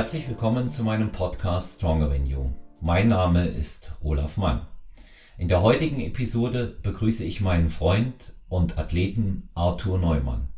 [0.00, 2.52] Herzlich willkommen zu meinem Podcast Stronger Than You.
[2.80, 4.66] Mein Name ist Olaf Mann.
[5.36, 10.48] In der heutigen Episode begrüße ich meinen Freund und Athleten Arthur Neumann.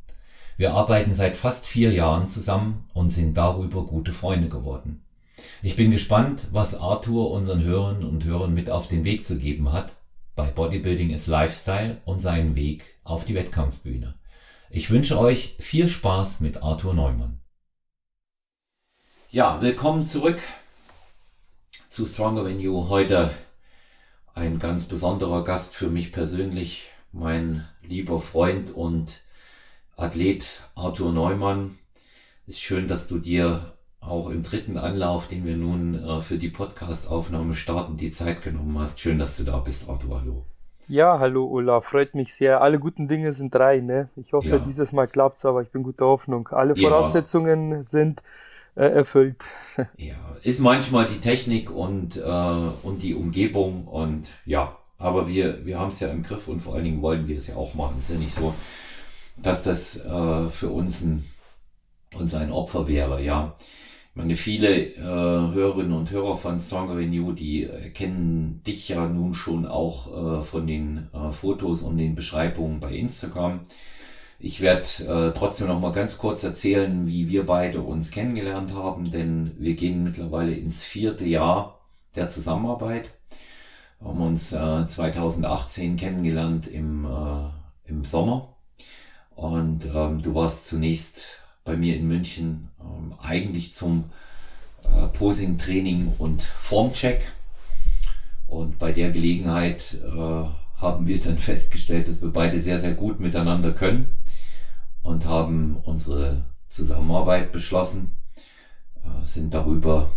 [0.57, 5.02] Wir arbeiten seit fast vier Jahren zusammen und sind darüber gute Freunde geworden.
[5.61, 9.72] Ich bin gespannt, was Arthur unseren Hörern und Hörern mit auf den Weg zu geben
[9.72, 9.96] hat
[10.36, 14.14] bei Bodybuilding is Lifestyle und seinen Weg auf die Wettkampfbühne.
[14.70, 17.42] Ich wünsche euch viel Spaß mit Arthur Neumann.
[19.35, 20.39] Ja, willkommen zurück
[21.89, 22.90] zu Stronger Than You.
[22.90, 23.31] Heute
[24.35, 29.23] ein ganz besonderer Gast für mich persönlich, mein lieber Freund und
[29.96, 31.79] Athlet Arthur Neumann.
[32.47, 36.51] Ist schön, dass du dir auch im dritten Anlauf, den wir nun äh, für die
[36.51, 39.01] Podcast-Aufnahme starten, die Zeit genommen hast.
[39.01, 40.20] Schön, dass du da bist, Arthur.
[40.20, 40.45] Hallo.
[40.89, 42.61] Ja, hallo Olaf, freut mich sehr.
[42.61, 44.11] Alle guten Dinge sind drei, ne?
[44.15, 44.59] Ich hoffe, ja.
[44.59, 46.49] dieses Mal klappt's, aber ich bin guter Hoffnung.
[46.49, 47.83] Alle Voraussetzungen ja.
[47.83, 48.23] sind
[48.75, 49.45] äh, erfüllt.
[49.97, 52.20] Ja, ist manchmal die Technik und, äh,
[52.83, 56.75] und die Umgebung und ja, aber wir, wir haben es ja im Griff und vor
[56.75, 57.97] allen Dingen wollen wir es ja auch machen.
[57.98, 58.55] Es ist ja nicht so,
[59.37, 61.25] dass das äh, für uns ein,
[62.15, 63.55] uns ein Opfer wäre, ja.
[64.11, 69.09] Ich meine, viele äh, Hörerinnen und Hörer von Stronger You, die äh, kennen dich ja
[69.09, 73.61] nun schon auch äh, von den äh, Fotos und den Beschreibungen bei Instagram.
[74.45, 79.09] Ich werde äh, trotzdem noch mal ganz kurz erzählen, wie wir beide uns kennengelernt haben,
[79.09, 81.79] denn wir gehen mittlerweile ins vierte Jahr
[82.17, 83.11] der Zusammenarbeit.
[84.01, 88.57] Wir haben uns äh, 2018 kennengelernt im, äh, im Sommer
[89.37, 94.11] und ähm, du warst zunächst bei mir in München ähm, eigentlich zum
[94.83, 97.31] äh, Posing-Training und Formcheck.
[98.49, 103.21] Und bei der Gelegenheit äh, haben wir dann festgestellt, dass wir beide sehr, sehr gut
[103.21, 104.19] miteinander können
[105.03, 108.16] und haben unsere Zusammenarbeit beschlossen,
[109.04, 110.10] äh, sind darüber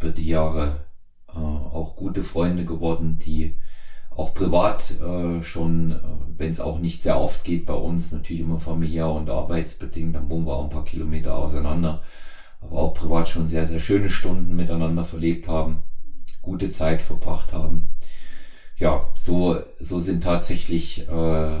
[0.00, 0.84] über die Jahre
[1.28, 3.56] äh, auch gute Freunde geworden, die
[4.10, 5.98] auch privat äh, schon,
[6.36, 10.28] wenn es auch nicht sehr oft geht bei uns, natürlich immer familiär und arbeitsbedingt, dann
[10.28, 12.02] wohnen wir auch ein paar Kilometer auseinander,
[12.60, 15.82] aber auch privat schon sehr, sehr schöne Stunden miteinander verlebt haben,
[16.42, 17.88] gute Zeit verbracht haben.
[18.76, 21.60] Ja, so, so sind tatsächlich, äh,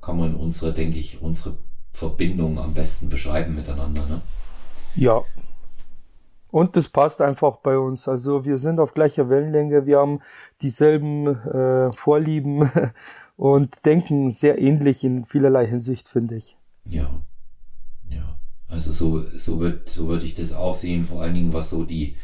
[0.00, 1.58] kann man unsere, denke ich, unsere
[1.92, 4.06] Verbindung am besten beschreiben miteinander.
[4.06, 4.20] Ne?
[4.96, 5.22] Ja,
[6.50, 8.08] und das passt einfach bei uns.
[8.08, 10.20] Also wir sind auf gleicher Wellenlänge, wir haben
[10.62, 12.70] dieselben äh, Vorlieben
[13.36, 16.56] und denken sehr ähnlich in vielerlei Hinsicht, finde ich.
[16.84, 17.08] Ja,
[18.08, 18.38] ja.
[18.66, 21.84] Also so, so wird, so würde ich das auch sehen, vor allen Dingen was so
[21.84, 22.16] die,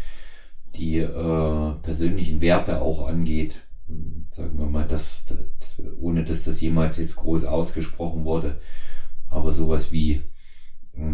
[0.74, 3.62] die äh, persönlichen Werte auch angeht.
[4.30, 5.24] Sagen wir mal, dass,
[6.00, 8.60] ohne dass das jemals jetzt groß ausgesprochen wurde,
[9.30, 10.22] aber sowas wie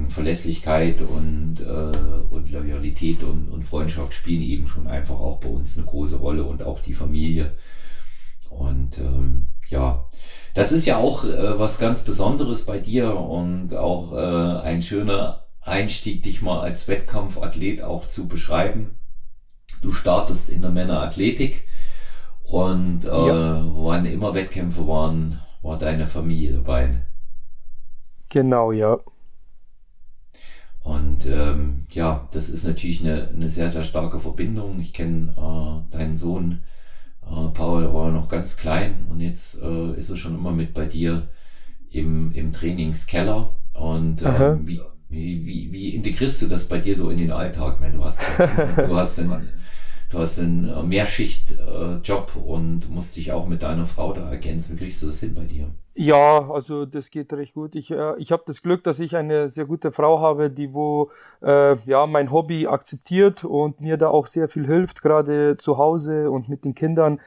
[0.08, 5.76] Verlässlichkeit und, äh, und Loyalität und, und Freundschaft spielen eben schon einfach auch bei uns
[5.76, 7.52] eine große Rolle und auch die Familie.
[8.48, 10.06] Und ähm, ja,
[10.54, 15.46] das ist ja auch äh, was ganz Besonderes bei dir und auch äh, ein schöner
[15.60, 18.96] Einstieg, dich mal als Wettkampfathlet auch zu beschreiben.
[19.80, 21.64] Du startest in der Männerathletik
[22.44, 23.64] und äh, ja.
[23.74, 27.04] wann immer Wettkämpfe waren, war deine Familie dabei.
[28.32, 28.98] Genau, ja.
[30.82, 34.80] Und ähm, ja, das ist natürlich eine, eine sehr, sehr starke Verbindung.
[34.80, 36.62] Ich kenne äh, deinen Sohn,
[37.22, 40.86] äh, Paul war noch ganz klein und jetzt äh, ist er schon immer mit bei
[40.86, 41.28] dir
[41.90, 43.50] im, im Trainingskeller.
[43.74, 47.74] Und äh, wie, wie, wie integrierst du das bei dir so in den Alltag?
[47.74, 49.30] Ich meine, du hast, du hast einen,
[50.12, 54.74] du hast einen Mehrschicht-Job und musst dich auch mit deiner Frau da ergänzen.
[54.74, 55.68] Wie kriegst du das hin bei dir?
[55.94, 57.74] Ja, also das geht recht gut.
[57.74, 61.10] Ich, äh, ich habe das Glück, dass ich eine sehr gute Frau habe, die wo
[61.42, 66.30] äh, ja mein Hobby akzeptiert und mir da auch sehr viel hilft, gerade zu Hause
[66.30, 67.20] und mit den Kindern.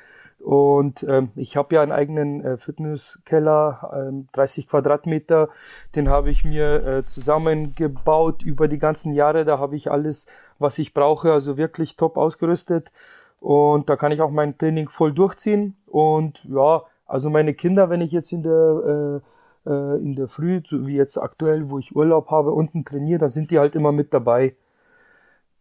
[0.45, 5.49] Und ähm, ich habe ja einen eigenen äh, Fitnesskeller, äh, 30 Quadratmeter,
[5.96, 9.43] den habe ich mir äh, zusammengebaut über die ganzen Jahre.
[9.43, 10.28] Da habe ich alles,
[10.59, 12.91] was ich brauche, also wirklich top ausgerüstet.
[13.40, 15.78] Und da kann ich auch mein Training voll durchziehen.
[15.90, 19.22] Und ja, also meine Kinder, wenn ich jetzt in der,
[19.66, 23.17] äh, äh, in der Früh, so wie jetzt aktuell, wo ich Urlaub habe, unten trainiere,
[23.17, 24.55] da sind die halt immer mit dabei.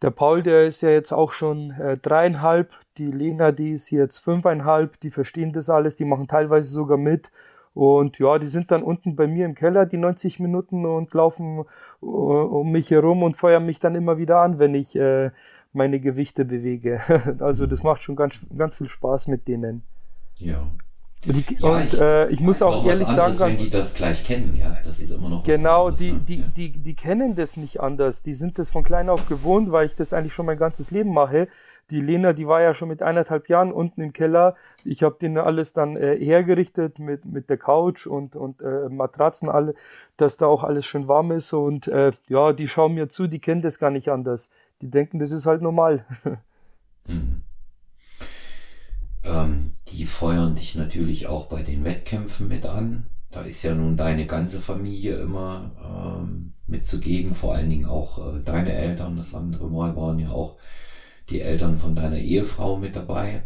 [0.05, 2.69] Der Paul, der ist ja jetzt auch schon äh, dreieinhalb,
[2.99, 7.31] die Lena, die ist jetzt fünfeinhalb, die verstehen das alles, die machen teilweise sogar mit.
[7.73, 11.65] Und ja, die sind dann unten bei mir im Keller die 90 Minuten und laufen
[12.03, 15.31] uh, um mich herum und feuern mich dann immer wieder an, wenn ich äh,
[15.73, 17.01] meine Gewichte bewege.
[17.39, 19.81] also das macht schon ganz, ganz viel Spaß mit denen.
[20.35, 20.67] Ja,
[21.23, 24.23] Die, ja, und ich, äh, ich muss auch ehrlich anderes, sagen, wenn die das gleich
[24.23, 25.87] kennen, ja, das ist immer noch genau.
[25.87, 26.19] Anderes, die, ne?
[26.27, 26.47] die, ja.
[26.55, 28.21] die, die kennen das nicht anders.
[28.21, 31.11] Die sind das von klein auf gewohnt, weil ich das eigentlich schon mein ganzes Leben
[31.13, 31.47] mache.
[31.89, 34.55] Die Lena, die war ja schon mit eineinhalb Jahren unten im Keller.
[34.83, 39.49] Ich habe denen alles dann äh, hergerichtet mit mit der Couch und und äh, Matratzen
[39.49, 39.73] alle,
[40.17, 43.39] dass da auch alles schön warm ist und äh, ja, die schauen mir zu, die
[43.39, 44.49] kennen das gar nicht anders.
[44.81, 46.05] Die denken, das ist halt normal.
[47.07, 47.41] mhm.
[49.25, 53.07] ähm, die feuern dich natürlich auch bei den Wettkämpfen mit an.
[53.31, 58.17] Da ist ja nun deine ganze Familie immer ähm, mit zugegen, vor allen Dingen auch
[58.17, 59.17] äh, deine Eltern.
[59.17, 60.57] Das andere Mal waren ja auch
[61.29, 63.43] die Eltern von deiner Ehefrau mit dabei.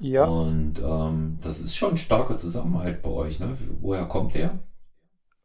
[0.00, 0.24] Ja.
[0.24, 3.38] Und ähm, das ist schon ein starker Zusammenhalt bei euch.
[3.38, 3.56] Ne?
[3.80, 4.58] Woher kommt der?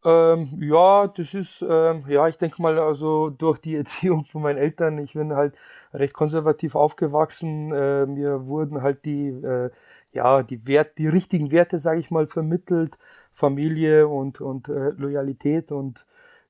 [0.06, 4.58] Ähm, ja, das ist, ähm, ja, ich denke mal, also durch die Erziehung von meinen
[4.58, 5.56] Eltern, ich bin halt
[5.94, 7.74] recht konservativ aufgewachsen.
[7.74, 9.70] Äh, mir wurden halt die, äh,
[10.14, 12.98] ja, die Wert, die richtigen Werte, sage ich mal, vermittelt.
[13.32, 16.06] Familie und, und äh, Loyalität und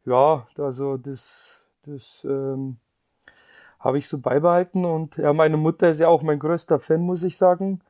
[0.05, 2.77] ja, also das, das ähm,
[3.79, 4.85] habe ich so beibehalten.
[4.85, 7.81] Und ja, meine Mutter ist ja auch mein größter Fan, muss ich sagen.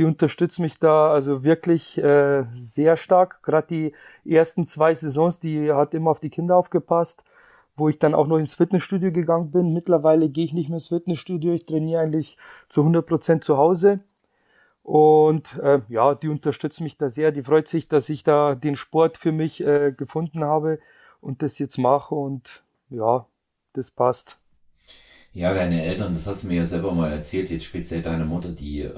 [0.00, 3.42] Die unterstützt mich da also wirklich äh, sehr stark.
[3.42, 3.92] Gerade die
[4.24, 7.22] ersten zwei Saisons, die hat immer auf die Kinder aufgepasst,
[7.76, 9.74] wo ich dann auch noch ins Fitnessstudio gegangen bin.
[9.74, 12.38] Mittlerweile gehe ich nicht mehr ins Fitnessstudio, ich trainiere eigentlich
[12.70, 14.00] zu 100 Prozent zu Hause.
[14.82, 17.30] Und äh, ja, die unterstützt mich da sehr.
[17.30, 20.78] Die freut sich, dass ich da den Sport für mich äh, gefunden habe
[21.20, 22.14] und das jetzt mache.
[22.14, 23.26] Und ja,
[23.74, 24.38] das passt.
[25.32, 28.48] Ja, deine Eltern, das hast du mir ja selber mal erzählt, jetzt speziell deine Mutter,
[28.48, 28.92] die äh,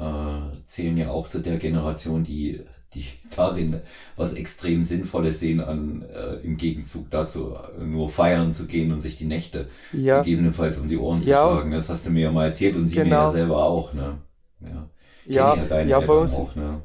[0.64, 2.62] zählen ja auch zu der Generation, die,
[2.94, 3.04] die
[3.36, 3.80] darin
[4.16, 9.18] was extrem Sinnvolles sehen, an äh, im Gegenzug dazu nur feiern zu gehen und sich
[9.18, 10.22] die Nächte ja.
[10.22, 11.46] gegebenenfalls um die Ohren zu ja.
[11.46, 11.70] schlagen.
[11.70, 13.06] Das hast du mir ja mal erzählt und sie genau.
[13.06, 13.32] mir ja genau.
[13.32, 14.18] selber auch, ne?
[14.60, 14.88] Ja,
[15.26, 16.82] ja, ja deine ja, Eltern bei uns, auch, ne?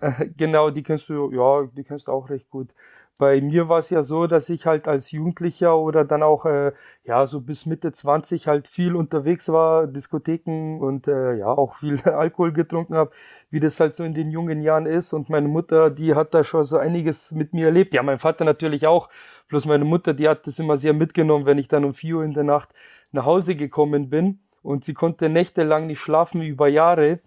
[0.36, 2.70] Genau, die kennst du, ja, die kennst du auch recht gut.
[3.18, 6.72] Bei mir war es ja so, dass ich halt als Jugendlicher oder dann auch äh,
[7.04, 12.00] ja so bis Mitte 20 halt viel unterwegs war, Diskotheken und äh, ja auch viel
[12.08, 13.10] Alkohol getrunken habe,
[13.50, 15.12] wie das halt so in den jungen Jahren ist.
[15.12, 17.94] Und meine Mutter, die hat da schon so einiges mit mir erlebt.
[17.94, 19.08] Ja, mein Vater natürlich auch.
[19.48, 22.24] Bloß meine Mutter, die hat das immer sehr mitgenommen, wenn ich dann um vier Uhr
[22.24, 22.70] in der Nacht
[23.12, 24.40] nach Hause gekommen bin.
[24.62, 27.20] Und sie konnte nächtelang nicht schlafen über Jahre.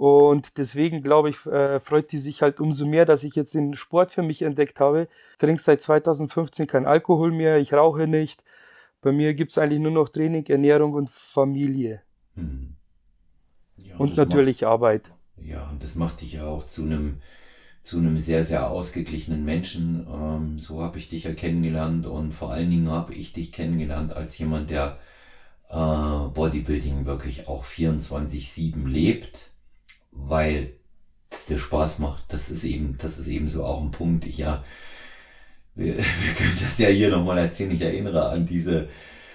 [0.00, 3.76] Und deswegen glaube ich, äh, freut die sich halt umso mehr, dass ich jetzt den
[3.76, 5.08] Sport für mich entdeckt habe.
[5.32, 8.42] Ich trinke seit 2015 kein Alkohol mehr, ich rauche nicht.
[9.02, 12.00] Bei mir gibt es eigentlich nur noch Training, Ernährung und Familie.
[12.34, 12.76] Hm.
[13.76, 15.02] Ja, und natürlich macht, Arbeit.
[15.36, 17.20] Ja, und das macht dich ja auch zu einem
[17.82, 20.06] zu einem sehr, sehr ausgeglichenen Menschen.
[20.10, 24.14] Ähm, so habe ich dich ja kennengelernt und vor allen Dingen habe ich dich kennengelernt
[24.14, 24.98] als jemand, der
[25.68, 29.50] äh, Bodybuilding wirklich auch 24-7 lebt
[30.10, 30.74] weil
[31.30, 32.24] es dir Spaß macht.
[32.28, 34.26] Das ist eben, das ist eben so auch ein Punkt.
[34.26, 34.62] Ich ja,
[35.74, 37.70] wir, wir können das ja hier nochmal erzählen.
[37.70, 38.88] Ich erinnere an diese,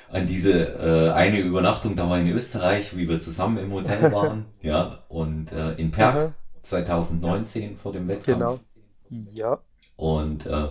[0.09, 4.45] an diese äh, eine Übernachtung da mal in Österreich, wie wir zusammen im Hotel waren,
[4.61, 8.39] ja, und äh, in Perg 2019 vor dem Wettkampf.
[8.39, 8.59] Genau.
[9.09, 9.59] Ja.
[9.97, 10.67] Und äh,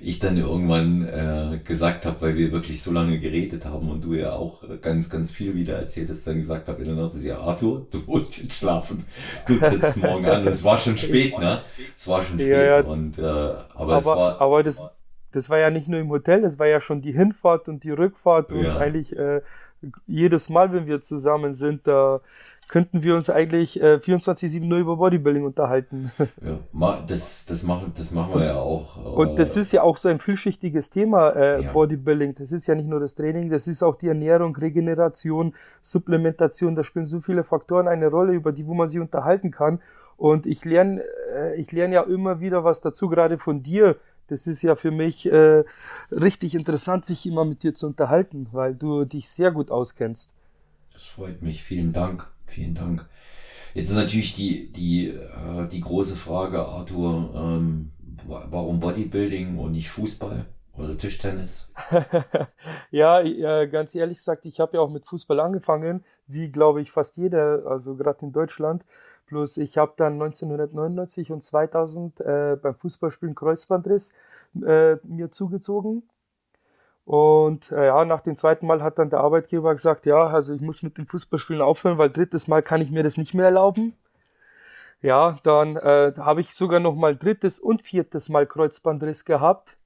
[0.00, 4.12] ich dann irgendwann äh, gesagt habe, weil wir wirklich so lange geredet haben und du
[4.12, 7.38] ja auch ganz, ganz viel wieder erzählt hast, dann gesagt habe, in der Nacht, ja,
[7.38, 9.06] Arthur, du musst jetzt schlafen.
[9.46, 10.46] Du trittst morgen an.
[10.46, 11.62] Es war schon spät, ne?
[11.96, 12.48] Es war schon spät.
[12.48, 14.82] Ja, ja, und, äh, aber, aber, es war, aber das,
[15.32, 17.90] das war ja nicht nur im Hotel, das war ja schon die Hinfahrt und die
[17.90, 18.76] Rückfahrt und ja.
[18.76, 19.40] eigentlich äh,
[20.06, 22.20] jedes Mal, wenn wir zusammen sind, da
[22.68, 26.10] könnten wir uns eigentlich äh, 24-7 nur über Bodybuilding unterhalten.
[26.42, 29.16] Ja, das, das, machen, das machen wir ja auch.
[29.16, 31.72] Und das ist ja auch so ein vielschichtiges Thema, äh, ja.
[31.72, 32.34] Bodybuilding.
[32.34, 36.74] Das ist ja nicht nur das Training, das ist auch die Ernährung, Regeneration, Supplementation.
[36.74, 39.80] Da spielen so viele Faktoren eine Rolle, über die wo man sich unterhalten kann.
[40.16, 41.02] Und ich lerne
[41.34, 43.96] äh, ich lerne ja immer wieder was dazu, gerade von dir.
[44.28, 45.64] Das ist ja für mich äh,
[46.10, 50.30] richtig interessant, sich immer mit dir zu unterhalten, weil du dich sehr gut auskennst.
[50.92, 51.62] Das freut mich.
[51.62, 52.28] Vielen Dank.
[52.46, 53.08] Vielen Dank.
[53.74, 57.92] Jetzt ist natürlich die, die, äh, die große Frage, Arthur, ähm,
[58.26, 60.46] warum Bodybuilding und nicht Fußball
[60.78, 61.68] oder Tischtennis?
[62.90, 66.90] ja, äh, ganz ehrlich gesagt, ich habe ja auch mit Fußball angefangen, wie glaube ich
[66.90, 68.84] fast jeder, also gerade in Deutschland.
[69.26, 74.12] Plus ich habe dann 1999 und 2000 äh, beim Fußballspielen Kreuzbandriss
[74.64, 76.04] äh, mir zugezogen
[77.06, 80.60] und äh, ja, nach dem zweiten Mal hat dann der Arbeitgeber gesagt, ja, also ich
[80.60, 83.94] muss mit dem Fußballspielen aufhören, weil drittes Mal kann ich mir das nicht mehr erlauben.
[85.02, 89.76] Ja, dann äh, habe ich sogar noch mal drittes und viertes Mal Kreuzbandriss gehabt.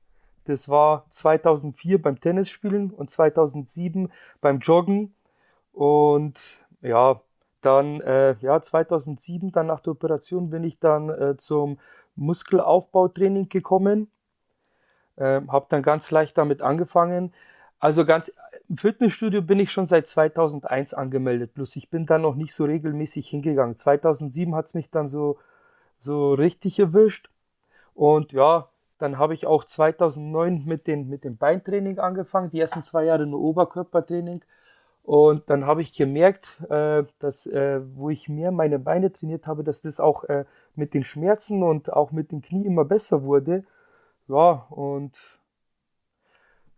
[0.47, 4.11] Das war 2004 beim Tennisspielen und 2007
[4.41, 5.15] beim Joggen.
[5.73, 6.39] Und
[6.81, 7.21] ja,
[7.61, 11.79] dann, äh, ja, 2007, dann nach der Operation, bin ich dann äh, zum
[12.17, 14.11] Muskelaufbautraining gekommen.
[15.21, 17.33] Äh, habe dann ganz leicht damit angefangen.
[17.79, 18.33] Also ganz
[18.69, 22.65] im Fitnessstudio bin ich schon seit 2001 angemeldet, bloß ich bin dann noch nicht so
[22.65, 23.75] regelmäßig hingegangen.
[23.77, 25.39] 2007 hat es mich dann so,
[25.99, 27.31] so richtig erwischt.
[27.95, 32.83] Und ja, dann habe ich auch 2009 mit, den, mit dem Beintraining angefangen, die ersten
[32.83, 34.43] zwei Jahre nur Oberkörpertraining.
[35.03, 39.65] Und dann habe ich gemerkt, äh, dass, äh, wo ich mehr meine Beine trainiert habe,
[39.65, 40.45] dass das auch äh,
[40.77, 43.65] mit den Schmerzen und auch mit den Knie immer besser wurde.
[44.31, 45.17] Ja, und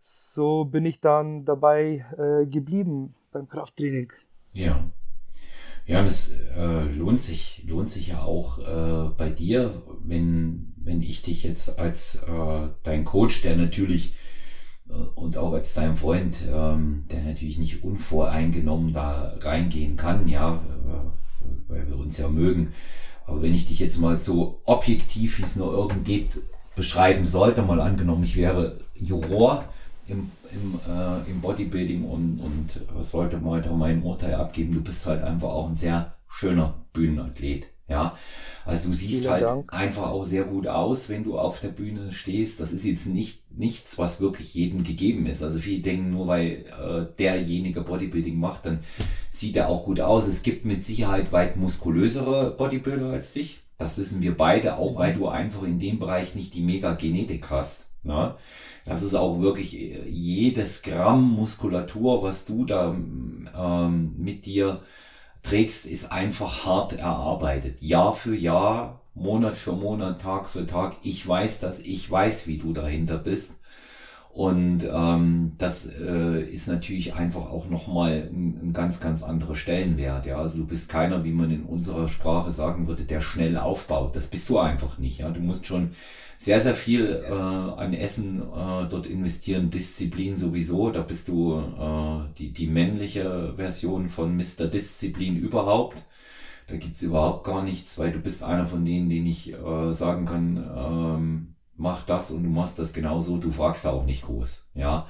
[0.01, 4.11] so bin ich dann dabei äh, geblieben beim Krafttraining.
[4.53, 4.89] Ja.
[5.85, 11.21] Ja, das äh, lohnt sich, lohnt sich ja auch äh, bei dir, wenn, wenn ich
[11.21, 14.15] dich jetzt als äh, dein Coach, der natürlich
[14.89, 20.55] äh, und auch als dein Freund, ähm, der natürlich nicht unvoreingenommen da reingehen kann, ja,
[20.87, 22.73] äh, weil wir uns ja mögen.
[23.25, 26.39] Aber wenn ich dich jetzt mal so objektiv, wie es nur irgend geht,
[26.75, 29.65] beschreiben sollte, mal angenommen, ich wäre Juror,
[30.07, 34.73] im, im, äh, im Bodybuilding und, und sollte mal da mein Urteil abgeben.
[34.73, 37.67] Du bist halt einfach auch ein sehr schöner Bühnenathlet.
[37.89, 38.17] Ja,
[38.65, 39.73] also du siehst Vielen halt Dank.
[39.73, 42.59] einfach auch sehr gut aus, wenn du auf der Bühne stehst.
[42.61, 45.43] Das ist jetzt nicht nichts, was wirklich jedem gegeben ist.
[45.43, 48.79] Also viele denken nur, weil äh, derjenige Bodybuilding macht, dann
[49.29, 50.27] sieht er auch gut aus.
[50.27, 53.62] Es gibt mit Sicherheit weit muskulösere Bodybuilder als dich.
[53.77, 57.85] Das wissen wir beide, auch weil du einfach in dem Bereich nicht die Mega-Genetik hast.
[58.03, 58.35] Ne?
[58.85, 64.81] Das ist auch wirklich äh, jedes Gramm Muskulatur, was du da ähm, mit dir
[65.41, 67.81] trägst, ist einfach hart erarbeitet.
[67.81, 70.95] Jahr für Jahr, Monat für Monat, Tag für Tag.
[71.03, 73.59] Ich weiß das, ich weiß, wie du dahinter bist.
[74.33, 80.25] Und ähm, das äh, ist natürlich einfach auch nochmal ein, ein ganz, ganz anderer Stellenwert.
[80.25, 84.15] Ja, also du bist keiner, wie man in unserer Sprache sagen würde, der schnell aufbaut.
[84.15, 85.19] Das bist du einfach nicht.
[85.19, 85.91] Ja, du musst schon
[86.37, 90.89] sehr, sehr viel äh, an Essen äh, dort investieren, Disziplin sowieso.
[90.89, 94.65] Da bist du äh, die, die männliche Version von Mr.
[94.65, 96.01] Disziplin überhaupt.
[96.65, 100.25] Da gibt's überhaupt gar nichts, weil du bist einer von denen, den ich äh, sagen
[100.25, 104.67] kann, ähm, mach das und du machst das genauso, du fragst auch nicht groß.
[104.75, 105.07] Ja.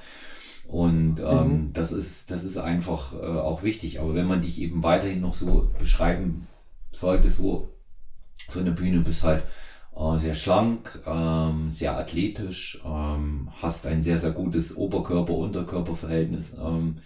[0.66, 1.72] Und ähm, mhm.
[1.72, 4.00] das ist, das ist einfach äh, auch wichtig.
[4.00, 6.46] Aber wenn man dich eben weiterhin noch so beschreiben
[6.90, 7.68] sollte, so
[8.48, 9.44] von der Bühne bist halt
[9.94, 16.54] äh, sehr schlank, ähm, sehr athletisch, ähm, hast ein sehr, sehr gutes Oberkörper-Unterkörper-Verhältnis.
[16.58, 16.98] Ähm,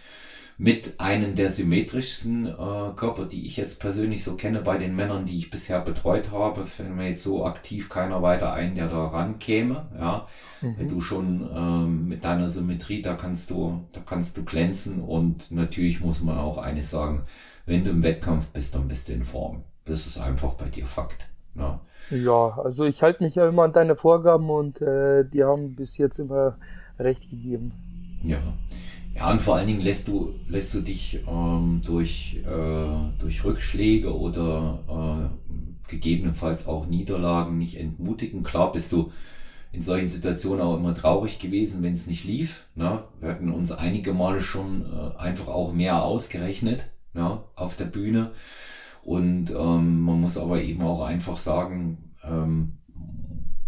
[0.60, 5.24] mit einem der symmetrischsten äh, Körper, die ich jetzt persönlich so kenne bei den Männern,
[5.24, 9.06] die ich bisher betreut habe, fällt mir jetzt so aktiv keiner weiter ein, der da
[9.06, 9.86] rankäme.
[9.96, 10.26] Ja,
[10.60, 10.74] mhm.
[10.76, 15.48] wenn du schon ähm, mit deiner Symmetrie, da kannst du, da kannst du glänzen und
[15.52, 17.22] natürlich muss man auch eines sagen,
[17.64, 19.62] wenn du im Wettkampf bist, dann bist du in Form.
[19.84, 21.24] Das ist einfach bei dir Fakt.
[21.54, 21.80] Ja.
[22.10, 25.98] Ja, also ich halte mich ja immer an deine Vorgaben und äh, die haben bis
[25.98, 26.56] jetzt immer
[26.98, 27.72] recht gegeben.
[28.24, 28.38] Ja.
[29.18, 34.16] Ja, und vor allen Dingen lässt du, lässt du dich ähm, durch, äh, durch Rückschläge
[34.16, 38.44] oder äh, gegebenenfalls auch Niederlagen nicht entmutigen.
[38.44, 39.10] Klar bist du
[39.72, 42.64] in solchen Situationen auch immer traurig gewesen, wenn es nicht lief.
[42.76, 43.02] Ne?
[43.20, 47.40] Wir hatten uns einige Male schon äh, einfach auch mehr ausgerechnet ne?
[47.56, 48.30] auf der Bühne.
[49.02, 52.78] Und ähm, man muss aber eben auch einfach sagen, ähm,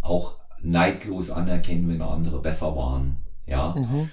[0.00, 3.16] auch neidlos anerkennen, wenn andere besser waren.
[3.46, 3.74] Ja.
[3.76, 4.10] Mhm.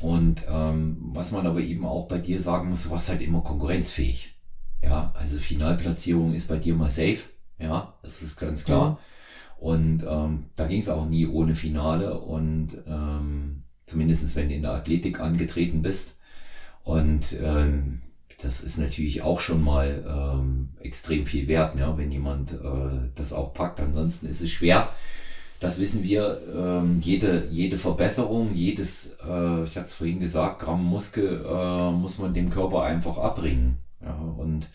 [0.00, 3.40] Und ähm, was man aber eben auch bei dir sagen muss, du warst halt immer
[3.40, 4.36] konkurrenzfähig.
[4.82, 7.18] Ja, also Finalplatzierung ist bei dir mal safe.
[7.58, 8.90] Ja, das ist ganz klar.
[8.90, 8.96] Mhm.
[9.58, 14.62] Und ähm, da ging es auch nie ohne Finale und ähm, zumindest wenn du in
[14.62, 16.14] der Athletik angetreten bist.
[16.84, 18.02] Und ähm,
[18.40, 23.32] das ist natürlich auch schon mal ähm, extrem viel wert, ja, wenn jemand äh, das
[23.32, 23.80] auch packt.
[23.80, 24.88] Ansonsten ist es schwer.
[25.60, 26.40] Das wissen wir.
[26.54, 32.18] Ähm, jede, jede Verbesserung, jedes, äh, ich hatte es vorhin gesagt, Gramm Muskel äh, muss
[32.18, 33.78] man dem Körper einfach abbringen.
[34.00, 34.68] Ja, und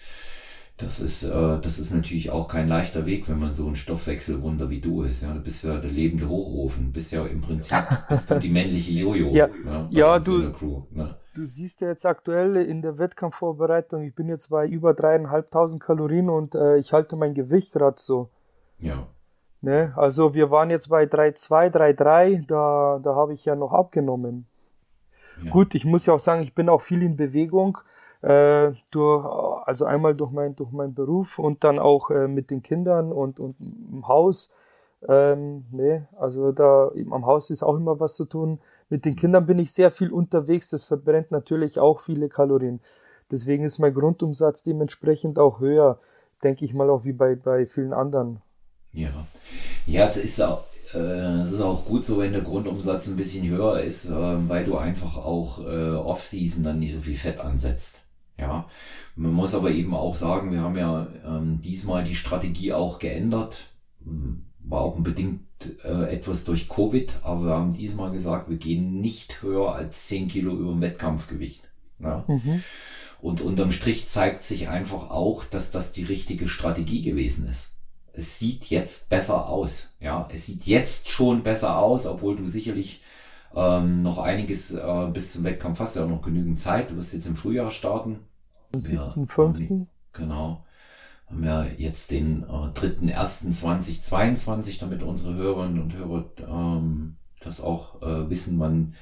[0.77, 4.69] das ist, äh, das ist natürlich auch kein leichter Weg, wenn man so ein Stoffwechselwunder
[4.69, 5.21] wie du ist.
[5.21, 7.77] Ja, du bist ja der lebende Hochofen, bist ja im Prinzip
[8.09, 9.29] bist du die männliche Jojo.
[9.33, 11.15] Ja, ja, ja du, Crew, ne?
[11.35, 16.29] du siehst ja jetzt aktuell in der Wettkampfvorbereitung, ich bin jetzt bei über dreieinhalbtausend Kalorien
[16.29, 18.29] und äh, ich halte mein Gewicht gerade so.
[18.79, 19.07] Ja.
[19.63, 19.93] Ne?
[19.95, 24.45] Also wir waren jetzt bei 3,2, 3,3, da, da habe ich ja noch abgenommen.
[25.41, 25.51] Ja.
[25.51, 27.77] Gut, ich muss ja auch sagen, ich bin auch viel in Bewegung
[28.21, 29.25] äh, durch,
[29.65, 33.39] also einmal durch mein, durch meinen Beruf und dann auch äh, mit den Kindern und,
[33.39, 34.51] und im Haus.
[35.07, 38.59] Ähm, nee, also da am Haus ist auch immer was zu tun.
[38.89, 40.67] Mit den Kindern bin ich sehr viel unterwegs.
[40.67, 42.81] Das verbrennt natürlich auch viele Kalorien.
[43.31, 45.99] deswegen ist mein Grundumsatz dementsprechend auch höher,
[46.43, 48.41] denke ich mal auch wie bei, bei vielen anderen.
[48.93, 49.27] Ja,
[49.87, 53.47] ja, es ist auch, äh, es ist auch gut so, wenn der Grundumsatz ein bisschen
[53.47, 57.99] höher ist, äh, weil du einfach auch äh, Off-Season dann nicht so viel Fett ansetzt.
[58.37, 58.67] Ja,
[59.15, 63.67] man muss aber eben auch sagen, wir haben ja ähm, diesmal die Strategie auch geändert.
[64.03, 65.41] Hm, war auch bedingt
[65.83, 70.29] äh, etwas durch Covid, aber wir haben diesmal gesagt, wir gehen nicht höher als 10
[70.29, 71.63] Kilo über dem Wettkampfgewicht.
[71.99, 72.23] Ja.
[72.27, 72.63] Mhm.
[73.21, 77.72] Und unterm Strich zeigt sich einfach auch, dass das die richtige Strategie gewesen ist.
[78.13, 79.95] Es sieht jetzt besser aus.
[79.99, 83.01] Ja, es sieht jetzt schon besser aus, obwohl du sicherlich
[83.55, 86.91] ähm, noch einiges äh, bis zum Wettkampf hast ja auch noch genügend Zeit.
[86.91, 88.19] Du wirst jetzt im Frühjahr starten.
[88.71, 89.87] Am 7.5.
[90.13, 90.63] Genau.
[91.27, 98.29] Haben wir jetzt den äh, 3.1.2022, damit unsere Hörerinnen und Hörer ähm, das auch äh,
[98.29, 98.93] wissen, wann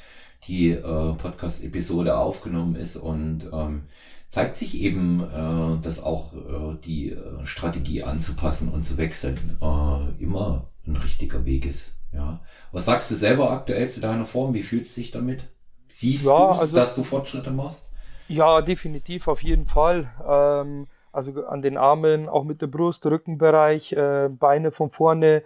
[0.47, 3.83] die äh, Podcast-Episode aufgenommen ist und ähm,
[4.31, 10.23] zeigt sich eben, äh, dass auch äh, die äh, Strategie anzupassen und zu wechseln äh,
[10.23, 11.97] immer ein richtiger Weg ist.
[12.13, 12.39] Ja.
[12.71, 14.53] Was sagst du selber aktuell zu deiner Form?
[14.53, 15.43] Wie fühlst du dich damit?
[15.89, 17.89] Siehst ja, du, also, dass du Fortschritte machst?
[18.29, 20.09] Ja, definitiv, auf jeden Fall.
[20.25, 25.43] Ähm, also an den Armen, auch mit der Brust, Rückenbereich, äh, Beine von vorne.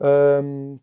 [0.00, 0.78] Ähm,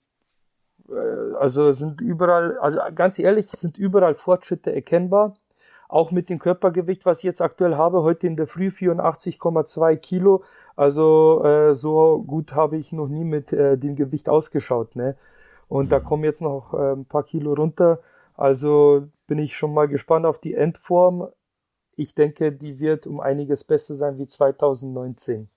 [0.89, 5.33] äh, also sind überall, also ganz ehrlich, sind überall Fortschritte erkennbar.
[5.89, 10.43] Auch mit dem Körpergewicht, was ich jetzt aktuell habe, heute in der Früh 84,2 Kilo.
[10.75, 14.95] Also äh, so gut habe ich noch nie mit äh, dem Gewicht ausgeschaut.
[14.95, 15.15] Ne?
[15.67, 15.89] Und mhm.
[15.89, 17.99] da kommen jetzt noch äh, ein paar Kilo runter.
[18.35, 21.29] Also bin ich schon mal gespannt auf die Endform.
[21.95, 25.49] Ich denke, die wird um einiges besser sein wie 2019.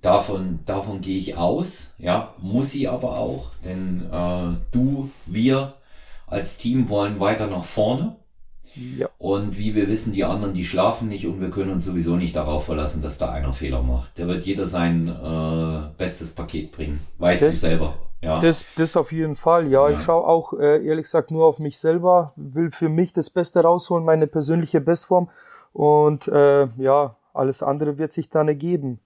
[0.00, 5.76] Davon, davon gehe ich aus, ja, muss sie aber auch, denn äh, du, wir
[6.26, 8.16] als Team wollen weiter nach vorne.
[8.76, 9.08] Ja.
[9.18, 12.36] Und wie wir wissen, die anderen, die schlafen nicht und wir können uns sowieso nicht
[12.36, 14.18] darauf verlassen, dass da einer Fehler macht.
[14.18, 17.00] Der wird jeder sein äh, bestes Paket bringen.
[17.18, 17.94] Weißt du selber.
[18.20, 18.40] Ja.
[18.40, 19.88] Das, das auf jeden Fall, ja.
[19.88, 19.96] ja.
[19.96, 23.60] Ich schaue auch äh, ehrlich gesagt nur auf mich selber, will für mich das Beste
[23.60, 25.28] rausholen, meine persönliche Bestform.
[25.72, 29.00] Und äh, ja, alles andere wird sich dann ergeben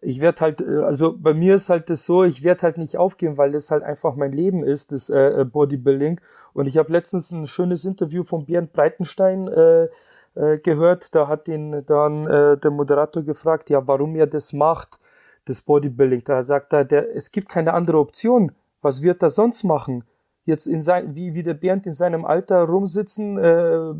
[0.00, 2.96] ich werde halt, äh, also bei mir ist halt das so, ich werde halt nicht
[2.98, 6.20] aufgeben, weil das halt einfach mein Leben ist, das äh, äh Bodybuilding.
[6.52, 9.88] Und ich habe letztens ein schönes Interview von Bernd Breitenstein äh,
[10.34, 11.14] äh, gehört.
[11.14, 14.98] Da hat ihn dann äh, der Moderator gefragt, ja, warum er das macht,
[15.46, 16.22] das Bodybuilding.
[16.24, 18.52] Da sagt er, der, es gibt keine andere Option.
[18.82, 20.04] Was wird er sonst machen?
[20.44, 23.94] Jetzt in sein, wie, wie der Bernd in seinem Alter rumsitzen, äh,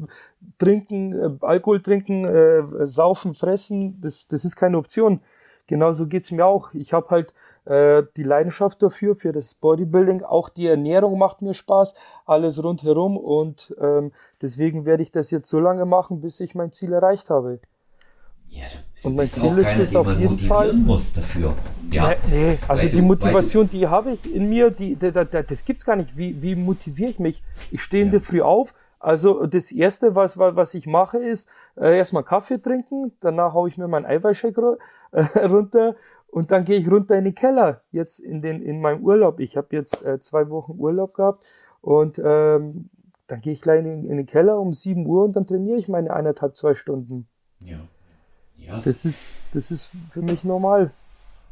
[0.59, 5.21] trinken, äh, Alkohol trinken, äh, saufen, fressen, das, das ist keine Option
[5.67, 6.75] genauso geht's mir auch.
[6.75, 7.33] Ich habe halt
[7.65, 10.23] äh, die Leidenschaft dafür, für das Bodybuilding.
[10.23, 13.17] Auch die Ernährung macht mir Spaß, alles rundherum.
[13.17, 17.31] Und ähm, deswegen werde ich das jetzt so lange machen, bis ich mein Ziel erreicht
[17.31, 17.61] habe.
[18.49, 18.65] Ja,
[19.03, 20.73] und mein Ziel ist es auf jeden Fall.
[20.73, 21.55] Muss dafür.
[21.91, 22.15] Ja.
[22.31, 25.85] Nee, nee also die Motivation, die habe ich in mir, die, die, die, das gibt's
[25.85, 26.17] gar nicht.
[26.17, 27.43] Wie, wie motiviere ich mich?
[27.71, 28.13] Ich stehe in ja.
[28.13, 28.73] der Früh auf,
[29.07, 33.79] also das erste, was, was ich mache, ist äh, erstmal Kaffee trinken, danach haue ich
[33.79, 34.79] mir meinen Eiweißshake
[35.13, 35.95] äh, runter
[36.27, 37.83] und dann gehe ich runter in den Keller.
[37.93, 39.39] Jetzt in den in meinem Urlaub.
[39.39, 41.45] Ich habe jetzt äh, zwei Wochen Urlaub gehabt
[41.83, 42.91] und ähm,
[43.29, 45.87] dann gehe ich gleich in, in, den Keller um 7 Uhr und dann trainiere ich
[45.87, 47.29] meine eineinhalb, zwei Stunden.
[47.61, 47.79] Ja.
[48.57, 50.91] ja das ist das ist für mich normal.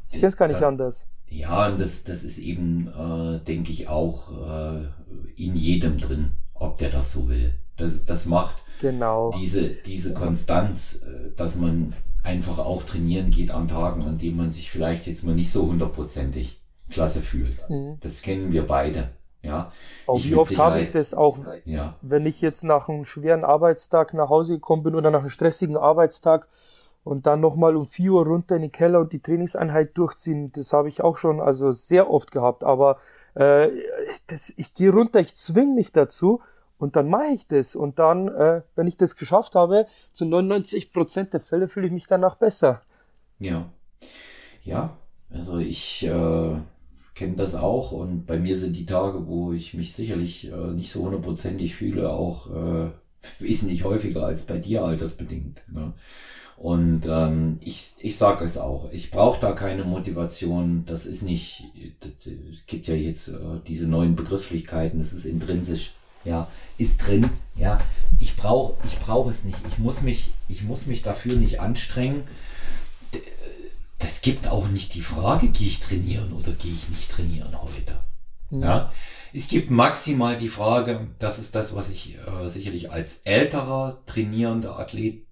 [0.08, 1.06] Ich kenne es gar nicht da, anders.
[1.28, 4.88] Ja, und das, das ist eben, äh, denke ich, auch äh,
[5.36, 7.54] in jedem drin ob der das so will.
[7.76, 9.30] Das, das macht genau.
[9.30, 14.50] diese, diese Konstanz, äh, dass man einfach auch trainieren geht an Tagen, an denen man
[14.50, 17.68] sich vielleicht jetzt mal nicht so hundertprozentig klasse fühlt.
[17.68, 17.98] Mhm.
[18.00, 19.10] Das kennen wir beide.
[19.42, 19.70] Ja.
[20.06, 21.96] Auch wie oft habe ich das auch, ja.
[22.00, 25.76] wenn ich jetzt nach einem schweren Arbeitstag nach Hause gekommen bin oder nach einem stressigen
[25.76, 26.48] Arbeitstag
[27.04, 30.72] und dann nochmal um 4 Uhr runter in den Keller und die Trainingseinheit durchziehen, das
[30.72, 32.64] habe ich auch schon also sehr oft gehabt.
[32.64, 32.96] Aber
[33.34, 33.68] äh,
[34.26, 36.40] das, ich gehe runter, ich zwing mich dazu
[36.78, 37.76] und dann mache ich das.
[37.76, 41.92] Und dann, äh, wenn ich das geschafft habe, zu 99 Prozent der Fälle fühle ich
[41.92, 42.82] mich danach besser.
[43.38, 43.70] Ja.
[44.62, 44.96] Ja,
[45.30, 46.56] also ich äh,
[47.14, 50.90] kenne das auch und bei mir sind die Tage, wo ich mich sicherlich äh, nicht
[50.90, 52.90] so hundertprozentig fühle, auch äh,
[53.38, 55.60] wesentlich häufiger als bei dir altersbedingt.
[55.72, 55.92] Ne?
[56.56, 60.84] Und ähm, ich, ich sage es auch, ich brauche da keine Motivation.
[60.86, 61.64] Das ist nicht,
[62.06, 67.80] es gibt ja jetzt äh, diese neuen Begrifflichkeiten, das ist intrinsisch, ja, ist drin, ja.
[68.20, 69.58] Ich brauche ich brauch es nicht.
[69.68, 72.22] Ich muss, mich, ich muss mich dafür nicht anstrengen.
[73.98, 77.98] Das gibt auch nicht die Frage, gehe ich trainieren oder gehe ich nicht trainieren heute.
[78.50, 78.62] Mhm.
[78.62, 78.92] Ja.
[79.36, 84.78] Es gibt maximal die Frage, das ist das, was ich äh, sicherlich als älterer trainierender
[84.78, 85.26] Athlet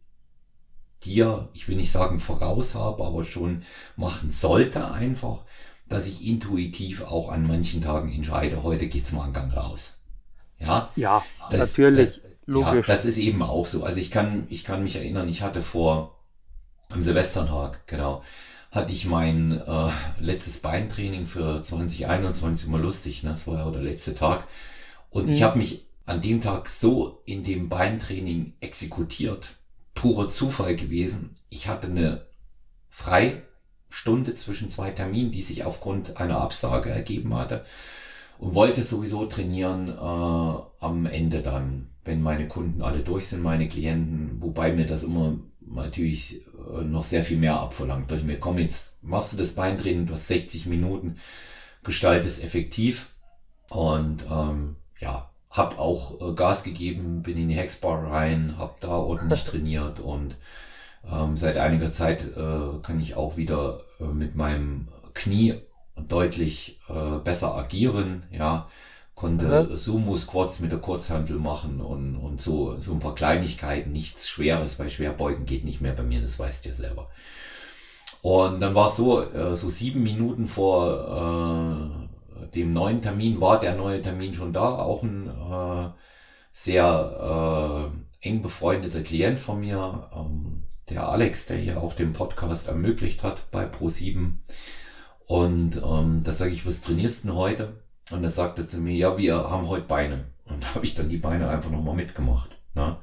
[1.04, 3.62] dir, ich will nicht sagen voraus habe, aber schon
[3.94, 5.44] machen sollte einfach,
[5.88, 10.00] dass ich intuitiv auch an manchen Tagen entscheide, heute geht's mal einen Gang raus.
[10.58, 12.88] Ja, ja das, natürlich, das, logisch.
[12.88, 13.84] Ja, das ist eben auch so.
[13.84, 16.18] Also ich kann, ich kann mich erinnern, ich hatte vor
[16.88, 18.24] am Silvestertag, genau,
[18.72, 23.30] hatte ich mein äh, letztes Beintraining für 2021 immer lustig, ne?
[23.30, 24.48] Das war ja der letzte Tag.
[25.11, 25.35] Und mhm.
[25.35, 29.50] ich habe mich an dem Tag so in dem Beintraining exekutiert,
[29.94, 31.37] purer Zufall gewesen.
[31.50, 32.26] Ich hatte eine
[32.88, 37.66] Freistunde zwischen zwei Terminen, die sich aufgrund einer Absage ergeben hatte
[38.38, 43.68] und wollte sowieso trainieren äh, am Ende dann, wenn meine Kunden alle durch sind, meine
[43.68, 45.38] Klienten, wobei mir das immer
[45.74, 46.42] natürlich
[46.76, 48.11] äh, noch sehr viel mehr abverlangt.
[48.11, 51.16] Dass ich mir, komm, jetzt machst du das Beintraining, du hast 60 Minuten,
[51.82, 53.11] gestaltest effektiv
[53.70, 58.96] und ähm, ja, hab auch äh, Gas gegeben, bin in die Hexbar rein, hab da
[58.96, 60.37] ordentlich trainiert und
[61.11, 65.54] ähm, seit einiger Zeit äh, kann ich auch wieder äh, mit meinem Knie
[65.96, 68.68] deutlich äh, besser agieren, ja,
[69.22, 69.76] konnte mhm.
[69.76, 74.88] Sumo-Squats mit der Kurzhantel machen und, und so, so ein paar Kleinigkeiten, nichts Schweres, weil
[74.88, 77.08] Schwerbeugen geht nicht mehr bei mir, das weißt du ja selber.
[78.20, 82.08] Und dann war es so, äh, so sieben Minuten vor
[82.42, 85.90] äh, dem neuen Termin war der neue Termin schon da, auch ein äh,
[86.52, 92.66] sehr äh, eng befreundeter Klient von mir, ähm, der Alex, der hier auch den Podcast
[92.66, 94.32] ermöglicht hat bei Pro7.
[95.26, 97.82] Und ähm, da sage ich, was trainierst du denn heute?
[98.10, 100.24] Und er sagte zu mir, ja, wir haben heute Beine.
[100.44, 102.50] Und da habe ich dann die Beine einfach nochmal mitgemacht.
[102.74, 102.96] Ne?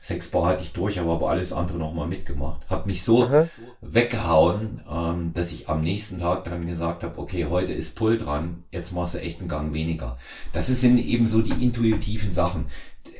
[0.00, 2.62] Sechs Bar hatte ich durch, aber alles andere nochmal mitgemacht.
[2.68, 3.48] Hab mich so Aha.
[3.80, 8.62] weggehauen, ähm, dass ich am nächsten Tag dann gesagt habe, okay, heute ist Pull dran,
[8.70, 10.18] jetzt machst du echt einen Gang weniger.
[10.52, 12.66] Das sind eben so die intuitiven Sachen.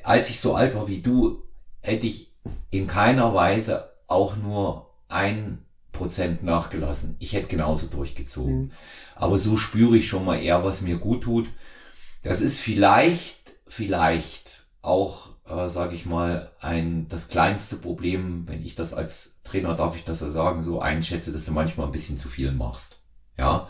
[0.04, 1.42] Als ich so alt war wie du,
[1.80, 2.32] hätte ich
[2.70, 5.65] in keiner Weise auch nur ein
[5.96, 7.16] Prozent nachgelassen.
[7.18, 8.58] Ich hätte genauso durchgezogen.
[8.58, 8.72] Mhm.
[9.14, 11.48] Aber so spüre ich schon mal eher, was mir gut tut.
[12.22, 18.74] Das ist vielleicht, vielleicht auch äh, sage ich mal, ein das kleinste Problem, wenn ich
[18.74, 22.18] das als Trainer, darf ich das ja sagen, so einschätze, dass du manchmal ein bisschen
[22.18, 22.98] zu viel machst.
[23.38, 23.68] Ja,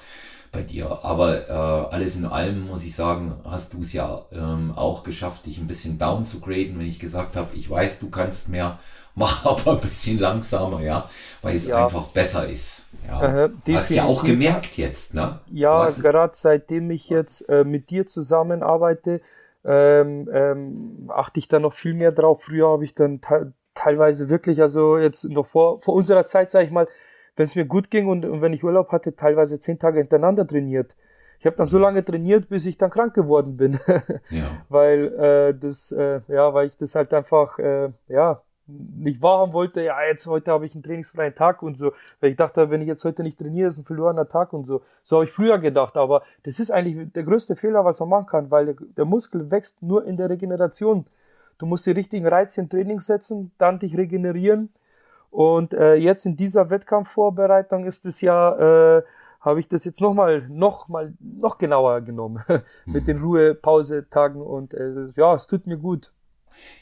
[0.53, 1.05] bei dir.
[1.05, 5.47] Aber äh, alles in allem muss ich sagen, hast du es ja ähm, auch geschafft,
[5.47, 8.79] dich ein bisschen down zu graden, wenn ich gesagt habe, ich weiß, du kannst mehr,
[9.17, 11.09] mach aber ein bisschen langsamer, ja,
[11.43, 11.85] weil es ja.
[11.85, 12.85] einfach besser ist.
[13.09, 13.47] Ja.
[13.47, 15.41] Äh, hast ja auch gemerkt jetzt, ne?
[15.53, 19.21] Ja, gerade seitdem ich jetzt äh, mit dir zusammenarbeite,
[19.65, 22.45] ähm, ähm, achte ich da noch viel mehr drauf.
[22.45, 26.65] Früher habe ich dann te teilweise wirklich, also jetzt noch vor, vor unserer Zeit, sage
[26.65, 26.89] ich mal,
[27.37, 30.47] wenn es mir gut ging und, und wenn ich Urlaub hatte, teilweise zehn Tage hintereinander
[30.47, 30.97] trainiert.
[31.39, 33.79] Ich habe dann so lange trainiert, bis ich dann krank geworden bin,
[34.31, 34.45] ja.
[34.71, 39.83] weil äh, das, äh, ja, weil ich das halt einfach, äh, ja, nicht wahrhaben wollte,
[39.83, 41.93] ja, jetzt heute habe ich einen trainingsfreien Tag und so.
[42.21, 44.83] Weil ich dachte, wenn ich jetzt heute nicht trainiere, ist ein verlorener Tag und so.
[45.03, 48.27] So habe ich früher gedacht, aber das ist eigentlich der größte Fehler, was man machen
[48.27, 51.07] kann, weil der, Muskel wächst nur in der Regeneration.
[51.59, 54.71] Du musst die richtigen Reize im Training setzen, dann dich regenerieren.
[55.31, 59.03] Und äh, jetzt in dieser Wettkampfvorbereitung ist es ja, äh,
[59.41, 62.43] habe ich das jetzt nochmal, noch mal, noch genauer genommen
[62.87, 63.07] mit mhm.
[63.07, 66.13] den Ruhepausetagen und äh, ja, es tut mir gut.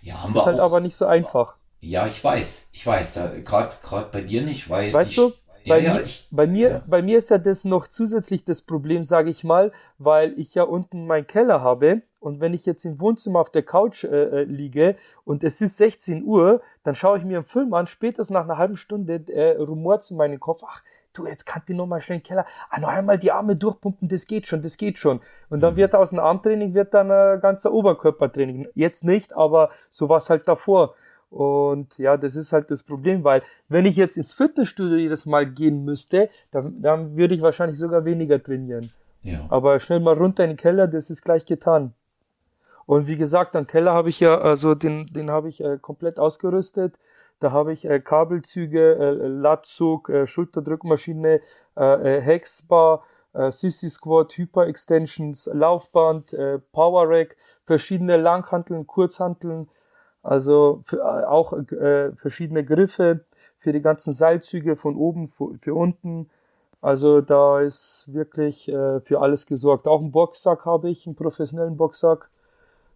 [0.01, 1.57] Ja, haben ist wir halt auch, aber nicht so einfach.
[1.85, 5.33] Ja, ich weiß, ich weiß, gerade gerade bei dir nicht, weil weißt die, du,
[5.67, 6.83] bei, ja, mir, ich, bei mir, ja.
[6.87, 10.63] bei mir ist ja das noch zusätzlich das Problem, sage ich mal, weil ich ja
[10.65, 14.45] unten meinen Keller habe und wenn ich jetzt im Wohnzimmer auf der Couch äh, äh
[14.45, 18.45] liege und es ist 16 Uhr, dann schaue ich mir einen Film an, spätestens nach
[18.45, 20.83] einer halben Stunde äh, rumort in meinen Kopf, ach,
[21.15, 23.57] du, jetzt kannst du noch mal schnell in den Keller, ah, noch einmal die Arme
[23.57, 25.21] durchpumpen, das geht schon, das geht schon.
[25.49, 25.79] Und dann mhm.
[25.79, 28.69] wird aus dem Armtraining wird dann ein ganzer Oberkörpertraining.
[28.75, 30.95] Jetzt nicht, aber so war es halt davor.
[31.35, 35.47] Und ja, das ist halt das Problem, weil wenn ich jetzt ins Fitnessstudio jedes Mal
[35.47, 38.93] gehen müsste, dann, dann würde ich wahrscheinlich sogar weniger trainieren.
[39.23, 39.41] Ja.
[39.49, 41.93] Aber schnell mal runter in den Keller, das ist gleich getan.
[42.87, 46.21] Und wie gesagt, am Keller habe ich ja, also den, den habe ich äh, komplett
[46.21, 47.01] ausgerüstet.
[47.41, 51.41] Da habe ich äh, Kabelzüge, äh, Latzug, äh, Schulterdrückmaschine,
[51.77, 53.03] äh, äh, Hexbar,
[53.51, 56.37] Sissy Squat, Hyper Extensions, Laufband,
[56.71, 59.69] Power Rack, verschiedene Langhanteln, Kurzhanteln,
[60.25, 63.21] also für, äh, auch äh, verschiedene Griffe
[63.59, 66.31] für die ganzen Seilzüge von oben für, für unten.
[66.81, 69.87] Also da ist wirklich äh, für alles gesorgt.
[69.87, 72.31] Auch einen Boxsack habe ich, einen professionellen Boxsack.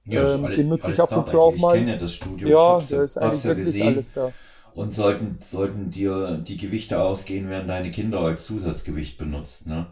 [0.05, 1.75] Ja, ähm, den nutze ich ab und zu auch mal.
[1.75, 2.49] Ich kenne ja das Studio.
[2.49, 3.87] Ja, da ist eigentlich wirklich gesehen.
[3.89, 4.33] alles da.
[4.79, 9.67] Und sollten, sollten dir die Gewichte ausgehen, werden deine Kinder als Zusatzgewicht benutzt.
[9.67, 9.87] Ne?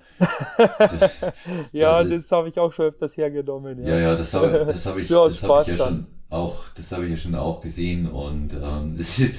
[0.79, 1.11] das,
[1.73, 3.83] ja, das, das habe ich auch schon öfters hergenommen.
[3.83, 6.93] Ja, ja, ja das habe das hab ich, das hab ich ja schon auch, das
[6.93, 9.35] habe ich ja schon auch gesehen und ähm, es ist,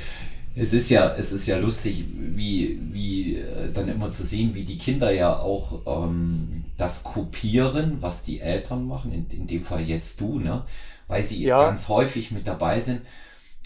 [0.53, 4.63] es ist ja, es ist ja lustig, wie, wie äh, dann immer zu sehen, wie
[4.63, 9.81] die Kinder ja auch ähm, das kopieren, was die Eltern machen, in, in dem Fall
[9.81, 10.65] jetzt du, ne?
[11.07, 11.57] Weil sie ja.
[11.57, 12.99] ganz häufig mit dabei sind.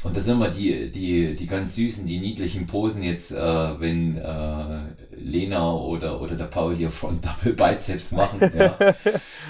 [0.04, 4.18] Und das sind immer die, die, die ganz süßen, die niedlichen Posen jetzt, äh, wenn
[4.18, 4.80] äh,
[5.16, 8.52] Lena oder, oder der Paul hier Front Double Biceps machen.
[8.58, 8.78] Ja.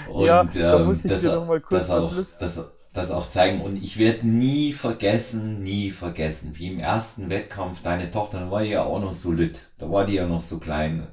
[0.08, 2.60] Und ja, da ähm, muss ich das, dir noch mal kurz das auch, das,
[2.92, 3.62] das auch zeigen.
[3.62, 8.62] Und ich werde nie vergessen, nie vergessen, wie im ersten Wettkampf deine Tochter, da war
[8.62, 11.06] die ja auch noch so lit, da war die ja noch so klein.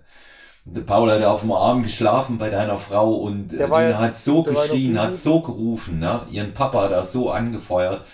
[0.66, 4.18] Und der Paul hat auf dem Arm geschlafen bei deiner Frau und äh, ja, hat
[4.18, 6.24] so geschrien, hat so gerufen, ne?
[6.30, 8.06] ihren Papa hat er so angefeuert.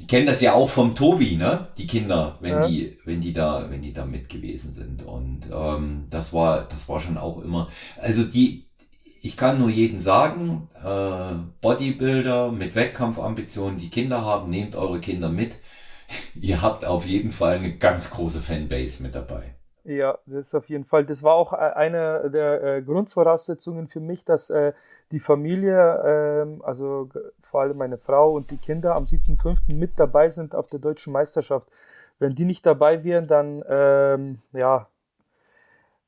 [0.00, 1.68] Die kennen das ja auch vom Tobi, ne?
[1.76, 2.66] Die Kinder, wenn ja.
[2.66, 5.06] die, wenn die da, wenn die da mit gewesen sind.
[5.06, 7.68] Und ähm, das war, das war schon auch immer.
[7.98, 8.64] Also die,
[9.20, 15.28] ich kann nur jedem sagen, äh, Bodybuilder mit Wettkampfambitionen, die Kinder haben, nehmt eure Kinder
[15.28, 15.56] mit.
[16.40, 19.54] Ihr habt auf jeden Fall eine ganz große Fanbase mit dabei.
[19.84, 21.04] Ja, das ist auf jeden Fall.
[21.04, 24.72] Das war auch äh, eine der äh, Grundvoraussetzungen für mich, dass äh,
[25.10, 27.08] die Familie, äh, also
[27.50, 29.74] vor allem meine Frau und die Kinder am 7.5.
[29.74, 31.68] mit dabei sind auf der deutschen Meisterschaft.
[32.18, 34.88] Wenn die nicht dabei wären, dann ähm, ja,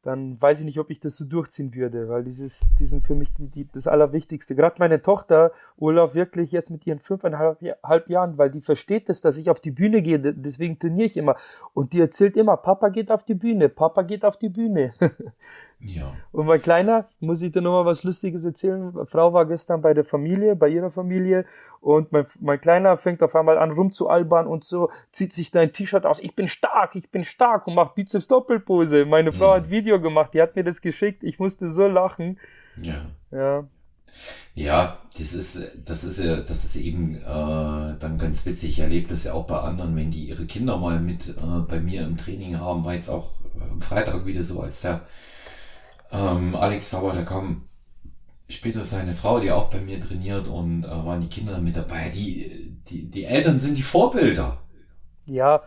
[0.03, 3.15] dann weiß ich nicht, ob ich das so durchziehen würde, weil dieses, die sind für
[3.15, 4.57] mich die, die, das Allerwichtigste.
[4.57, 7.61] Gerade meine Tochter, Olaf, wirklich jetzt mit ihren fünfeinhalb
[8.09, 11.37] Jahren, weil die versteht es, dass ich auf die Bühne gehe, deswegen trainiere ich immer.
[11.73, 14.93] Und die erzählt immer, Papa geht auf die Bühne, Papa geht auf die Bühne.
[15.85, 16.13] Ja.
[16.31, 18.93] Und mein Kleiner, muss ich dir nochmal was Lustiges erzählen.
[19.05, 21.45] Frau war gestern bei der Familie, bei ihrer Familie
[21.81, 26.07] und mein, mein Kleiner fängt auf einmal an rumzualbern und so, zieht sich dein T-Shirt
[26.07, 26.21] aus.
[26.21, 29.05] Ich bin stark, ich bin stark und macht Bizeps Doppelpose.
[29.07, 29.55] Meine Frau mhm.
[29.55, 31.23] hat Video gemacht, die hat mir das geschickt.
[31.23, 32.39] Ich musste so lachen.
[32.81, 33.07] Ja.
[33.31, 33.65] Ja.
[34.55, 38.71] Ja, das ist, das ist ja, das ist eben äh, dann ganz witzig.
[38.71, 41.81] Ich erlebe das ja auch bei anderen, wenn die ihre Kinder mal mit äh, bei
[41.81, 43.31] mir im Training haben, war jetzt auch
[43.71, 45.07] am Freitag wieder so, als der
[46.11, 47.63] ähm, Alex Sauer, da kam
[48.51, 52.11] später seine Frau, die auch bei mir trainiert und äh, waren die Kinder mit dabei.
[52.11, 54.59] Die, die, die Eltern sind die Vorbilder.
[55.27, 55.63] Ja,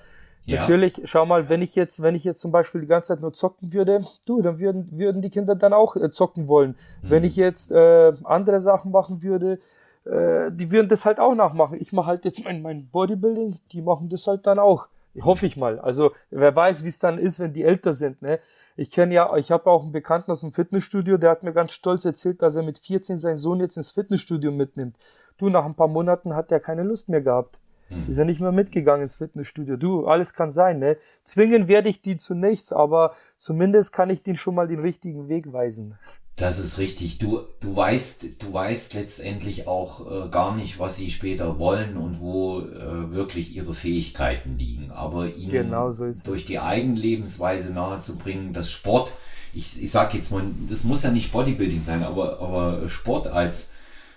[0.46, 3.22] ja, natürlich, schau mal, wenn ich jetzt, wenn ich jetzt zum Beispiel die ganze Zeit
[3.22, 6.76] nur zocken würde, du, dann würden, würden die Kinder dann auch äh, zocken wollen.
[7.02, 7.10] Mhm.
[7.10, 9.60] Wenn ich jetzt äh, andere Sachen machen würde,
[10.06, 11.78] äh, die würden das halt auch nachmachen.
[11.80, 14.88] Ich mache halt jetzt mein, mein Bodybuilding, die machen das halt dann auch.
[15.22, 15.80] Hoffe ich mal.
[15.80, 18.22] Also wer weiß, wie es dann ist, wenn die älter sind.
[18.22, 18.40] Ne?
[18.76, 21.72] Ich kenne ja, ich habe auch einen Bekannten aus dem Fitnessstudio, der hat mir ganz
[21.72, 24.98] stolz erzählt, dass er mit 14 seinen Sohn jetzt ins Fitnessstudio mitnimmt.
[25.38, 27.60] Du, nach ein paar Monaten hat er keine Lust mehr gehabt.
[27.90, 28.10] Hm.
[28.10, 29.78] Ist er nicht mehr mitgegangen ins Fitnessstudio.
[29.78, 30.98] Du, alles kann sein, ne?
[31.24, 35.30] Zwingen werde ich die zu nichts, aber zumindest kann ich den schon mal den richtigen
[35.30, 35.98] Weg weisen.
[36.36, 37.18] Das ist richtig.
[37.18, 42.20] Du, du weißt, du weißt letztendlich auch äh, gar nicht, was sie später wollen und
[42.20, 44.92] wo äh, wirklich ihre Fähigkeiten liegen.
[44.92, 49.14] Aber ihnen genau so durch die Eigenlebensweise nahezubringen, dass Sport,
[49.54, 53.70] ich, ich sag jetzt mal, das muss ja nicht Bodybuilding sein, aber, aber Sport als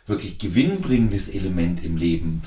[0.07, 2.43] wirklich gewinnbringendes Element im Leben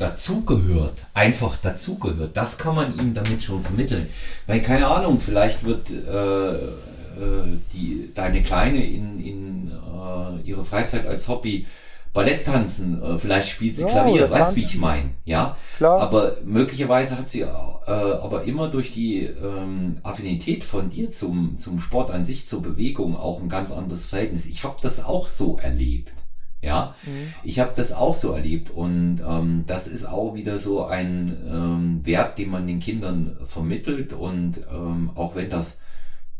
[0.00, 2.36] dazugehört, einfach dazugehört.
[2.36, 4.08] Das kann man ihm damit schon vermitteln.
[4.46, 11.06] Weil keine Ahnung, vielleicht wird äh, äh, die, deine Kleine in, in äh, ihre Freizeit
[11.06, 11.66] als Hobby
[12.12, 15.56] Ballett tanzen, äh, vielleicht spielt sie ja, Klavier, weißt wie ich meine, ja?
[15.76, 16.00] Klar.
[16.00, 21.78] Aber möglicherweise hat sie äh, aber immer durch die ähm, Affinität von dir zum, zum
[21.78, 24.46] Sport an sich, zur Bewegung auch ein ganz anderes Verhältnis.
[24.46, 26.12] Ich habe das auch so erlebt.
[26.62, 27.32] Ja, mhm.
[27.42, 32.04] ich habe das auch so erlebt und ähm, das ist auch wieder so ein ähm,
[32.04, 35.78] Wert, den man den Kindern vermittelt und ähm, auch wenn das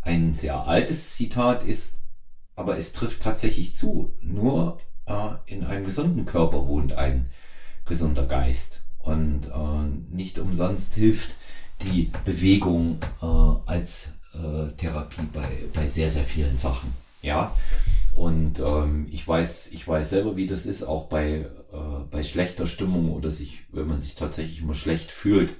[0.02, 2.00] ein sehr altes Zitat ist,
[2.54, 4.12] aber es trifft tatsächlich zu.
[4.20, 7.30] Nur äh, in einem gesunden Körper wohnt ein
[7.84, 8.82] gesunder Geist.
[8.98, 11.30] Und äh, nicht umsonst hilft
[11.82, 13.26] die Bewegung äh,
[13.66, 16.92] als äh, Therapie bei, bei sehr, sehr vielen Sachen.
[17.22, 17.54] Ja.
[18.14, 22.66] Und ähm, ich weiß, ich weiß selber, wie das ist, auch bei, äh, bei schlechter
[22.66, 25.50] Stimmung oder sich, wenn man sich tatsächlich immer schlecht fühlt,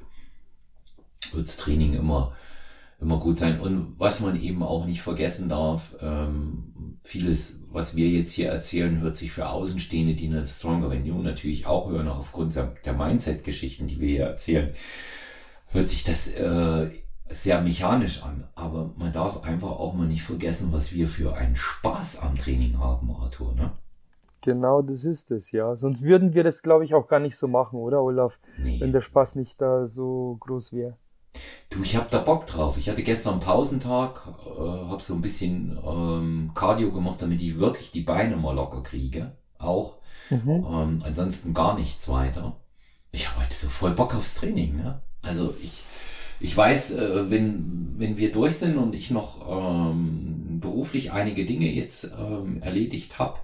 [1.32, 2.34] wirds Training immer
[3.00, 3.60] immer gut sein.
[3.60, 9.00] Und was man eben auch nicht vergessen darf, ähm, vieles, was wir jetzt hier erzählen,
[9.00, 12.92] hört sich für Außenstehende, die eine Stronger Than You natürlich auch hören, auch aufgrund der
[12.92, 14.70] Mindset-Geschichten, die wir hier erzählen,
[15.68, 16.90] hört sich das äh,
[17.30, 18.48] sehr mechanisch an.
[18.54, 22.78] Aber man darf einfach auch mal nicht vergessen, was wir für einen Spaß am Training
[22.78, 23.54] haben, Arthur.
[23.54, 23.72] Ne?
[24.42, 25.76] Genau, das ist es, ja.
[25.76, 28.38] Sonst würden wir das, glaube ich, auch gar nicht so machen, oder, Olaf?
[28.58, 28.80] Nee.
[28.80, 30.96] Wenn der Spaß nicht da so groß wäre.
[31.68, 32.76] Du, ich habe da Bock drauf.
[32.76, 37.58] Ich hatte gestern einen Pausentag, äh, habe so ein bisschen ähm, Cardio gemacht, damit ich
[37.58, 39.36] wirklich die Beine mal locker kriege.
[39.58, 39.98] Auch.
[40.30, 40.66] Mhm.
[40.68, 42.56] Ähm, ansonsten gar nichts weiter.
[43.12, 44.76] Ich habe heute so voll Bock aufs Training.
[44.76, 45.00] Ne?
[45.22, 45.82] Also ich,
[46.40, 51.70] ich weiß, äh, wenn, wenn wir durch sind und ich noch ähm, beruflich einige Dinge
[51.70, 53.38] jetzt ähm, erledigt habe,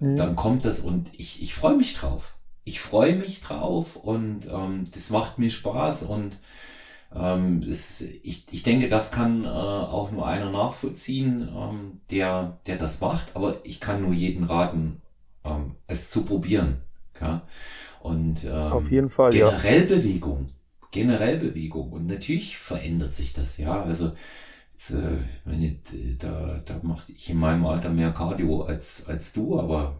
[0.00, 0.16] mhm.
[0.16, 2.36] dann kommt das und ich, ich freue mich drauf.
[2.64, 6.38] Ich freue mich drauf und ähm, das macht mir Spaß und
[7.14, 12.76] ähm, es, ich, ich denke, das kann äh, auch nur einer nachvollziehen, ähm, der, der
[12.76, 15.00] das macht, aber ich kann nur jeden raten,
[15.44, 16.78] ähm, es zu probieren.
[17.20, 17.42] Ja?
[18.00, 19.96] Und ähm, auf jeden Fall generell ja.
[19.96, 20.48] Bewegung,
[20.94, 23.58] generell Bewegung und natürlich verändert sich das.
[23.58, 24.12] Ja, also
[24.72, 25.78] jetzt, äh, wenn ich,
[26.18, 29.96] da da mache ich in meinem Alter mehr Cardio als als du, aber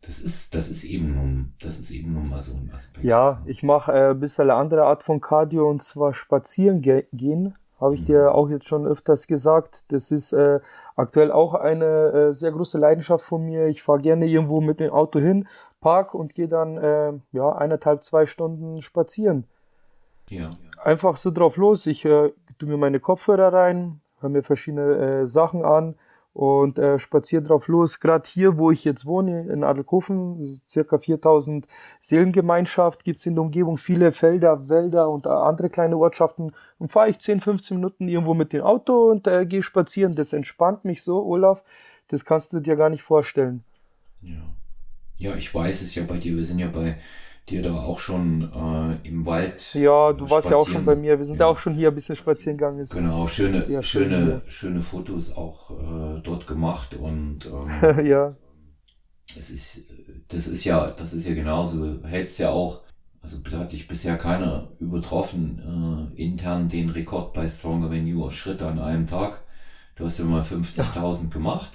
[0.00, 3.04] das ist, das ist eben nun, das ist eben nun mal so ein Aspekt.
[3.04, 7.06] Ja, ich mache äh, ein bisschen eine andere Art von Cardio und zwar spazieren ge
[7.12, 7.54] gehen.
[7.80, 8.06] Habe ich mhm.
[8.06, 9.84] dir auch jetzt schon öfters gesagt.
[9.92, 10.58] Das ist äh,
[10.96, 13.66] aktuell auch eine äh, sehr große Leidenschaft von mir.
[13.66, 15.46] Ich fahre gerne irgendwo mit dem Auto hin,
[15.80, 19.44] park und gehe dann äh, ja eineinhalb, zwei Stunden spazieren.
[20.30, 20.50] Ja.
[20.82, 21.86] Einfach so drauf los.
[21.86, 25.94] Ich äh, tue mir meine Kopfhörer rein, höre mir verschiedene äh, Sachen an
[26.32, 27.98] und äh, spaziere drauf los.
[27.98, 31.66] Gerade hier, wo ich jetzt wohne, in Adelkofen, circa 4000
[32.00, 36.52] Seelengemeinschaft, gibt's in der Umgebung viele Felder, Wälder und andere kleine Ortschaften.
[36.78, 40.14] Und fahre ich 10, 15 Minuten irgendwo mit dem Auto und äh, gehe spazieren.
[40.14, 41.64] Das entspannt mich so, Olaf.
[42.06, 43.64] Das kannst du dir gar nicht vorstellen.
[44.22, 44.38] Ja.
[45.18, 46.36] Ja, ich weiß es ja bei dir.
[46.36, 46.96] Wir sind ja bei
[47.50, 49.74] dir da auch schon äh, im Wald.
[49.74, 51.18] Ja, du warst ja auch schon bei mir.
[51.18, 51.46] Wir sind ja.
[51.46, 52.78] auch schon hier ein bisschen spazieren gegangen.
[52.78, 58.36] Ist genau, schöne, schöne, schön schöne Fotos auch äh, dort gemacht und ähm, ja.
[59.36, 59.84] Es ist,
[60.28, 61.96] das ist ja, das ist ja genauso.
[61.96, 62.82] Du hältst ja auch,
[63.20, 68.66] also hat dich bisher keiner übertroffen, äh, intern den Rekord bei Stronger You auf Schritte
[68.66, 69.42] an einem Tag.
[69.96, 71.70] Du hast ja mal 50.000 gemacht.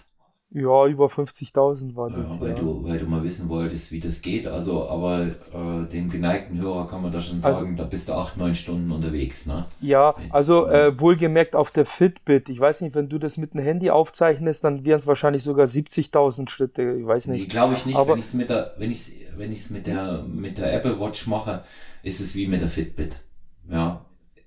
[0.55, 2.35] Ja, über 50.000 war das.
[2.35, 2.55] Ja, weil, ja.
[2.55, 4.45] Du, weil du mal wissen wolltest, wie das geht.
[4.45, 8.07] Also, aber äh, dem geneigten Hörer kann man da schon also sagen, also, da bist
[8.07, 9.65] du acht, neun Stunden unterwegs, ne?
[9.81, 12.49] Ja, also äh, wohlgemerkt auf der Fitbit.
[12.49, 15.65] Ich weiß nicht, wenn du das mit dem Handy aufzeichnest, dann wären es wahrscheinlich sogar
[15.65, 16.97] 70.000 Schritte.
[16.99, 17.41] Ich weiß nicht.
[17.41, 17.97] Nee, glaube ich nicht.
[17.97, 20.99] Aber wenn ich es mit der, wenn ich wenn ich's mit der, mit der Apple
[20.99, 21.63] Watch mache,
[22.03, 23.15] ist es wie mit der Fitbit.
[23.69, 24.05] Ja.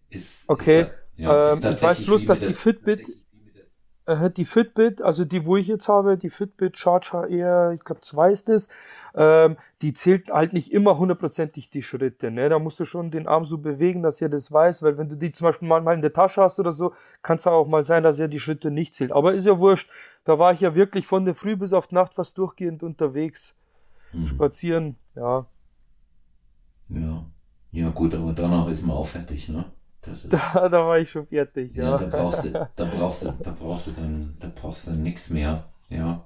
[0.09, 0.83] Ist, okay.
[0.83, 3.09] Ist da, ja, ähm, ich weiß bloß, dass die Fitbit
[4.07, 8.01] äh, die Fitbit, also die, wo ich jetzt habe, die Fitbit Charge HR, ich glaube
[8.01, 8.69] 2 ist es,
[9.15, 12.31] ähm, die zählt halt nicht immer hundertprozentig die Schritte.
[12.31, 12.49] Ne?
[12.49, 15.17] Da musst du schon den Arm so bewegen, dass er das weiß, weil wenn du
[15.17, 18.03] die zum Beispiel mal in der Tasche hast oder so, kann es auch mal sein,
[18.03, 19.13] dass er die Schritte nicht zählt.
[19.13, 19.91] Aber ist ja wurscht.
[20.25, 23.55] Da war ich ja wirklich von der Früh bis auf Nacht fast durchgehend unterwegs.
[24.13, 24.29] Mhm.
[24.29, 25.47] Spazieren, ja.
[26.89, 27.27] Ja.
[27.73, 29.65] Ja, gut, aber danach ist man auch fertig, ne?
[30.31, 31.91] da, da war ich schon fertig, ja.
[31.91, 35.03] ja da brauchst du, da brauchst du, da brauchst du dann, da brauchst du dann
[35.03, 36.25] nichts mehr, ja.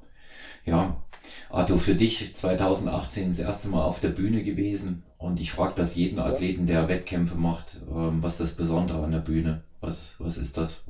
[0.65, 1.03] Ja.
[1.49, 5.95] Arthur, für dich 2018 das erste Mal auf der Bühne gewesen und ich frage das
[5.97, 9.63] jeden Athleten, der Wettkämpfe macht, ähm, was ist das Besondere an der Bühne?
[9.81, 10.83] Was, was ist das?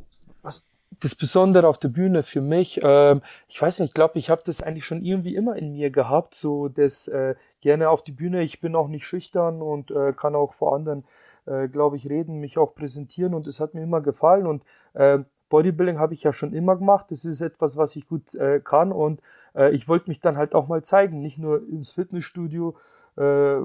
[0.43, 0.67] Was
[1.01, 4.43] das Besondere auf der Bühne für mich, ähm, ich weiß nicht, ich glaube, ich habe
[4.45, 8.43] das eigentlich schon irgendwie immer in mir gehabt, so das äh, gerne auf die Bühne.
[8.43, 11.05] Ich bin auch nicht schüchtern und äh, kann auch vor anderen
[11.47, 15.19] äh, glaube ich, reden, mich auch präsentieren und es hat mir immer gefallen und äh,
[15.49, 17.07] Bodybuilding habe ich ja schon immer gemacht.
[17.11, 19.21] Das ist etwas, was ich gut äh, kann und
[19.55, 22.77] äh, ich wollte mich dann halt auch mal zeigen, nicht nur ins Fitnessstudio,
[23.17, 23.59] äh,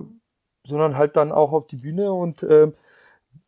[0.66, 2.72] sondern halt dann auch auf die Bühne und äh,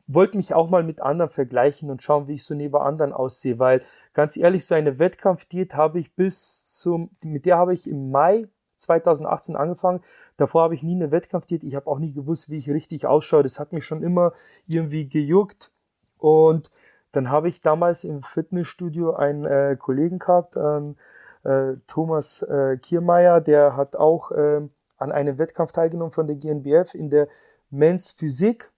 [0.07, 3.59] wollte mich auch mal mit anderen vergleichen und schauen, wie ich so neben anderen aussehe,
[3.59, 3.81] weil
[4.13, 8.47] ganz ehrlich, so eine Wettkampfdiät habe ich bis zum, mit der habe ich im Mai
[8.77, 10.01] 2018 angefangen.
[10.37, 11.63] Davor habe ich nie eine Wettkampfdiät.
[11.63, 13.43] Ich habe auch nie gewusst, wie ich richtig ausschaue.
[13.43, 14.33] Das hat mich schon immer
[14.67, 15.71] irgendwie gejuckt.
[16.17, 16.71] Und
[17.11, 20.95] dann habe ich damals im Fitnessstudio einen äh, Kollegen gehabt, ähm,
[21.43, 24.61] äh, Thomas äh, Kiermeier, der hat auch äh,
[24.97, 27.27] an einem Wettkampf teilgenommen von der GNBF in der
[27.69, 28.71] Men's Physik.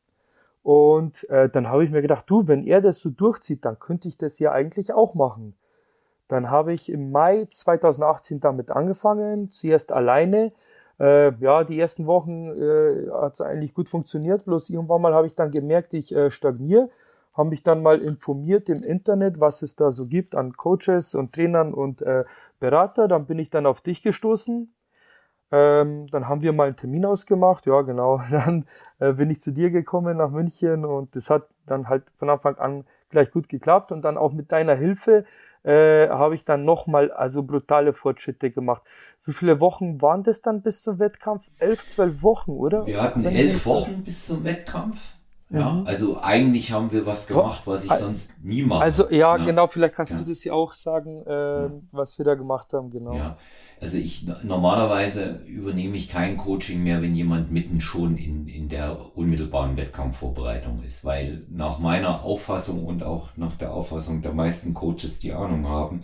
[0.61, 4.07] Und äh, dann habe ich mir gedacht, du, wenn er das so durchzieht, dann könnte
[4.07, 5.55] ich das ja eigentlich auch machen.
[6.29, 10.53] Dann habe ich im Mai 2018 damit angefangen, zuerst alleine.
[10.99, 15.27] Äh, ja, die ersten Wochen äh, hat es eigentlich gut funktioniert, bloß irgendwann mal habe
[15.27, 16.89] ich dann gemerkt, ich äh, stagniere.
[17.35, 21.33] Habe mich dann mal informiert im Internet, was es da so gibt an Coaches und
[21.33, 22.25] Trainern und äh,
[22.59, 23.07] Berater.
[23.07, 24.71] Dann bin ich dann auf dich gestoßen.
[25.51, 27.65] Ähm, dann haben wir mal einen Termin ausgemacht.
[27.65, 28.21] Ja, genau.
[28.31, 28.65] Dann
[28.99, 32.57] äh, bin ich zu dir gekommen nach München und das hat dann halt von Anfang
[32.57, 35.25] an gleich gut geklappt und dann auch mit deiner Hilfe
[35.63, 38.83] äh, habe ich dann nochmal also brutale Fortschritte gemacht.
[39.25, 41.49] Wie viele Wochen waren das dann bis zum Wettkampf?
[41.59, 42.85] Elf, zwölf Wochen, oder?
[42.85, 45.18] Wir hatten elf Wochen bis zum Wettkampf.
[45.51, 45.87] Ja, mhm.
[45.87, 48.83] also eigentlich haben wir was gemacht, was ich sonst nie mache.
[48.83, 49.37] Also ja, ja.
[49.37, 50.19] genau, vielleicht kannst ja.
[50.19, 51.71] du das ja auch sagen, äh, ja.
[51.91, 53.15] was wir da gemacht haben, genau.
[53.15, 53.35] Ja,
[53.81, 59.17] also ich normalerweise übernehme ich kein Coaching mehr, wenn jemand mitten schon in, in der
[59.17, 65.17] unmittelbaren Wettkampfvorbereitung ist, weil nach meiner Auffassung und auch nach der Auffassung der meisten Coaches,
[65.17, 66.01] die Ahnung haben,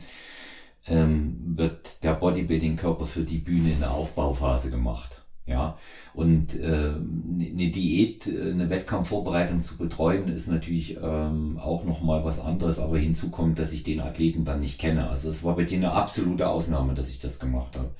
[0.88, 5.25] ähm, wird der Bodybuilding-Körper für die Bühne in der Aufbauphase gemacht.
[5.48, 5.78] Ja,
[6.16, 12.80] und äh, eine Diät, eine Wettkampfvorbereitung zu betreuen, ist natürlich ähm, auch nochmal was anderes,
[12.80, 15.08] aber hinzu kommt, dass ich den Athleten dann nicht kenne.
[15.08, 17.92] Also es war bei dir eine absolute Ausnahme, dass ich das gemacht habe.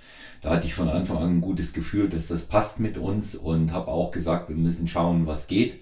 [0.42, 3.74] Da hatte ich von Anfang an ein gutes Gefühl, dass das passt mit uns und
[3.74, 5.82] habe auch gesagt, wir müssen schauen, was geht.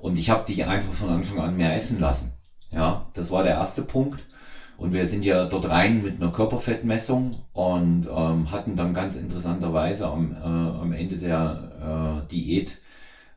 [0.00, 2.32] Und ich habe dich einfach von Anfang an mehr essen lassen.
[2.72, 4.24] Ja, das war der erste Punkt.
[4.78, 10.06] Und wir sind ja dort rein mit einer Körperfettmessung und ähm, hatten dann ganz interessanterweise
[10.06, 12.78] am, äh, am Ende der äh, Diät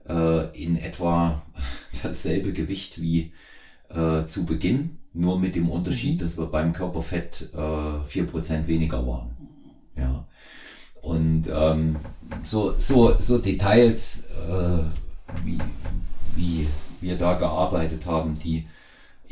[0.08, 1.42] äh, in etwa
[2.04, 3.34] dasselbe Gewicht wie
[3.90, 6.20] äh, zu Beginn, nur mit dem Unterschied, mhm.
[6.20, 9.32] dass wir beim Körperfett äh, vier Prozent weniger waren.
[9.98, 10.28] Ja.
[11.02, 11.96] Und ähm,
[12.44, 14.84] so, so, so Details, äh,
[15.44, 15.58] wie,
[16.36, 16.68] wie
[17.02, 18.68] wir da gearbeitet haben, die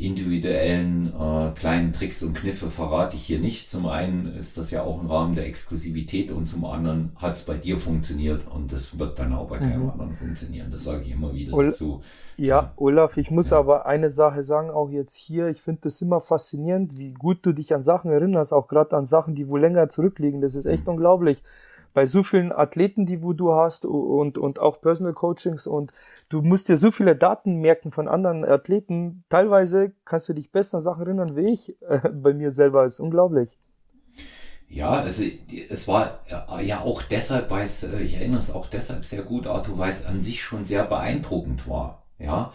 [0.04, 3.68] individuellen äh, kleinen Tricks und Kniffe verrate ich hier nicht.
[3.68, 7.42] Zum einen ist das ja auch ein Rahmen der Exklusivität und zum anderen hat es
[7.42, 9.90] bei dir funktioniert und das wird dann auch bei keinem mhm.
[9.90, 10.70] anderen funktionieren.
[10.70, 12.00] Das sage ich immer wieder Ol dazu.
[12.36, 13.58] Ja, ja, Olaf, ich muss ja.
[13.58, 17.52] aber eine Sache sagen, auch jetzt hier, ich finde das immer faszinierend, wie gut du
[17.52, 20.40] dich an Sachen erinnerst, auch gerade an Sachen, die wohl länger zurückliegen.
[20.40, 20.92] Das ist echt mhm.
[20.92, 21.42] unglaublich
[21.92, 25.92] bei so vielen Athleten, die wo du hast und, und auch Personal Coachings und
[26.28, 29.24] du musst dir so viele Daten merken von anderen Athleten.
[29.28, 32.84] Teilweise kannst du dich besser an Sachen erinnern wie ich äh, bei mir selber.
[32.84, 33.58] Ist unglaublich.
[34.68, 35.24] Ja, also
[35.68, 36.20] es war
[36.62, 39.90] ja auch deshalb, weil es, äh, ich erinnere es auch deshalb sehr gut, Arthur, weil
[39.90, 42.04] es an sich schon sehr beeindruckend war.
[42.18, 42.52] Ja,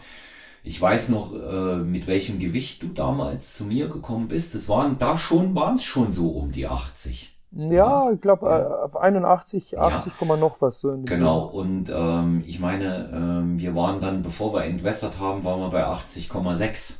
[0.64, 4.54] ich weiß noch, äh, mit welchem Gewicht du damals zu mir gekommen bist.
[4.54, 7.35] Es waren da schon, waren es schon so um die 80.
[7.56, 8.84] Ja, ich glaube ja.
[8.84, 10.36] auf 81, 80, ja.
[10.36, 10.96] noch was so.
[11.04, 15.70] genau, und ähm, ich meine, ähm, wir waren dann, bevor wir entwässert haben, waren wir
[15.70, 16.94] bei 80,6.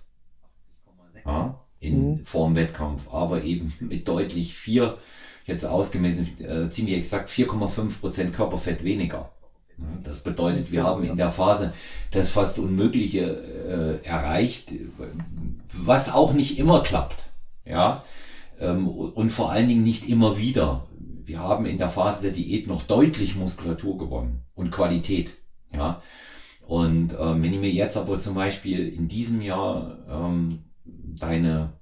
[1.27, 2.25] Ja, in mhm.
[2.25, 4.97] vorm Wettkampf, aber eben mit deutlich vier,
[5.45, 9.31] jetzt ausgemessen, äh, ziemlich exakt 4,5 Prozent Körperfett weniger.
[10.03, 11.75] Das bedeutet, wir haben in der Phase
[12.11, 14.73] das fast Unmögliche äh, erreicht,
[15.69, 17.27] was auch nicht immer klappt.
[17.67, 18.03] Ja,
[18.59, 20.87] und vor allen Dingen nicht immer wieder.
[21.25, 25.33] Wir haben in der Phase der Diät noch deutlich Muskulatur gewonnen und Qualität.
[25.75, 26.01] Ja.
[26.67, 31.75] Und ähm, wenn ich mir jetzt aber zum Beispiel in diesem Jahr ähm, deine,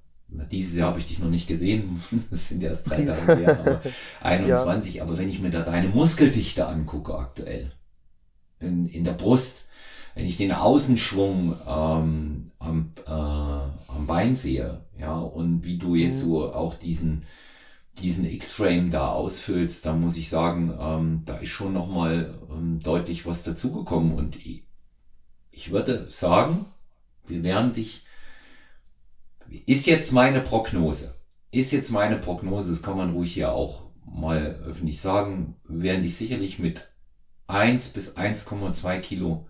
[0.50, 2.00] dieses Jahr habe ich dich noch nicht gesehen,
[2.30, 3.80] das sind ja erst drei Tage her, aber
[4.22, 5.02] 21, ja.
[5.02, 7.72] aber wenn ich mir da deine Muskeldichte angucke aktuell,
[8.60, 9.64] in, in der Brust,
[10.14, 16.24] wenn ich den Außenschwung ähm, am, äh, am Bein sehe, ja, und wie du jetzt
[16.24, 16.28] mhm.
[16.28, 17.24] so auch diesen,
[17.98, 23.26] diesen X-Frame da ausfüllst, da muss ich sagen, ähm, da ist schon nochmal ähm, deutlich
[23.26, 24.14] was dazugekommen.
[24.14, 24.64] Und ich,
[25.50, 26.66] ich würde sagen,
[27.26, 28.04] wir werden dich,
[29.66, 31.14] ist jetzt meine Prognose,
[31.50, 36.16] ist jetzt meine Prognose, das kann man ruhig hier auch mal öffentlich sagen, werden dich
[36.16, 36.88] sicherlich mit
[37.46, 39.46] 1 bis 1,2 Kilo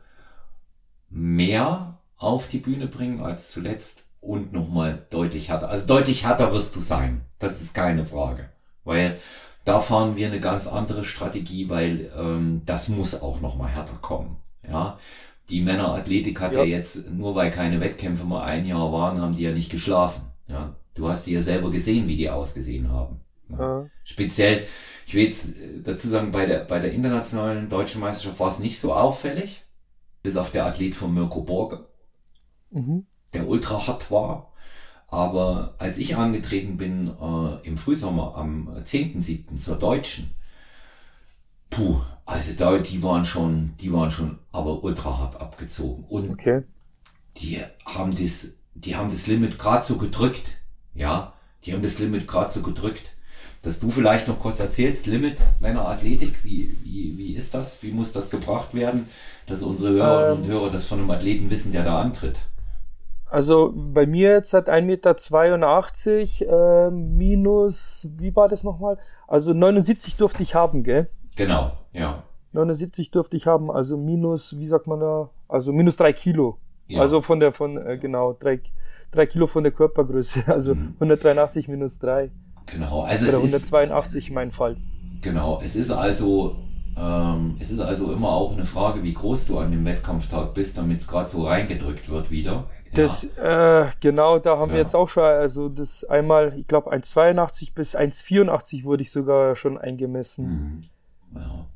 [1.11, 5.69] mehr auf die Bühne bringen als zuletzt und nochmal deutlich härter.
[5.69, 7.23] Also deutlich härter wirst du sein.
[7.39, 8.49] Das ist keine Frage.
[8.85, 9.19] Weil
[9.65, 14.37] da fahren wir eine ganz andere Strategie, weil ähm, das muss auch nochmal härter kommen.
[14.69, 14.99] Ja.
[15.51, 16.61] Die Männerathletik hat ja.
[16.61, 20.23] ja jetzt, nur weil keine Wettkämpfe mal ein Jahr waren, haben die ja nicht geschlafen.
[20.49, 20.75] Ja.
[20.95, 23.21] Du hast die ja selber gesehen, wie die ausgesehen haben.
[23.51, 23.87] Ja.
[24.05, 24.65] Speziell,
[25.07, 25.49] ich will jetzt
[25.83, 29.64] dazu sagen, bei der, bei der internationalen deutschen Meisterschaft war es nicht so auffällig
[30.25, 31.87] bis auf der Athlet von Mirko Borge,
[32.71, 33.07] mhm.
[33.35, 34.53] der ultra hart war.
[35.07, 39.61] Aber als ich angetreten bin äh, im Frühsommer am 10.7.
[39.61, 40.31] zur Deutschen,
[41.69, 46.05] puh, also da, die waren schon, die waren schon aber ultra hart abgezogen.
[46.09, 46.63] Und okay.
[47.37, 50.57] die haben das, die haben das Limit gerade so gedrückt.
[50.95, 53.13] Ja, die haben das Limit gerade so gedrückt.
[53.61, 57.83] Dass du vielleicht noch kurz erzählst, Limit Männerathletik, wie, wie, wie ist das?
[57.83, 59.07] Wie muss das gebracht werden?
[59.47, 62.41] Dass unsere Hörerinnen ähm, und Hörer das von einem Athleten wissen, der da antritt?
[63.27, 68.99] Also bei mir jetzt hat 1,82 Meter äh, minus, wie war das nochmal?
[69.27, 71.09] Also 79 durfte ich haben, gell?
[71.35, 72.23] Genau, ja.
[72.53, 75.31] 79 durfte ich haben, also minus, wie sagt man da?
[75.49, 76.59] Also minus drei Kilo.
[76.87, 77.01] Ja.
[77.01, 78.61] Also von der, von, äh, genau, drei,
[79.11, 80.45] drei Kilo von der Körpergröße.
[80.53, 80.95] Also mhm.
[81.01, 82.31] 183 minus drei.
[82.67, 83.03] Genau.
[83.03, 84.77] Also Oder 182 ist, in meinem Fall.
[85.23, 85.61] Genau.
[85.63, 86.57] Es ist also
[86.97, 90.79] ähm, es ist also immer auch eine Frage, wie groß du an dem Wettkampftag bist,
[90.79, 92.69] damit es gerade so reingedrückt wird wieder.
[92.93, 94.77] Das, äh, genau, da haben ja.
[94.77, 99.57] wir jetzt auch schon, also das einmal, ich glaube 1,82 bis 1,84 wurde ich sogar
[99.57, 100.89] schon eingemessen.
[101.33, 101.41] Mhm.
[101.41, 101.67] Ja.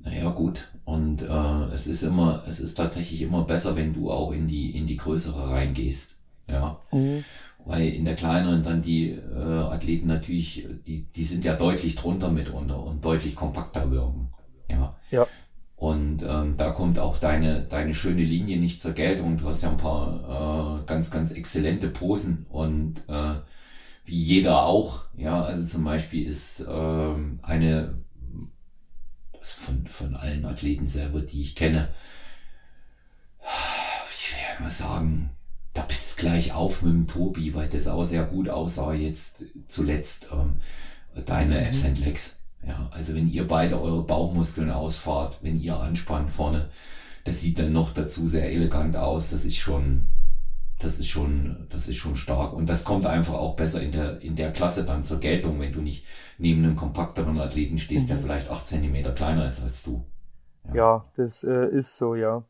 [0.00, 0.68] Naja, gut.
[0.84, 4.76] Und äh, es ist immer, es ist tatsächlich immer besser, wenn du auch in die,
[4.76, 6.16] in die größere reingehst.
[6.48, 6.78] Ja.
[6.92, 7.24] Mhm.
[7.64, 12.30] Weil in der kleineren dann die äh, Athleten natürlich, die, die sind ja deutlich drunter
[12.30, 14.28] mitunter und deutlich kompakter wirken.
[14.70, 14.96] Ja.
[15.10, 15.26] ja.
[15.76, 19.38] Und ähm, da kommt auch deine, deine schöne Linie nicht zur Geltung.
[19.38, 23.34] Du hast ja ein paar äh, ganz, ganz exzellente Posen und äh,
[24.04, 25.04] wie jeder auch.
[25.16, 27.94] Ja, also zum Beispiel ist äh, eine
[29.38, 31.88] also von, von allen Athleten selber, die ich kenne,
[34.14, 35.30] ich will mal sagen,
[35.72, 39.44] da bist du gleich auf mit dem Tobi, weil das auch sehr gut aussah jetzt
[39.68, 40.56] zuletzt ähm,
[41.24, 41.66] deine mhm.
[41.66, 42.37] Absent Legs.
[42.66, 46.68] Ja, also wenn ihr beide eure Bauchmuskeln ausfahrt, wenn ihr anspannt vorne,
[47.24, 49.30] das sieht dann noch dazu sehr elegant aus.
[49.30, 50.08] Das ist schon,
[50.80, 52.52] das ist schon, das ist schon stark.
[52.52, 55.72] Und das kommt einfach auch besser in der, in der Klasse dann zur Geltung, wenn
[55.72, 56.04] du nicht
[56.38, 58.08] neben einem kompakteren Athleten stehst, mhm.
[58.08, 60.04] der vielleicht acht Zentimeter kleiner ist als du.
[60.68, 62.44] Ja, ja das äh, ist so, ja.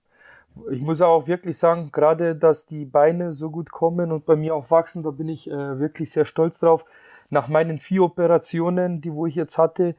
[0.70, 4.56] Ich muss auch wirklich sagen, gerade, dass die Beine so gut kommen und bei mir
[4.56, 6.84] auch wachsen, da bin ich äh, wirklich sehr stolz drauf
[7.30, 9.94] nach meinen vier Operationen, die wo ich jetzt hatte.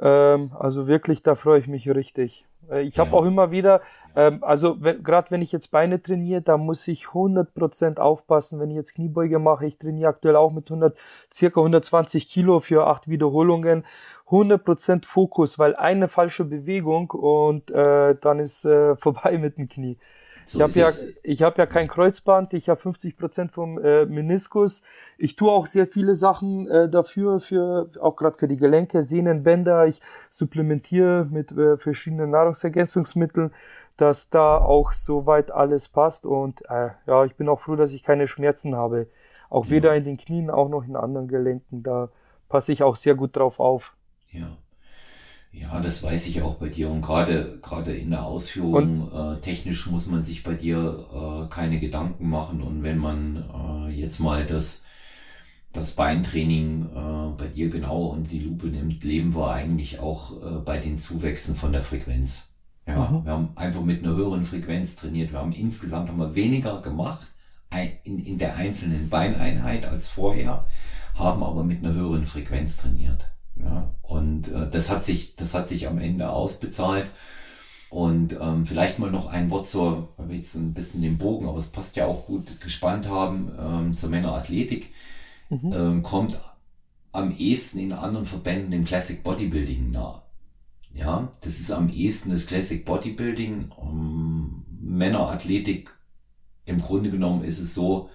[0.00, 2.44] Ähm, also wirklich, da freue ich mich richtig.
[2.70, 3.16] Äh, ich habe ja.
[3.16, 3.80] auch immer wieder,
[4.14, 8.76] ähm, also gerade wenn ich jetzt Beine trainiere, da muss ich 100% aufpassen, wenn ich
[8.76, 9.66] jetzt Kniebeuge mache.
[9.66, 10.98] Ich trainiere aktuell auch mit 100,
[11.32, 13.84] circa 120 Kilo für acht Wiederholungen.
[14.30, 19.96] 100% Fokus, weil eine falsche Bewegung und äh, dann ist äh, vorbei mit dem Knie.
[20.48, 20.90] So ich habe ja,
[21.24, 24.82] ich habe ja kein Kreuzband, ich habe 50 Prozent vom äh, Meniskus.
[25.18, 29.86] Ich tue auch sehr viele Sachen äh, dafür, für auch gerade für die Gelenke, Sehnenbänder.
[29.86, 33.52] Ich supplementiere mit äh, verschiedenen Nahrungsergänzungsmitteln,
[33.98, 36.24] dass da auch soweit alles passt.
[36.24, 39.08] Und äh, ja, ich bin auch froh, dass ich keine Schmerzen habe.
[39.50, 39.70] Auch ja.
[39.72, 41.82] weder in den Knien, auch noch in anderen Gelenken.
[41.82, 42.08] Da
[42.48, 43.94] passe ich auch sehr gut drauf auf.
[44.30, 44.56] Ja.
[45.50, 46.90] Ja, das weiß ich auch bei dir.
[46.90, 51.80] Und gerade gerade in der Ausführung äh, technisch muss man sich bei dir äh, keine
[51.80, 52.62] Gedanken machen.
[52.62, 54.82] Und wenn man äh, jetzt mal das
[55.72, 60.58] das Beintraining äh, bei dir genau und die Lupe nimmt, leben wir eigentlich auch äh,
[60.64, 62.46] bei den Zuwächsen von der Frequenz.
[62.86, 63.24] Ja, mhm.
[63.24, 65.32] wir haben einfach mit einer höheren Frequenz trainiert.
[65.32, 67.26] Wir haben insgesamt haben wir weniger gemacht
[68.04, 70.64] in, in der einzelnen Beineinheit als vorher,
[71.14, 73.30] haben aber mit einer höheren Frequenz trainiert.
[73.62, 77.10] Ja, und äh, das hat sich, das hat sich am Ende ausbezahlt.
[77.90, 81.48] Und ähm, vielleicht mal noch ein Wort zur, weil wir jetzt ein bisschen den Bogen,
[81.48, 84.92] aber es passt ja auch gut gespannt haben, ähm, zur Männerathletik.
[85.48, 85.72] Mhm.
[85.72, 86.38] Ähm, kommt
[87.12, 90.22] am ehesten in anderen Verbänden dem Classic Bodybuilding nah.
[90.92, 93.72] Ja, das ist am ehesten das Classic Bodybuilding.
[93.76, 95.90] Um, ähm, Männerathletik,
[96.64, 98.10] im Grunde genommen ist es so,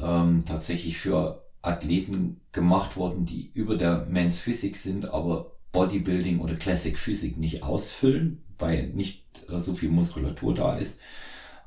[0.00, 6.54] ähm, tatsächlich für Athleten gemacht worden, die über der Men's Physik sind, aber Bodybuilding oder
[6.54, 10.98] Classic Physik nicht ausfüllen, weil nicht äh, so viel Muskulatur da ist.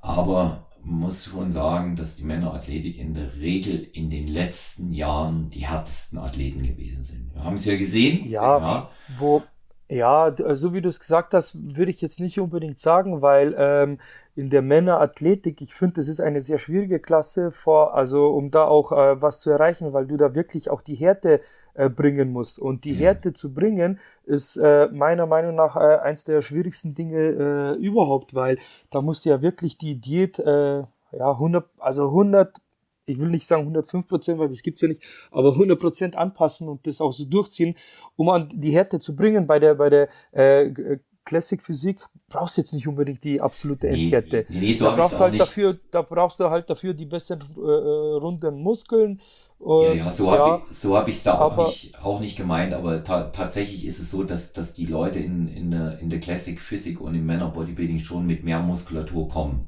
[0.01, 5.49] Aber man muss schon sagen, dass die Männerathletik in der Regel in den letzten Jahren
[5.49, 7.33] die härtesten Athleten gewesen sind.
[7.33, 8.29] Wir haben es ja gesehen.
[8.29, 8.89] Ja, ja.
[9.17, 9.43] wo
[9.91, 13.99] ja, so wie du es gesagt hast, würde ich jetzt nicht unbedingt sagen, weil ähm,
[14.39, 18.63] in der Männerathletik, ich finde, das ist eine sehr schwierige Klasse, vor, also um da
[18.63, 21.41] auch äh, was zu erreichen, weil du da wirklich auch die Härte
[21.73, 22.57] äh, bringen musst.
[22.57, 22.99] Und die mhm.
[22.99, 28.33] Härte zu bringen, ist äh, meiner Meinung nach äh, eins der schwierigsten Dinge äh, überhaupt,
[28.33, 28.59] weil
[28.91, 32.61] da musst du ja wirklich die Diät, äh, ja, 100, also 100
[33.05, 36.69] ich will nicht sagen 105 Prozent, weil das gibt's ja nicht, aber 100 Prozent anpassen
[36.69, 37.75] und das auch so durchziehen,
[38.15, 39.47] um an die Härte zu bringen.
[39.47, 40.99] Bei der, bei der äh,
[41.29, 44.47] Classic Physik brauchst du jetzt nicht unbedingt die absolute Endhärte.
[44.49, 45.41] Nee, nee, so da brauchst halt nicht.
[45.41, 49.21] dafür, da brauchst du halt dafür die besten äh, äh runden Muskeln.
[49.59, 52.35] Und, ja, ja, so ja, habe ich so hab ich's da auch nicht, auch nicht
[52.35, 56.09] gemeint, aber ta tatsächlich ist es so, dass, dass die Leute in, in, der, in
[56.09, 59.67] der Classic Physik und im Männer Bodybuilding schon mit mehr Muskulatur kommen.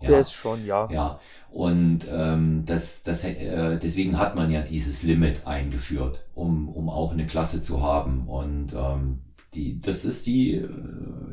[0.00, 0.88] Ja, das schon, ja.
[0.90, 6.88] Ja, und ähm, das, das, äh, deswegen hat man ja dieses Limit eingeführt, um, um
[6.88, 8.28] auch eine Klasse zu haben.
[8.28, 9.20] Und ähm,
[9.54, 10.68] die, das ist die, äh,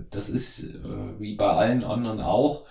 [0.10, 2.66] das ist äh, wie bei allen anderen auch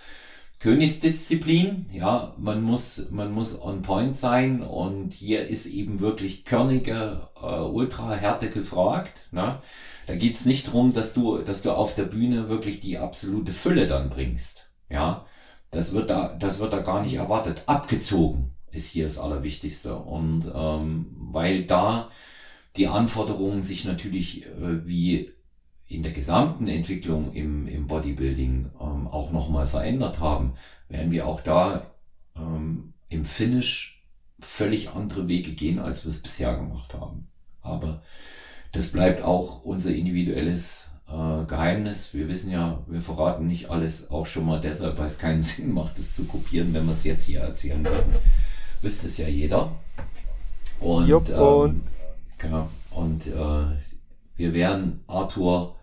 [0.61, 1.86] Königsdisziplin.
[1.92, 7.61] Ja, man muss, man muss on point sein und hier ist eben wirklich körnige äh,
[7.61, 9.20] Ultrahärte gefragt.
[9.30, 9.61] Ne?
[10.07, 13.86] Da geht's nicht drum, dass du, dass du auf der Bühne wirklich die absolute Fülle
[13.86, 14.68] dann bringst.
[14.90, 15.26] Ja,
[15.70, 17.62] das wird da, das wird da gar nicht erwartet.
[17.66, 19.94] Abgezogen ist hier das Allerwichtigste.
[19.94, 22.11] Und ähm, weil da
[22.76, 25.32] die Anforderungen sich natürlich äh, wie
[25.89, 30.53] in der gesamten Entwicklung im, im Bodybuilding ähm, auch nochmal verändert haben,
[30.89, 31.91] werden wir auch da
[32.36, 34.05] ähm, im Finish
[34.41, 37.28] völlig andere Wege gehen, als wir es bisher gemacht haben.
[37.62, 38.03] Aber
[38.72, 42.12] das bleibt auch unser individuelles äh, Geheimnis.
[42.12, 45.72] Wir wissen ja, wir verraten nicht alles, auch schon mal deshalb, weil es keinen Sinn
[45.72, 48.14] macht, es zu kopieren, wenn wir es jetzt hier erzählen würden.
[48.82, 49.72] Wisst es ja jeder.
[50.80, 51.82] Und, Jupp, ähm, und,
[52.36, 53.76] genau, und äh,
[54.36, 55.78] wir werden Arthur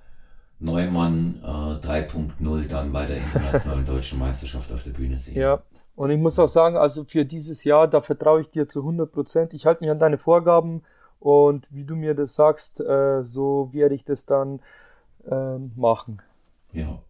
[0.66, 5.38] Neumann äh, 3.0 dann bei der internationalen deutschen Meisterschaft auf der Bühne sehen.
[5.38, 5.62] Ja,
[5.96, 9.12] und ich muss auch sagen, also für dieses Jahr, da vertraue ich dir zu 100
[9.12, 9.54] Prozent.
[9.54, 10.84] Ich halte mich an deine Vorgaben
[11.20, 14.60] und wie du mir das sagst, äh, so werde ich das dann
[15.26, 16.22] äh, machen.
[16.74, 17.02] Ja,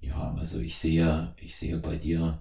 [0.00, 2.38] ja, also ich sehe, ich sehe bei dir,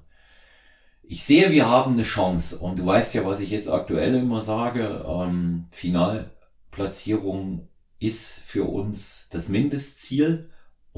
[1.01, 4.41] ich sehe, wir haben eine Chance und du weißt ja, was ich jetzt aktuell immer
[4.41, 7.68] sage, ähm, Finalplatzierung
[7.99, 10.41] ist für uns das Mindestziel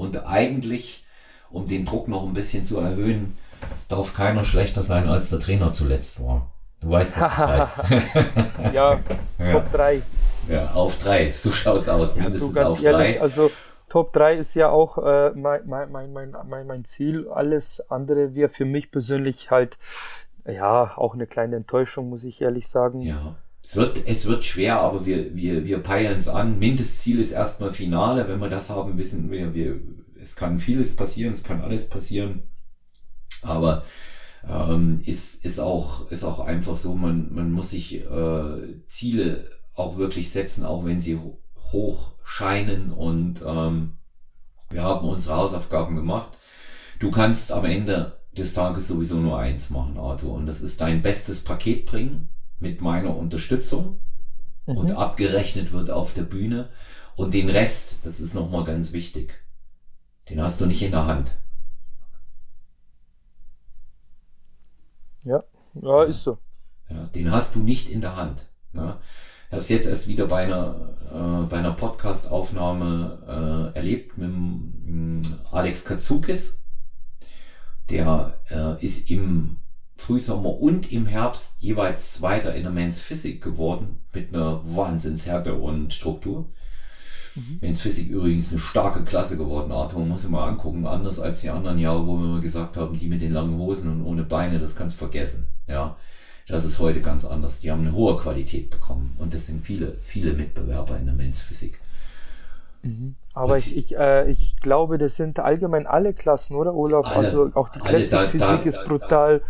[0.00, 1.04] und eigentlich,
[1.50, 3.36] um den Druck noch ein bisschen zu erhöhen,
[3.88, 6.50] darf keiner schlechter sein, als der Trainer zuletzt war.
[6.80, 8.04] Du weißt, was das heißt.
[8.72, 8.98] ja,
[9.52, 10.02] Top 3.
[10.48, 13.20] Ja, auf 3, so schaut's aus, mindestens ja, auf 3.
[13.20, 13.50] Also
[13.90, 17.28] Top 3 ist ja auch äh, mein, mein, mein, mein, mein Ziel.
[17.28, 19.76] Alles andere wäre für mich persönlich halt,
[20.46, 23.02] ja, auch eine kleine Enttäuschung, muss ich ehrlich sagen.
[23.02, 23.34] Ja.
[23.70, 26.58] Es wird, es wird schwer, aber wir, wir, wir peilen es an.
[26.58, 28.26] Mindestziel ist erstmal Finale.
[28.26, 29.80] Wenn wir das haben, wissen wir, wir,
[30.20, 32.42] es kann vieles passieren, es kann alles passieren.
[33.42, 33.84] Aber
[34.44, 39.98] ähm, ist, ist, auch, ist auch einfach so, man, man muss sich äh, Ziele auch
[39.98, 41.20] wirklich setzen, auch wenn sie
[41.70, 42.92] hoch scheinen.
[42.92, 43.98] Und ähm,
[44.70, 46.36] wir haben unsere Hausaufgaben gemacht.
[46.98, 50.34] Du kannst am Ende des Tages sowieso nur eins machen, Arthur.
[50.34, 52.30] Und das ist dein bestes Paket bringen
[52.60, 54.00] mit meiner Unterstützung
[54.66, 54.76] mhm.
[54.76, 56.68] und abgerechnet wird auf der Bühne.
[57.16, 59.42] Und den Rest, das ist nochmal ganz wichtig,
[60.28, 61.36] den hast du nicht in der Hand.
[65.24, 65.42] Ja,
[65.74, 66.38] ja, ist so.
[66.88, 68.46] Ja, den hast du nicht in der Hand.
[68.72, 69.00] Ja.
[69.48, 74.28] Ich habe es jetzt erst wieder bei einer, äh, bei einer Podcast-Aufnahme äh, erlebt mit
[74.28, 76.56] dem, Alex Katsukis.
[77.90, 79.56] Der äh, ist im
[80.00, 85.92] Frühsommer und im Herbst jeweils Zweiter in der Men's Physik geworden mit einer Wahnsinnshärte und
[85.92, 86.46] Struktur.
[87.34, 87.58] Mhm.
[87.60, 91.50] Men's Physik übrigens eine starke Klasse geworden, Arthur, muss ich mal angucken, anders als die
[91.50, 94.58] anderen Jahre, wo wir mal gesagt haben, die mit den langen Hosen und ohne Beine,
[94.58, 95.46] das kannst du vergessen.
[95.68, 95.96] Ja,
[96.48, 97.60] das ist heute ganz anders.
[97.60, 101.42] Die haben eine hohe Qualität bekommen und das sind viele, viele Mitbewerber in der Men's
[101.42, 101.78] Physik.
[102.82, 103.14] Mhm.
[103.34, 107.06] Aber ich, ich, äh, ich glaube, das sind allgemein alle Klassen, oder Olaf?
[107.06, 109.42] Alle, also auch die Classic Physik ist brutal.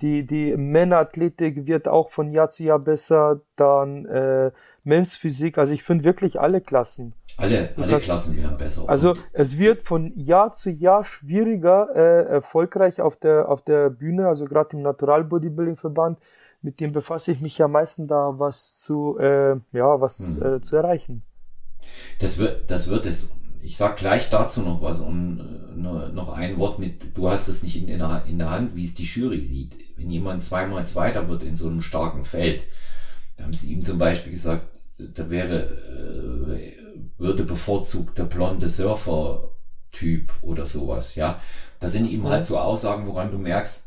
[0.00, 3.40] Die, die Männerathletik wird auch von Jahr zu Jahr besser.
[3.56, 4.50] Dann äh,
[4.84, 5.58] Men's Physik.
[5.58, 7.14] Also ich finde wirklich alle Klassen.
[7.38, 8.88] Alle, alle kannst, Klassen werden besser.
[8.88, 14.26] Also es wird von Jahr zu Jahr schwieriger, äh, erfolgreich auf der, auf der Bühne,
[14.26, 16.18] also gerade im Natural Bodybuilding Verband,
[16.62, 20.56] mit dem befasse ich mich ja meistens da, was zu, äh, ja, was hm.
[20.56, 21.22] äh, zu erreichen.
[22.20, 23.30] Das wird, das wird es.
[23.66, 27.64] Ich sag gleich dazu noch was und äh, noch ein Wort mit, du hast es
[27.64, 29.74] nicht in, in, der, in der Hand, wie es die Jury sieht.
[29.96, 32.62] Wenn jemand zweimal Zweiter wird in so einem starken Feld,
[33.36, 36.74] da haben sie ihm zum Beispiel gesagt, da wäre, äh,
[37.18, 41.40] würde bevorzugt der blonde Surfer-Typ oder sowas, ja.
[41.80, 43.82] Da sind ihm halt so Aussagen, woran du merkst,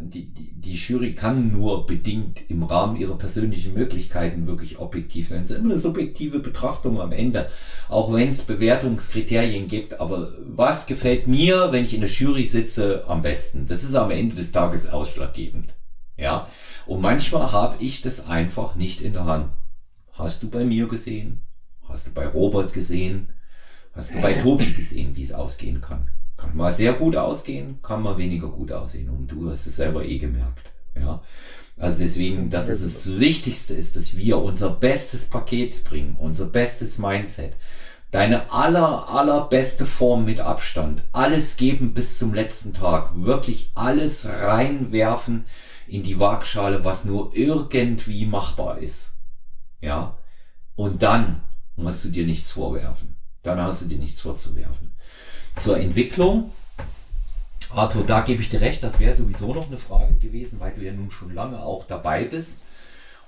[0.00, 5.42] die, die, die Jury kann nur bedingt im Rahmen ihrer persönlichen Möglichkeiten wirklich objektiv sein.
[5.42, 7.48] Es ist immer eine subjektive Betrachtung am Ende,
[7.88, 10.00] auch wenn es Bewertungskriterien gibt.
[10.00, 13.66] Aber was gefällt mir, wenn ich in der Jury sitze, am besten?
[13.66, 15.74] Das ist am Ende des Tages ausschlaggebend.
[16.16, 16.48] Ja.
[16.86, 19.52] Und manchmal habe ich das einfach nicht in der Hand.
[20.12, 21.42] Hast du bei mir gesehen?
[21.88, 23.32] Hast du bei Robert gesehen?
[23.92, 26.10] Hast du bei Tobi gesehen, wie es ausgehen kann?
[26.40, 29.10] Kann mal sehr gut ausgehen, kann mal weniger gut aussehen.
[29.10, 30.62] Und du hast es selber eh gemerkt.
[30.98, 31.20] Ja.
[31.76, 36.98] Also deswegen, das ist das Wichtigste, ist, dass wir unser bestes Paket bringen, unser bestes
[36.98, 37.56] Mindset,
[38.10, 45.44] deine aller, allerbeste Form mit Abstand, alles geben bis zum letzten Tag, wirklich alles reinwerfen
[45.88, 49.12] in die Waagschale, was nur irgendwie machbar ist.
[49.82, 50.16] Ja.
[50.74, 51.42] Und dann
[51.76, 53.16] musst du dir nichts vorwerfen.
[53.42, 54.89] Dann hast du dir nichts vorzuwerfen
[55.58, 56.52] zur Entwicklung.
[57.74, 60.82] Arthur, da gebe ich dir recht, das wäre sowieso noch eine Frage gewesen, weil du
[60.82, 62.60] ja nun schon lange auch dabei bist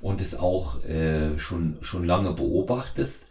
[0.00, 3.26] und es auch äh, schon, schon lange beobachtest.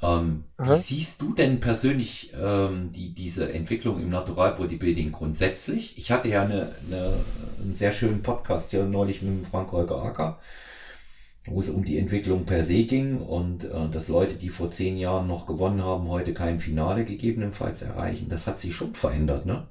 [0.00, 5.98] Ähm, wie siehst du denn persönlich ähm, die, diese Entwicklung im Natural Bodybuilding grundsätzlich?
[5.98, 7.12] Ich hatte ja eine, eine,
[7.60, 10.38] einen sehr schönen Podcast hier neulich mit Frank Holger Acker,
[11.50, 14.96] wo es um die Entwicklung per se ging und äh, dass Leute, die vor zehn
[14.96, 18.28] Jahren noch gewonnen haben, heute kein Finale gegebenenfalls erreichen.
[18.28, 19.66] Das hat sich schon verändert, ne?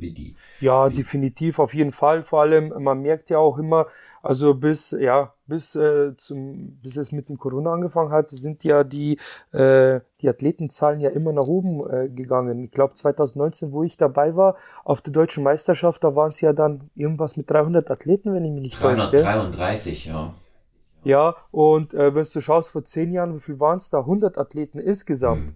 [0.00, 2.22] Wie die, ja, wie definitiv, auf jeden Fall.
[2.22, 3.88] Vor allem, man merkt ja auch immer,
[4.22, 8.84] also bis, ja, bis, äh, zum, bis es mit dem Corona angefangen hat, sind ja
[8.84, 9.18] die,
[9.52, 12.62] äh, die Athletenzahlen ja immer nach oben äh, gegangen.
[12.62, 16.52] Ich glaube 2019, wo ich dabei war, auf der deutschen Meisterschaft, da waren es ja
[16.52, 19.08] dann irgendwas mit 300 Athleten, wenn ich mich nicht täusche.
[19.10, 20.34] 333, ja.
[21.04, 24.00] Ja, und äh, wenn du schaust, vor zehn Jahren, wie viel waren es da?
[24.00, 25.50] 100 Athleten insgesamt.
[25.50, 25.54] Hm.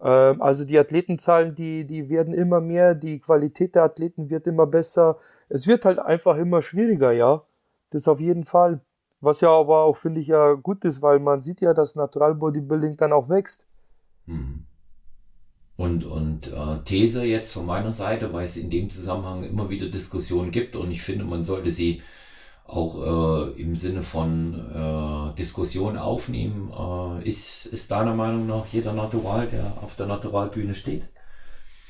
[0.00, 4.66] Ähm, also die Athletenzahlen, die, die werden immer mehr, die Qualität der Athleten wird immer
[4.66, 5.18] besser.
[5.48, 7.42] Es wird halt einfach immer schwieriger, ja.
[7.90, 8.80] Das auf jeden Fall.
[9.20, 12.34] Was ja aber auch, finde ich, ja gut ist, weil man sieht ja, dass Natural
[12.34, 13.66] Bodybuilding dann auch wächst.
[14.26, 14.66] Mhm.
[15.76, 19.88] Und, und äh, These jetzt von meiner Seite, weil es in dem Zusammenhang immer wieder
[19.88, 22.02] Diskussionen gibt und ich finde, man sollte sie
[22.68, 26.72] auch äh, im Sinne von äh, Diskussion aufnehmen.
[26.72, 31.04] Äh, ist, ist deiner Meinung nach jeder Natural, der auf der Naturalbühne steht?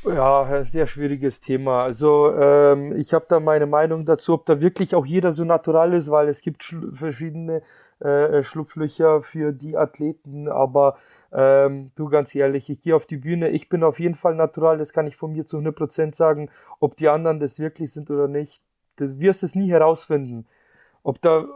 [0.04, 1.82] Ja, sehr schwieriges Thema.
[1.82, 5.94] Also ähm, ich habe da meine Meinung dazu, ob da wirklich auch jeder so natural
[5.94, 7.62] ist, weil es gibt schl verschiedene
[7.98, 10.48] äh, Schlupflöcher für die Athleten.
[10.48, 10.96] Aber
[11.32, 14.78] ähm, du ganz ehrlich, ich gehe auf die Bühne, ich bin auf jeden Fall natural,
[14.78, 16.50] das kann ich von mir zu 100% sagen.
[16.78, 18.62] Ob die anderen das wirklich sind oder nicht,
[18.96, 20.46] das wirst es nie herausfinden.
[21.06, 21.46] Ob da,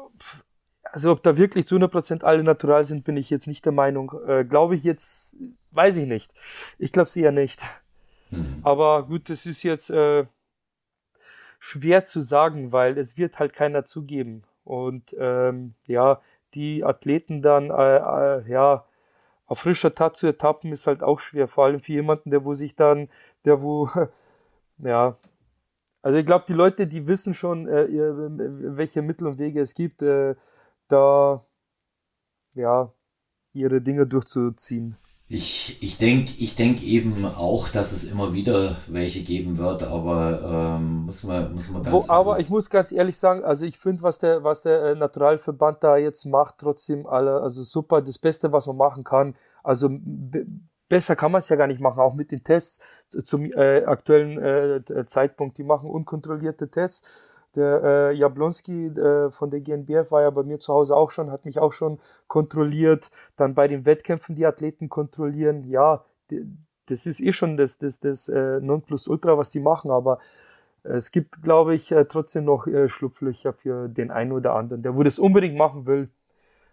[0.84, 4.12] also ob da wirklich zu 100% alle natural sind, bin ich jetzt nicht der Meinung.
[4.28, 5.38] Äh, glaube ich jetzt,
[5.72, 6.32] weiß ich nicht.
[6.78, 7.60] Ich glaube es eher nicht.
[8.30, 8.60] Mhm.
[8.62, 10.24] Aber gut, das ist jetzt äh,
[11.58, 14.44] schwer zu sagen, weil es wird halt keiner zugeben.
[14.62, 16.20] Und ähm, ja,
[16.54, 18.84] die Athleten dann äh, äh, ja
[19.46, 21.48] auf frischer Tat zu ertappen, ist halt auch schwer.
[21.48, 23.08] Vor allem für jemanden, der wo sich dann,
[23.44, 23.90] der wo
[24.78, 25.16] ja
[26.02, 27.86] also ich glaube, die Leute, die wissen schon, äh,
[28.76, 30.34] welche Mittel und Wege es gibt, äh,
[30.88, 31.44] da
[32.54, 32.92] ja
[33.52, 34.96] ihre Dinge durchzuziehen.
[35.32, 40.76] Ich, ich denke ich denk eben auch, dass es immer wieder welche geben wird, aber
[40.76, 43.78] ähm, muss man, muss man ganz Wo, Aber ich muss ganz ehrlich sagen, also ich
[43.78, 48.18] finde, was der, was der äh, Naturalverband da jetzt macht, trotzdem alle, also super, das
[48.18, 49.36] Beste, was man machen kann.
[49.62, 49.88] Also
[50.90, 54.38] besser kann man es ja gar nicht machen, auch mit den Tests zum äh, aktuellen
[54.38, 55.56] äh, Zeitpunkt.
[55.56, 57.08] Die machen unkontrollierte Tests
[57.56, 61.32] der äh, Jablonski äh, von der GNBF war ja bei mir zu Hause auch schon,
[61.32, 63.10] hat mich auch schon kontrolliert.
[63.36, 65.64] Dann bei den Wettkämpfen die Athleten kontrollieren.
[65.64, 66.46] Ja, die,
[66.86, 70.18] das ist eh schon das, das, das äh, Nonplusultra, was die machen, aber
[70.82, 74.96] es gibt, glaube ich, äh, trotzdem noch äh, Schlupflöcher für den einen oder anderen, der
[74.96, 76.08] wo das unbedingt machen will.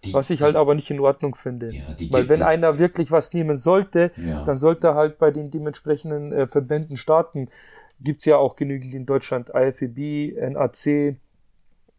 [0.03, 1.73] Die, was ich halt aber nicht in Ordnung finde.
[1.73, 4.43] Ja, Weil wenn einer wirklich was nehmen sollte, ja.
[4.43, 7.49] dann sollte er halt bei den dementsprechenden äh, Verbänden starten
[7.99, 11.17] gibt es ja auch genügend in Deutschland, IFEB, NAC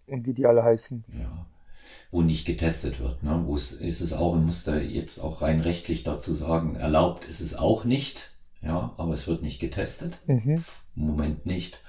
[0.06, 1.04] und wie die alle heißen.
[1.18, 1.46] Ja,
[2.10, 3.22] wo nicht getestet wird.
[3.22, 3.42] Ne?
[3.44, 7.24] Wo es, ist es auch, ich muss da jetzt auch rein rechtlich dazu sagen, erlaubt
[7.24, 8.30] ist es auch nicht.
[8.62, 10.18] Ja, aber es wird nicht getestet.
[10.26, 10.64] Mhm.
[10.96, 11.80] Im Moment nicht.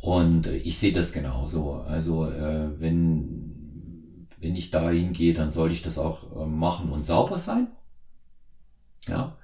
[0.00, 1.74] Und ich sehe das genauso.
[1.74, 3.51] Also äh, wenn,
[4.42, 7.68] wenn ich da hingehe, dann soll ich das auch äh, machen und sauber sein.
[9.08, 9.36] Ja.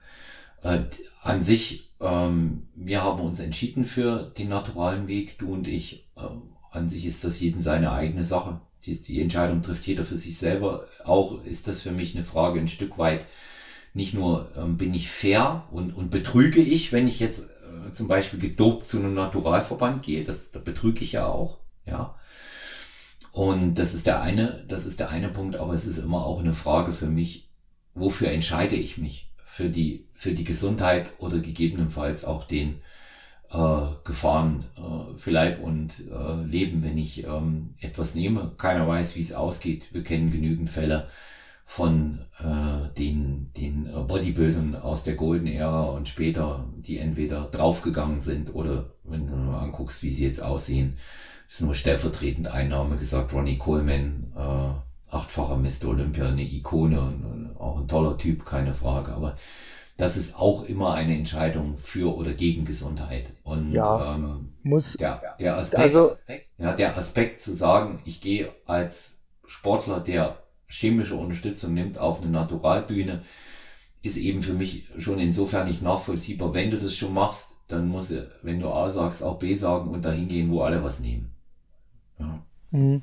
[0.63, 0.83] Äh,
[1.23, 6.09] an sich ähm, wir haben uns entschieden für den naturalen Weg, du und ich.
[6.17, 8.61] Ähm, an sich ist das jeden seine eigene Sache.
[8.85, 10.87] Die, die Entscheidung trifft jeder für sich selber.
[11.05, 13.25] Auch ist das für mich eine Frage ein Stück weit.
[13.95, 18.07] Nicht nur ähm, bin ich fair und, und betrüge ich, wenn ich jetzt äh, zum
[18.07, 22.15] Beispiel gedopt zu einem Naturalverband gehe, das, da betrüge ich ja auch, ja.
[23.39, 26.41] Und das ist der eine, das ist der eine Punkt, aber es ist immer auch
[26.41, 27.51] eine Frage für mich,
[27.95, 29.29] wofür entscheide ich mich?
[29.59, 32.81] für die, für die Gesundheit oder gegebenenfalls auch den
[33.51, 38.53] äh, Gefahren äh, für Leib und äh, Leben, wenn ich ähm, etwas nehme.
[38.57, 39.89] Keiner weiß, wie es ausgeht.
[39.93, 41.09] Wir kennen genügend Fälle
[41.65, 48.55] von äh, den, den Bodybuildern aus der Golden Era und später, die entweder draufgegangen sind
[48.55, 50.99] oder wenn du mal anguckst, wie sie jetzt aussehen,
[51.49, 55.89] ist nur stellvertretend Einnahme gesagt, Ronnie Coleman, äh, achtfacher Mr.
[55.89, 59.13] Olympia, eine Ikone und auch ein toller Typ, keine Frage.
[59.13, 59.37] Aber
[59.97, 63.33] das ist auch immer eine Entscheidung für oder gegen Gesundheit.
[63.43, 66.13] Und ja, ähm, muss, der, der, Aspekt, also,
[66.59, 72.31] ja, der Aspekt zu sagen, ich gehe als Sportler, der chemische Unterstützung nimmt, auf eine
[72.31, 73.23] Naturalbühne,
[74.03, 76.55] ist eben für mich schon insofern nicht nachvollziehbar.
[76.55, 80.05] Wenn du das schon machst, dann muss, wenn du A sagst, auch B sagen und
[80.05, 81.35] dahin gehen, wo alle was nehmen.
[82.19, 82.43] Ja.
[82.71, 83.03] Mhm.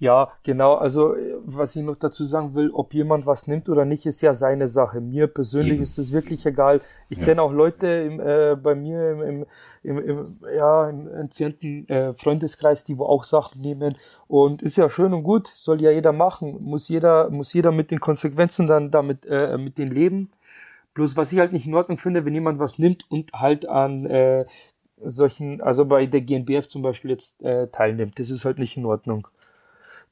[0.00, 0.74] Ja, genau.
[0.74, 4.34] Also was ich noch dazu sagen will, ob jemand was nimmt oder nicht, ist ja
[4.34, 5.00] seine Sache.
[5.00, 5.82] Mir persönlich Eben.
[5.82, 6.80] ist es wirklich egal.
[7.08, 7.24] Ich ja.
[7.24, 9.46] kenne auch Leute im, äh, bei mir im,
[9.82, 10.22] im, im,
[10.56, 13.96] ja, im entfernten äh, Freundeskreis, die wo auch Sachen nehmen.
[14.26, 16.58] Und ist ja schön und gut, soll ja jeder machen.
[16.60, 20.30] Muss jeder, muss jeder mit den Konsequenzen dann damit äh, mit den leben.
[20.94, 24.06] Bloß was ich halt nicht in Ordnung finde, wenn jemand was nimmt und halt an
[24.06, 24.44] äh,
[25.04, 28.18] solchen, also bei der GNBF zum Beispiel jetzt äh, teilnimmt.
[28.18, 29.28] Das ist halt nicht in Ordnung.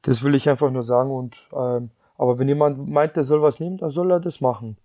[0.03, 1.11] Das will ich einfach nur sagen.
[1.11, 4.77] Und ähm, aber wenn jemand meint, der soll was nehmen, dann soll er das machen.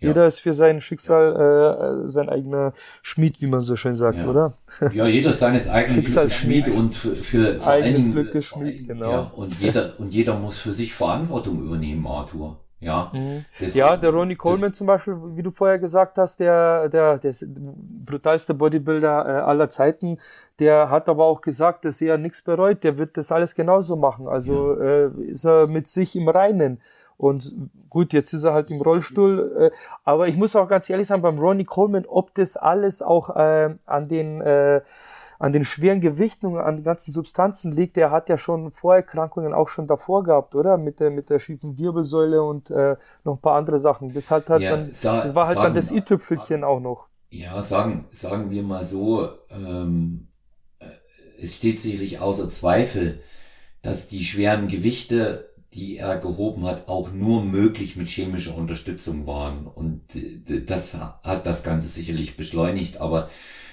[0.00, 0.08] Ja.
[0.08, 4.28] Jeder ist für sein Schicksal äh, sein eigener Schmied, wie man so schön sagt, ja.
[4.28, 4.52] oder?
[4.92, 8.86] Ja, jeder ist seines eigenen Glückes Schmied und für, für vor allen Dingen, Glückes Schmied,
[8.86, 9.10] genau.
[9.10, 12.60] Ja, und jeder und jeder muss für sich Verantwortung übernehmen, Arthur.
[12.80, 13.44] Ja, mhm.
[13.58, 17.34] ja der Ronnie Coleman zum Beispiel, wie du vorher gesagt hast, der, der, der
[18.06, 20.18] brutalste Bodybuilder äh, aller Zeiten,
[20.60, 24.28] der hat aber auch gesagt, dass er nichts bereut, der wird das alles genauso machen.
[24.28, 25.06] Also ja.
[25.06, 26.80] äh, ist er mit sich im Reinen.
[27.16, 27.52] Und
[27.90, 29.72] gut, jetzt ist er halt im Rollstuhl.
[29.72, 33.34] Äh, aber ich muss auch ganz ehrlich sagen, beim Ronnie Coleman, ob das alles auch
[33.34, 34.82] äh, an den äh,
[35.38, 37.96] an den schweren Gewichten und an den ganzen Substanzen liegt.
[37.96, 40.78] Er hat ja schon Vorerkrankungen auch schon davor gehabt, oder?
[40.78, 44.12] Mit der, mit der schiefen Wirbelsäule und äh, noch ein paar andere Sachen.
[44.12, 47.06] Das, halt halt ja, dann, das war halt sagen, dann das i-Tüpfelchen auch noch.
[47.30, 50.28] Ja, sagen, sagen wir mal so, ähm,
[50.80, 50.86] äh,
[51.40, 53.20] es steht sicherlich außer Zweifel,
[53.82, 59.66] dass die schweren Gewichte, die er gehoben hat, auch nur möglich mit chemischer Unterstützung waren.
[59.66, 60.02] Und
[60.66, 63.28] das hat das Ganze sicherlich beschleunigt, aber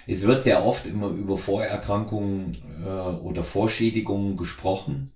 [0.08, 5.12] es wird sehr oft immer über Vorerkrankungen äh, oder Vorschädigungen gesprochen.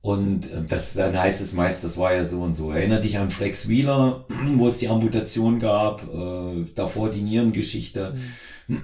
[0.00, 2.70] Und äh, das, dann heißt es meist, das war ja so und so.
[2.70, 4.24] Erinner dich an Flex Wheeler,
[4.56, 8.14] wo es die Amputation gab, äh, davor die Nierengeschichte.
[8.66, 8.82] Mhm.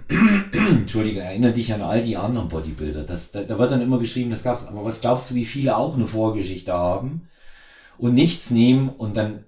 [0.81, 3.03] Entschuldige, erinnere dich an all die anderen Bodybuilder.
[3.05, 4.67] Das, da, da wird dann immer geschrieben, das gab's.
[4.67, 7.29] Aber was glaubst du, wie viele auch eine Vorgeschichte haben
[7.99, 9.45] und nichts nehmen und dann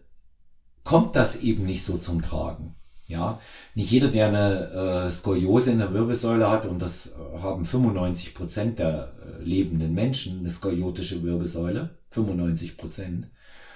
[0.86, 2.74] kommt das eben nicht so zum Tragen.
[3.08, 3.40] Ja,
[3.76, 8.32] nicht jeder, der eine äh, Skoliose in der Wirbelsäule hat, und das äh, haben 95
[8.32, 13.26] Prozent der äh, lebenden Menschen, eine skoliotische Wirbelsäule, 95 Prozent,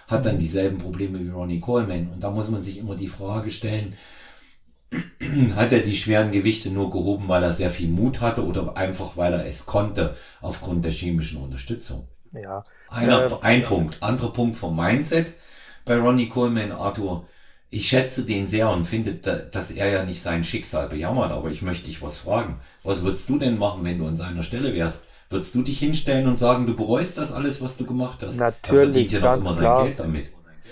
[0.09, 2.09] hat dann dieselben Probleme wie Ronnie Coleman.
[2.14, 3.94] Und da muss man sich immer die Frage stellen,
[5.55, 9.18] hat er die schweren Gewichte nur gehoben, weil er sehr viel Mut hatte oder einfach,
[9.18, 12.09] weil er es konnte aufgrund der chemischen Unterstützung?
[12.32, 12.64] Ja.
[12.88, 13.66] Einer, äh, ein ja.
[13.66, 14.03] Punkt.
[14.03, 15.34] Anderer Punkt vom Mindset
[15.84, 17.26] bei Ronnie Coleman, Arthur
[17.70, 21.62] ich schätze den sehr und finde, dass er ja nicht sein Schicksal bejammert, aber ich
[21.62, 22.60] möchte dich was fragen.
[22.82, 25.02] Was würdest du denn machen, wenn du an seiner Stelle wärst?
[25.28, 28.36] Würdest du dich hinstellen und sagen, du bereust das alles, was du gemacht hast?
[28.36, 29.76] Natürlich, er verdient ja doch immer klar.
[29.76, 30.30] sein Geld damit.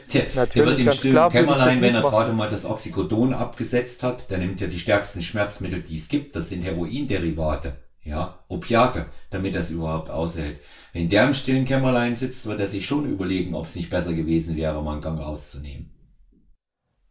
[0.08, 4.28] Tja, Natürlich, der wird im stillen Kämmerlein, wenn er gerade mal das Oxycodon abgesetzt hat,
[4.30, 6.34] der nimmt ja die stärksten Schmerzmittel, die es gibt.
[6.34, 10.58] Das sind Heroinderivate, ja, Opiate, damit das überhaupt aushält.
[10.92, 14.14] Wenn der im stillen Kämmerlein sitzt, wird er sich schon überlegen, ob es nicht besser
[14.14, 15.90] gewesen wäre, mal einen Gang rauszunehmen.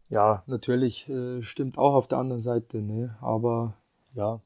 [0.09, 3.17] Ja, natürlich, äh, stimmt auch auf der anderen Seite, ne?
[3.21, 3.75] Aber
[4.13, 4.41] ja.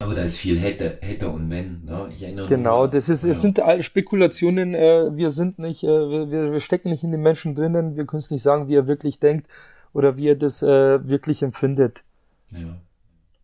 [0.00, 2.08] Aber da ist viel hätte, hätte und wenn, ne?
[2.12, 3.30] Ich erinnere Genau, mich, das ist, ja.
[3.30, 7.54] es sind Spekulationen, äh, wir sind nicht, äh, wir, wir stecken nicht in den Menschen
[7.54, 9.48] drinnen, wir können es nicht sagen, wie er wirklich denkt
[9.92, 12.04] oder wie er das äh, wirklich empfindet.
[12.50, 12.80] Ja.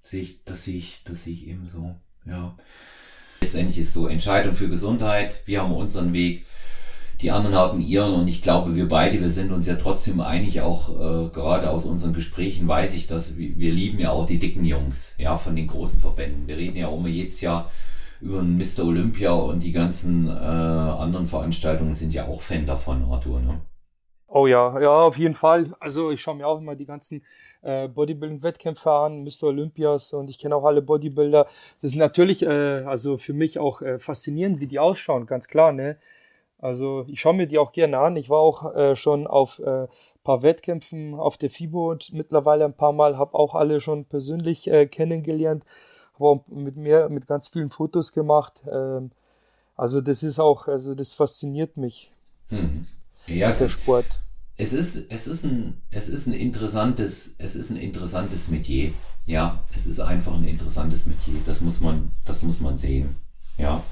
[0.02, 1.94] Sehe ich, das sehe ich, das sehe ich eben so,
[2.24, 2.54] ja.
[3.40, 6.46] Letztendlich ist so Entscheidung für Gesundheit, wir haben unseren Weg
[7.20, 10.60] die anderen haben ihren und ich glaube, wir beide, wir sind uns ja trotzdem einig,
[10.60, 14.38] auch äh, gerade aus unseren Gesprächen weiß ich, dass wir, wir lieben ja auch die
[14.38, 16.46] dicken Jungs, ja, von den großen Verbänden.
[16.46, 17.70] Wir reden ja auch immer jetzt ja
[18.20, 18.84] über Mr.
[18.84, 23.60] Olympia und die ganzen äh, anderen Veranstaltungen sind ja auch Fan davon, Arthur, ne?
[24.26, 25.72] Oh ja, ja, auf jeden Fall.
[25.78, 27.22] Also ich schaue mir auch immer die ganzen
[27.62, 29.44] äh, Bodybuilding-Wettkämpfe an, Mr.
[29.44, 31.44] Olympias und ich kenne auch alle Bodybuilder.
[31.44, 35.70] Das ist natürlich, äh, also für mich auch äh, faszinierend, wie die ausschauen, ganz klar,
[35.70, 35.98] ne?
[36.58, 38.16] Also ich schaue mir die auch gerne an.
[38.16, 39.86] Ich war auch äh, schon auf äh,
[40.22, 44.68] paar Wettkämpfen auf der FIBO und mittlerweile ein paar Mal, habe auch alle schon persönlich
[44.68, 45.64] äh, kennengelernt,
[46.14, 48.62] habe auch mit mir mit ganz vielen Fotos gemacht.
[48.70, 49.10] Ähm,
[49.76, 52.12] also das ist auch, also das fasziniert mich.
[52.48, 52.86] Hm.
[53.28, 54.06] Ja, der Sport.
[54.56, 58.92] Es ist, es ist ein, es ist ein interessantes, es ist ein interessantes Metier.
[59.26, 61.34] Ja, es ist einfach ein interessantes Metier.
[61.44, 63.16] Das muss man, das muss man sehen.
[63.58, 63.82] Ja.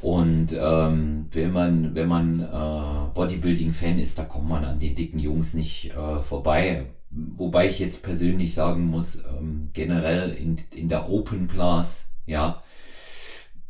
[0.00, 5.18] Und ähm, wenn man, wenn man äh, Bodybuilding-Fan ist, da kommt man an den dicken
[5.18, 6.86] Jungs nicht äh, vorbei.
[7.10, 12.62] Wobei ich jetzt persönlich sagen muss, ähm, generell in, in der Open Class, ja,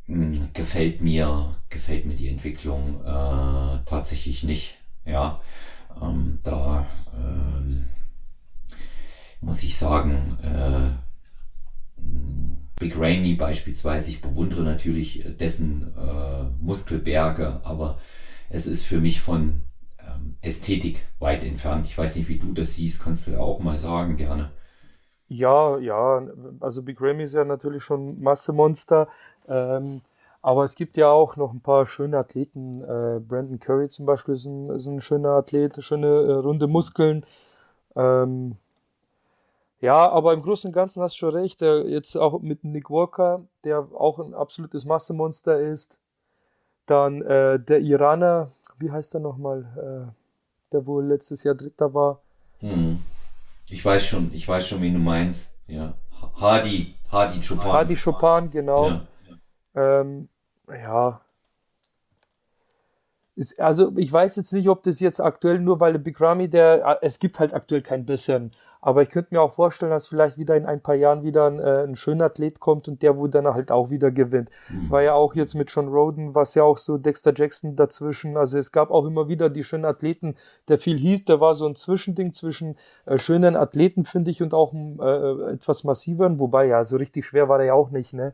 [0.07, 4.77] mh, hm, gefällt mir, gefällt mir die Entwicklung äh, tatsächlich nicht.
[5.07, 5.41] Ja,
[6.03, 7.89] ähm, da ähm,
[9.41, 11.09] muss ich sagen, äh,
[12.79, 17.99] Big Rainy beispielsweise, ich bewundere natürlich dessen äh, Muskelberge, aber
[18.51, 19.63] es ist für mich von
[19.99, 21.87] ähm, Ästhetik weit entfernt.
[21.87, 24.51] Ich weiß nicht, wie du das siehst, kannst du auch mal sagen, gerne.
[25.29, 26.27] Ja, ja,
[26.61, 29.09] also Big Ramy ist ja natürlich schon Massemonster,
[29.47, 30.01] ähm,
[30.41, 32.81] aber es gibt ja auch noch ein paar schöne Athleten.
[32.81, 37.27] Äh, Brandon Curry zum Beispiel ist ein, ist ein schöner Athlet, schöne äh, runde Muskeln.
[37.95, 38.57] Ähm,
[39.81, 41.61] ja, aber im Großen und Ganzen hast du schon recht.
[41.61, 45.99] Jetzt auch mit Nick Walker, der auch ein absolutes Massemonster ist.
[46.87, 50.09] Dann äh, der Iraner, wie heißt er nochmal?
[50.09, 50.13] Äh,
[50.73, 52.21] der wohl letztes Jahr Dritter war.
[52.61, 53.03] Hm.
[53.69, 55.51] Ich weiß schon, ich weiß schon, wen du meinst.
[55.67, 55.95] Ja.
[56.41, 57.73] Hadi, Hadi Chopin.
[57.73, 58.89] Hadi Chopin, genau.
[58.89, 60.29] Ja, ähm,
[60.69, 61.21] ja.
[63.59, 66.99] Also ich weiß jetzt nicht, ob das jetzt aktuell nur, weil der Big Ramy, der,
[67.03, 68.51] es gibt halt aktuell keinen besseren.
[68.81, 71.59] Aber ich könnte mir auch vorstellen, dass vielleicht wieder in ein paar Jahren wieder ein,
[71.59, 74.51] äh, ein schöner Athlet kommt und der wo dann halt auch wieder gewinnt.
[74.69, 74.91] Mhm.
[74.91, 78.37] War ja auch jetzt mit John Roden, was ja auch so Dexter Jackson dazwischen.
[78.37, 80.37] Also es gab auch immer wieder die schönen Athleten,
[80.69, 82.77] der viel hieß, der war so ein Zwischending zwischen
[83.07, 86.39] äh, schönen Athleten, finde ich, und auch äh, etwas massiveren.
[86.39, 88.33] Wobei, ja, so richtig schwer war er ja auch nicht, ne?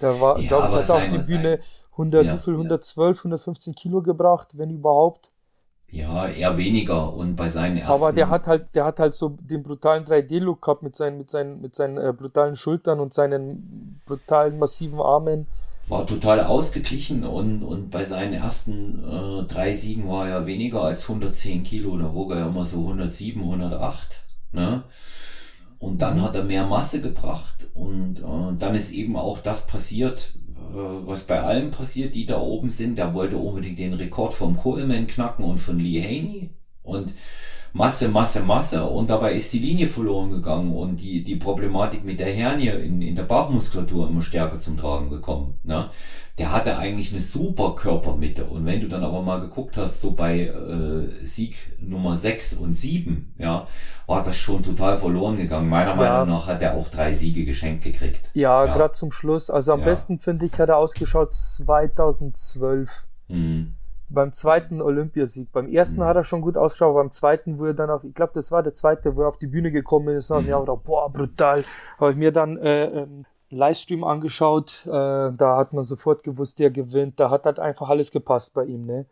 [0.00, 1.60] Der war, ja, glaube ich, hat auf die Bühne
[1.92, 5.30] 100, ja, wie viel, 112, 115 Kilo gebracht, wenn überhaupt.
[5.92, 7.92] Ja, eher weniger und bei seinen ersten.
[7.92, 11.28] Aber der hat halt, der hat halt so den brutalen 3D-Look gehabt mit seinen, mit
[11.28, 15.46] seinen, mit seinen äh, brutalen Schultern und seinen brutalen massiven Armen.
[15.88, 21.06] War total ausgeglichen und, und bei seinen ersten äh, drei Siegen war er weniger als
[21.10, 21.94] 110 Kilo.
[21.98, 24.22] Da wog er immer so 107, 108.
[24.52, 24.84] Ne?
[25.78, 30.32] Und dann hat er mehr Masse gebracht und äh, dann ist eben auch das passiert,
[30.70, 32.96] was bei allen passiert, die da oben sind.
[32.96, 36.50] Der wollte unbedingt den Rekord vom Coleman knacken und von Lee Haney.
[36.82, 37.12] Und
[37.74, 42.20] Masse, Masse, Masse und dabei ist die Linie verloren gegangen und die, die Problematik mit
[42.20, 45.58] der Hernie in, in der Bauchmuskulatur immer stärker zum Tragen gekommen.
[45.62, 45.88] Ne?
[46.38, 50.12] Der hatte eigentlich eine super Körpermitte und wenn du dann aber mal geguckt hast, so
[50.12, 53.66] bei äh, Sieg Nummer 6 und 7, ja,
[54.06, 55.68] war das schon total verloren gegangen.
[55.68, 55.96] Meiner ja.
[55.96, 58.30] Meinung nach hat er auch drei Siege geschenkt gekriegt.
[58.34, 58.74] Ja, ja.
[58.74, 59.48] gerade zum Schluss.
[59.48, 59.86] Also am ja.
[59.86, 63.06] besten finde ich, hat er ausgeschaut 2012.
[63.28, 63.76] Mhm
[64.12, 65.50] beim zweiten Olympiasieg.
[65.52, 66.04] Beim ersten mhm.
[66.04, 68.62] hat er schon gut ausgeschaut, beim zweiten, wo er dann auf, ich glaube, das war
[68.62, 70.46] der zweite, wo er auf die Bühne gekommen ist, und mhm.
[70.46, 71.64] mir auch gedacht, boah, brutal.
[71.98, 76.70] Habe ich mir dann äh, ähm, Livestream angeschaut, äh, da hat man sofort gewusst, der
[76.70, 77.20] gewinnt.
[77.20, 79.06] Da hat halt einfach alles gepasst bei ihm, ne?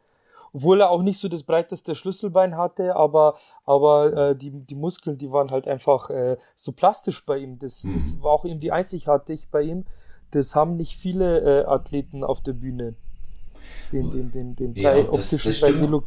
[0.52, 5.16] Obwohl er auch nicht so das breiteste Schlüsselbein hatte, aber, aber äh, die, die Muskeln,
[5.16, 7.60] die waren halt einfach äh, so plastisch bei ihm.
[7.60, 7.94] Das, mhm.
[7.94, 9.84] das war auch irgendwie einzigartig bei ihm.
[10.32, 12.96] Das haben nicht viele äh, Athleten auf der Bühne
[13.92, 16.02] den, den, den, den ja, drei optischen das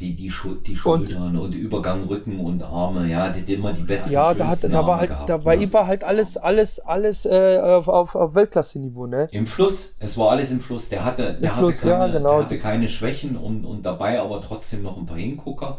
[0.00, 3.72] Die, die, Schu die Schultern und, und, Übergang Rücken und Arme, ja, die, die immer
[3.72, 5.72] die besten Ja, da, hat, da war halt, gehabt, da bei ne?
[5.72, 9.28] war halt alles, alles, alles äh, auf, auf, auf Weltklasse-Niveau, ne?
[9.30, 10.88] Im Fluss, es war alles im Fluss.
[10.88, 14.20] Der hatte, der Fluss, hatte, keine, ja, genau, der hatte keine Schwächen und, und dabei
[14.20, 15.78] aber trotzdem noch ein paar Hingucker.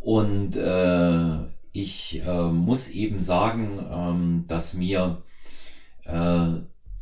[0.00, 1.38] Und äh,
[1.72, 5.22] ich äh, muss eben sagen, ähm, dass mir
[6.04, 6.48] äh,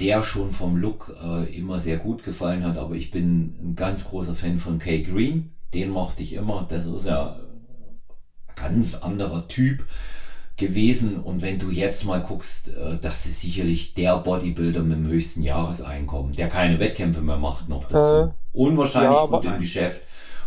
[0.01, 4.05] der schon vom Look äh, immer sehr gut gefallen hat, aber ich bin ein ganz
[4.05, 5.53] großer Fan von Kay Green.
[5.75, 6.67] Den mochte ich immer.
[6.69, 7.37] Das ist ja
[8.49, 9.85] ein ganz anderer Typ
[10.57, 11.21] gewesen.
[11.21, 15.43] Und wenn du jetzt mal guckst, äh, das ist sicherlich der Bodybuilder mit dem höchsten
[15.43, 18.31] Jahreseinkommen, der keine Wettkämpfe mehr macht noch dazu.
[18.31, 20.01] Äh, Unwahrscheinlich ja, gut im Geschäft.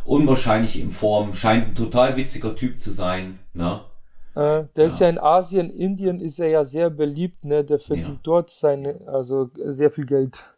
[0.04, 1.34] Unwahrscheinlich in Form.
[1.34, 3.40] Scheint ein total witziger Typ zu sein.
[3.54, 3.82] Ne?
[4.34, 4.86] Äh, der ja.
[4.86, 7.64] ist ja in Asien, Indien ist er ja sehr beliebt, ne?
[7.64, 8.20] Der verdient ja.
[8.24, 10.56] dort seine, also sehr viel Geld.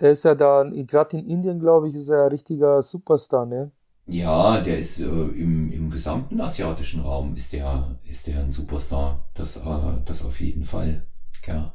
[0.00, 3.72] Der ist ja da, gerade in Indien, glaube ich, ist er ein richtiger Superstar, ne?
[4.06, 9.28] Ja, der ist äh, im, im gesamten asiatischen Raum ist der, ist der ein Superstar.
[9.34, 11.06] Das, äh, das auf jeden Fall.
[11.46, 11.74] Ja.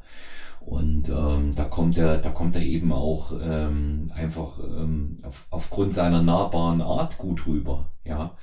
[0.60, 5.92] Und ähm, da kommt er, da kommt er eben auch ähm, einfach ähm, auf, aufgrund
[5.92, 7.90] seiner nahbaren Art gut rüber.
[8.04, 8.36] Ja.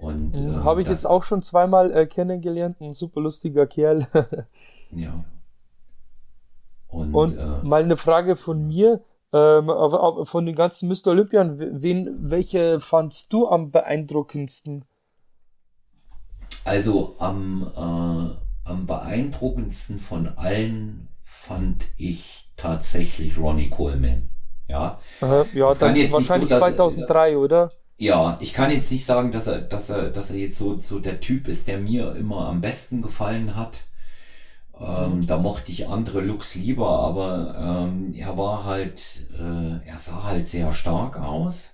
[0.00, 4.06] Und ähm, habe ich jetzt auch schon zweimal äh, kennengelernt, ein super lustiger Kerl.
[4.90, 5.24] ja.
[6.88, 9.02] Und, Und äh, mal eine Frage von mir.
[9.32, 9.66] Ähm,
[10.24, 11.08] von den ganzen Mr.
[11.08, 14.84] Olympian, wen, welche fandst du am beeindruckendsten?
[16.64, 24.30] Also am, äh, am beeindruckendsten von allen fand ich tatsächlich Ronnie Coleman.
[24.68, 27.72] Ja, Aha, ja das dann wahrscheinlich so, 2003, oder?
[27.98, 30.98] Ja, ich kann jetzt nicht sagen, dass er, dass er, dass er jetzt so, so
[30.98, 33.84] der Typ ist, der mir immer am besten gefallen hat.
[34.78, 40.24] Ähm, da mochte ich andere Looks lieber, aber ähm, er war halt, äh, er sah
[40.24, 41.72] halt sehr stark aus.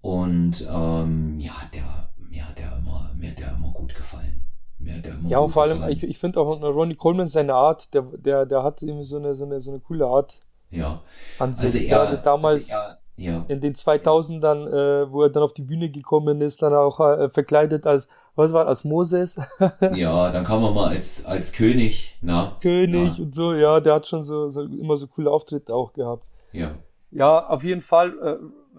[0.00, 4.44] Und ähm, ja, der, mir hat der immer, mir hat der immer gut gefallen.
[4.78, 4.94] Ja,
[5.28, 8.62] ja und vor allem, ich, ich finde auch Ronnie Coleman seine Art, der, der, der
[8.62, 10.38] hat irgendwie so eine, so eine, so eine coole Art.
[10.70, 11.02] Ja.
[11.38, 11.94] An sich.
[11.94, 13.44] Also er, damals also er, ja.
[13.48, 17.28] in den 2000ern, äh, wo er dann auf die Bühne gekommen ist, dann auch äh,
[17.28, 19.40] verkleidet als, was war, als Moses.
[19.94, 22.56] ja, dann kam er mal als, als König, na.
[22.60, 23.24] König ja.
[23.24, 26.26] und so, ja, der hat schon so, so immer so coole Auftritte auch gehabt.
[26.52, 26.72] Ja.
[27.10, 28.14] Ja, auf jeden Fall.
[28.22, 28.36] Äh,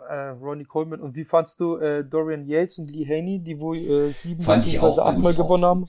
[0.09, 0.99] äh, Ronnie Coleman.
[0.99, 5.01] Und wie fandst du äh, Dorian Yates und Lee Haney, die wohl äh, sieben bzw.
[5.01, 5.87] achtmal gewonnen haben?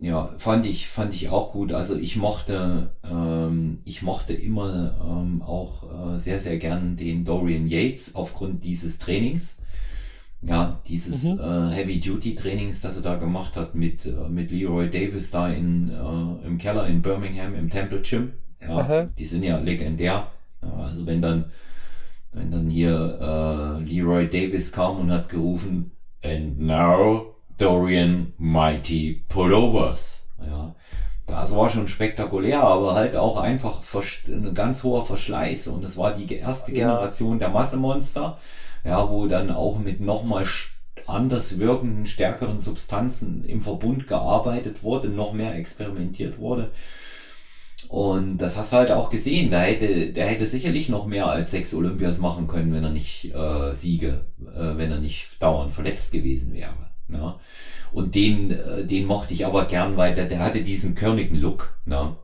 [0.00, 1.72] Ja, fand ich, fand ich auch gut.
[1.72, 7.68] Also ich mochte, ähm, ich mochte immer ähm, auch äh, sehr, sehr gern den Dorian
[7.68, 9.58] Yates aufgrund dieses Trainings.
[10.42, 11.38] Ja, dieses mhm.
[11.38, 16.46] äh, Heavy-Duty-Trainings, das er da gemacht hat mit, äh, mit Leroy Davis da in, äh,
[16.46, 18.32] im Keller in Birmingham im Temple Gym.
[18.60, 20.26] Ja, die sind ja legendär.
[20.62, 21.46] Ja, also wenn dann
[22.34, 25.92] wenn dann hier äh, Leroy Davis kam und hat gerufen,
[26.22, 30.28] and now Dorian Mighty Pullovers.
[30.44, 30.74] Ja,
[31.26, 35.68] das war schon spektakulär, aber halt auch einfach ein ganz hoher Verschleiß.
[35.68, 38.38] Und es war die erste Generation der Massemonster,
[38.84, 40.44] ja, wo dann auch mit nochmal
[41.06, 46.72] anders wirkenden, stärkeren Substanzen im Verbund gearbeitet wurde, noch mehr experimentiert wurde.
[47.88, 49.50] Und das hast du halt auch gesehen.
[49.50, 53.34] Da hätte, der hätte sicherlich noch mehr als sechs Olympias machen können, wenn er nicht
[53.34, 56.93] äh, Siege, äh, wenn er nicht dauernd verletzt gewesen wäre.
[57.08, 57.34] Ne?
[57.92, 61.78] Und den, äh, den mochte ich aber gern, weil der, der hatte diesen körnigen Look.
[61.84, 62.16] Ne?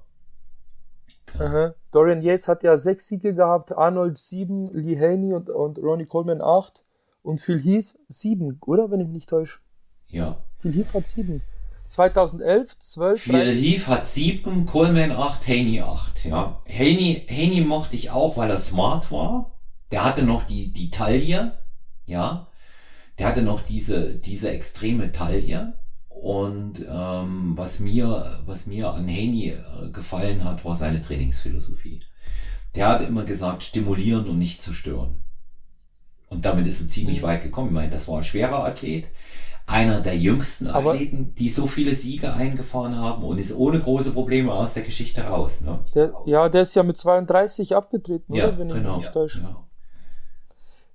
[1.39, 1.75] Ja.
[1.93, 6.41] Dorian Yates hat ja sechs Siege gehabt, Arnold sieben, Lee Haney und, und Ronnie Coleman
[6.41, 6.85] acht
[7.23, 8.91] und Phil Heath sieben, oder?
[8.91, 9.61] Wenn ich mich nicht täusche.
[10.09, 10.43] Ja.
[10.59, 11.43] Phil Heath hat sieben.
[11.87, 13.21] 2011, 12.
[13.21, 16.25] Phil Heath hat 7, Coleman 8, Haney 8.
[16.27, 16.63] Ja.
[16.69, 19.59] Haney, Haney mochte ich auch, weil er smart war.
[19.91, 21.59] Der hatte noch die, die Taille.
[22.07, 22.47] Ja.
[23.21, 25.75] Der hatte noch diese, diese extreme Taille.
[26.09, 32.01] Und ähm, was, mir, was mir an Haney äh, gefallen hat, war seine Trainingsphilosophie.
[32.75, 35.23] Der hat immer gesagt, stimulieren und nicht zerstören.
[36.31, 37.27] Und damit ist er ziemlich mhm.
[37.27, 37.69] weit gekommen.
[37.69, 39.09] Ich meine, das war ein schwerer Athlet
[39.67, 44.13] einer der jüngsten Athleten, Aber die so viele Siege eingefahren haben und ist ohne große
[44.13, 45.61] Probleme aus der Geschichte raus.
[45.61, 45.79] Ne?
[45.95, 48.59] Der, ja, der ist ja mit 32 abgetreten, ja, oder?
[48.59, 49.43] Wenn genau, ich mich nicht täusche.
[49.43, 49.67] Ja.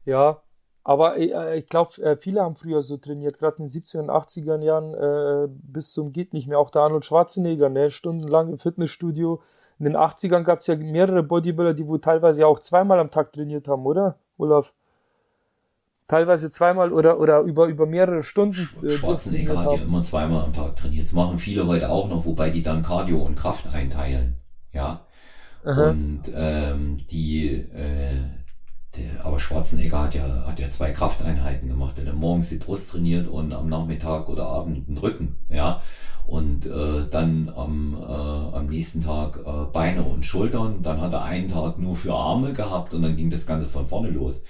[0.05, 0.41] ja,
[0.86, 4.11] aber äh, ich glaube, äh, viele haben früher so trainiert, gerade in den 70er und
[4.11, 6.59] 80er Jahren äh, bis zum geht nicht mehr.
[6.59, 7.89] Auch der Arnold Schwarzenegger, ne?
[7.89, 9.41] stundenlang im Fitnessstudio.
[9.79, 13.33] In den 80ern gab es ja mehrere Bodybuilder, die wohl teilweise auch zweimal am Tag
[13.33, 14.73] trainiert haben, oder, Olaf?
[16.07, 18.69] teilweise zweimal oder, oder über, über mehrere Stunden.
[18.83, 21.05] Äh, Schwarzenegger hat ja immer zweimal am Tag trainiert.
[21.05, 24.36] Das machen viele heute auch noch, wobei die dann Cardio und Kraft einteilen.
[24.71, 25.07] Ja.
[25.63, 25.89] Aha.
[25.89, 28.21] Und ähm, die, äh,
[28.98, 31.98] der, aber Schwarzenegger hat ja, hat ja zwei Krafteinheiten gemacht.
[31.98, 35.36] Er hat morgens die Brust trainiert und am Nachmittag oder Abend den Rücken.
[35.50, 35.82] Ja.
[36.28, 40.82] Und äh, dann am, äh, am nächsten Tag äh, Beine und Schultern.
[40.82, 43.88] Dann hat er einen Tag nur für Arme gehabt und dann ging das Ganze von
[43.88, 44.41] vorne los.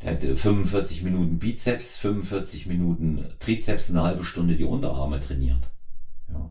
[0.00, 5.68] Er hatte 45 Minuten Bizeps, 45 Minuten Trizeps, eine halbe Stunde die Unterarme trainiert.
[6.32, 6.50] Ja.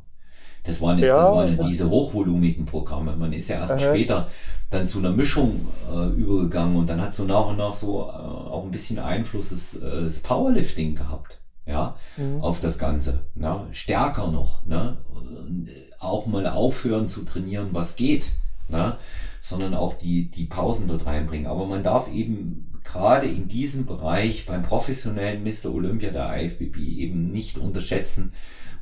[0.65, 3.15] Das waren, ja, das waren diese hochvolumigen Programme.
[3.15, 3.79] Man ist ja erst Aha.
[3.79, 4.27] später
[4.69, 8.11] dann zu einer Mischung äh, übergegangen und dann hat so nach und nach so äh,
[8.11, 11.39] auch ein bisschen Einfluss des, äh, des Powerlifting gehabt.
[11.67, 12.41] Ja, mhm.
[12.41, 13.21] auf das Ganze.
[13.33, 13.65] Ne?
[13.71, 14.63] Stärker noch.
[14.65, 14.97] Ne?
[15.09, 15.67] Und
[15.99, 18.33] auch mal aufhören zu trainieren, was geht.
[18.69, 18.97] Ne?
[19.39, 21.47] Sondern auch die, die Pausen dort reinbringen.
[21.47, 25.73] Aber man darf eben gerade in diesem Bereich beim professionellen Mr.
[25.73, 28.31] Olympia der IFBB eben nicht unterschätzen,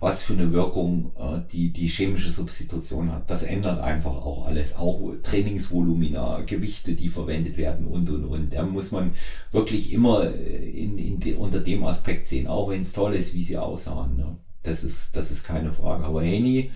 [0.03, 3.29] was für eine Wirkung äh, die, die chemische Substitution hat.
[3.29, 8.51] Das ändert einfach auch alles, auch Trainingsvolumina, Gewichte, die verwendet werden und und und.
[8.51, 9.13] Da muss man
[9.53, 13.43] wirklich immer in, in de, unter dem Aspekt sehen, auch wenn es toll ist, wie
[13.43, 14.17] sie aussahen.
[14.17, 14.37] Ne?
[14.61, 16.03] Das ist, das ist keine Frage.
[16.03, 16.71] Aber Henny,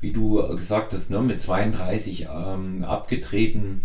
[0.00, 3.82] wie du gesagt hast, ne, mit 32 ähm, abgetreten,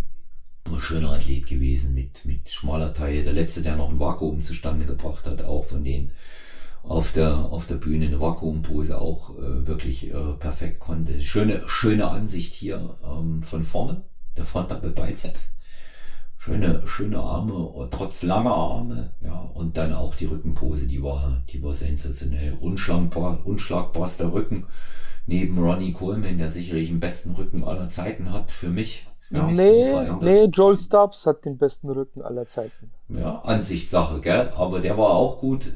[0.66, 3.22] ein schöner Athlet gewesen mit, mit schmaler Taille.
[3.22, 6.12] Der letzte, der noch ein Vakuum zustande gebracht hat, auch von denen
[6.84, 11.22] auf der, auf der Bühne eine Vakuumpose auch äh, wirklich äh, perfekt konnte.
[11.22, 14.04] Schöne, schöne Ansicht hier ähm, von vorne,
[14.38, 15.50] der Frontnapple Bizeps.
[16.38, 21.62] Schöne, schöne Arme, trotz langer Arme, ja, und dann auch die Rückenpose, die war, die
[21.62, 22.58] war sensationell.
[22.62, 24.66] Unschlagbar, unschlagbarster Rücken
[25.30, 29.06] neben Ronnie Coleman, der sicherlich den besten Rücken aller Zeiten hat für mich.
[29.30, 32.92] Ja, nee, nee, Joel Stubbs hat den besten Rücken aller Zeiten.
[33.10, 34.52] Ja, Ansichtssache, gell?
[34.56, 35.74] Aber der war auch gut.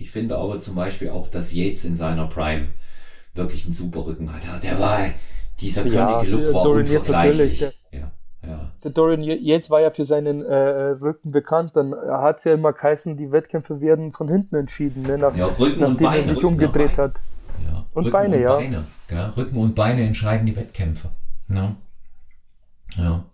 [0.00, 2.68] Ich finde aber zum Beispiel auch, dass Yates in seiner Prime
[3.34, 4.44] wirklich einen super Rücken hat.
[4.44, 4.98] Ja, der war,
[5.60, 7.58] dieser körnige ja, Look war Dorian unvergleichlich.
[7.58, 8.10] Der, ja,
[8.46, 8.72] ja.
[8.82, 11.72] Der Dorian Yates war ja für seinen äh, Rücken bekannt.
[11.74, 15.18] Dann hat es ja immer geheißen, die Wettkämpfe werden von hinten entschieden, ne?
[15.18, 17.14] Nach, ja, Rücken nachdem und Beine, er sich Rücken umgedreht hat.
[17.64, 17.84] Ja.
[17.92, 18.54] Und Rücken Beine, und ja.
[18.56, 18.84] Beine.
[19.10, 21.10] Ja, Rücken und Beine entscheiden die Wettkämpfe.
[21.48, 21.76] Ja.
[22.96, 23.24] Ja.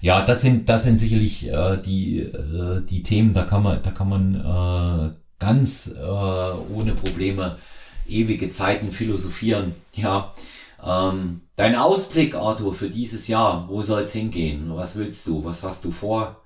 [0.00, 3.32] Ja, das sind das sind sicherlich äh, die äh, die Themen.
[3.34, 7.58] Da kann man da kann man äh, ganz äh, ohne Probleme
[8.08, 9.74] ewige Zeiten philosophieren.
[9.92, 10.32] Ja.
[10.84, 14.70] Ähm, dein Ausblick, Arthur, für dieses Jahr, wo soll es hingehen?
[14.74, 15.44] Was willst du?
[15.44, 16.36] Was hast du vor?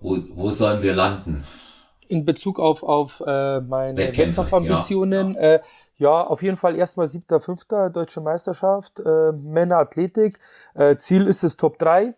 [0.00, 1.44] Wo, wo sollen wir landen?
[2.08, 5.40] In Bezug auf, auf äh, meine Wettkampfambitionen, ja.
[5.40, 5.60] Äh,
[5.98, 10.40] ja, auf jeden Fall erstmal siebter, fünfter Deutsche Meisterschaft, äh, Männer Athletik.
[10.74, 12.14] Äh, Ziel ist es Top 3.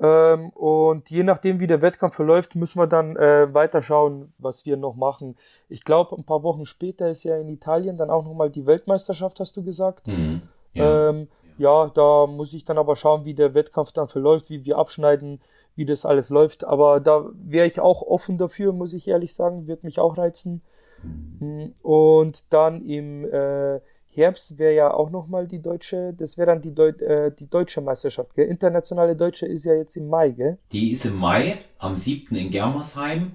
[0.00, 4.76] Ähm, und je nachdem, wie der Wettkampf verläuft, müssen wir dann äh, weiterschauen, was wir
[4.76, 5.36] noch machen.
[5.68, 9.38] Ich glaube, ein paar Wochen später ist ja in Italien dann auch nochmal die Weltmeisterschaft,
[9.38, 10.06] hast du gesagt.
[10.06, 10.42] Mhm.
[10.72, 11.10] Ja.
[11.10, 14.78] Ähm, ja, da muss ich dann aber schauen, wie der Wettkampf dann verläuft, wie wir
[14.78, 15.40] abschneiden,
[15.76, 16.64] wie das alles läuft.
[16.64, 20.62] Aber da wäre ich auch offen dafür, muss ich ehrlich sagen, wird mich auch reizen.
[21.04, 21.74] Mhm.
[21.82, 23.80] Und dann im äh,
[24.16, 27.80] Herbst wäre ja auch nochmal die deutsche, das wäre dann die, Deu äh, die deutsche
[27.80, 28.46] Meisterschaft, gell?
[28.46, 30.58] Internationale Deutsche ist ja jetzt im Mai, gell?
[30.72, 32.34] Die ist im Mai, am 7.
[32.36, 33.32] in Germersheim.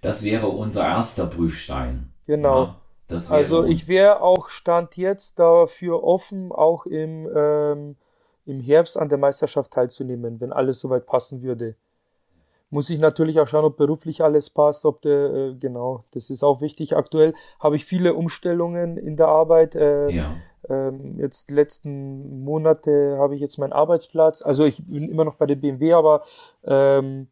[0.00, 2.12] Das wäre unser erster Prüfstein.
[2.26, 2.74] Genau.
[3.10, 7.96] Ja, also ich wäre auch Stand jetzt dafür offen, auch im, ähm,
[8.44, 11.74] im Herbst an der Meisterschaft teilzunehmen, wenn alles soweit passen würde
[12.70, 16.42] muss ich natürlich auch schauen, ob beruflich alles passt, ob der, äh, genau, das ist
[16.42, 16.96] auch wichtig.
[16.96, 19.74] Aktuell habe ich viele Umstellungen in der Arbeit.
[19.74, 20.34] Äh, ja.
[20.68, 24.42] ähm, jetzt letzten Monate habe ich jetzt meinen Arbeitsplatz.
[24.42, 26.22] Also ich bin immer noch bei der BMW, aber
[26.64, 27.28] ähm,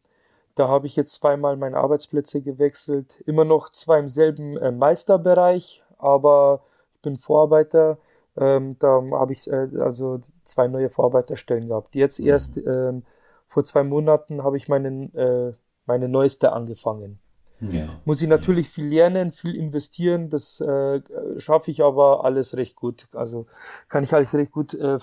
[0.55, 3.21] da habe ich jetzt zweimal meine Arbeitsplätze gewechselt.
[3.27, 6.61] Immer noch zwar im selben äh, Meisterbereich, aber
[6.95, 7.99] ich bin Vorarbeiter.
[8.37, 11.93] Ähm, da habe ich äh, also zwei neue Vorarbeiterstellen gehabt.
[11.93, 12.27] Jetzt mhm.
[12.27, 13.03] erst ähm,
[13.47, 15.53] vor zwei Monaten habe ich meinen, äh,
[15.85, 17.19] meine neueste angefangen.
[17.59, 17.87] Ja.
[18.05, 21.01] Muss ich natürlich viel lernen, viel investieren, das äh,
[21.37, 23.07] schaffe ich aber alles recht gut.
[23.13, 23.47] Also
[23.89, 24.99] kann ich alles recht gut äh, äh,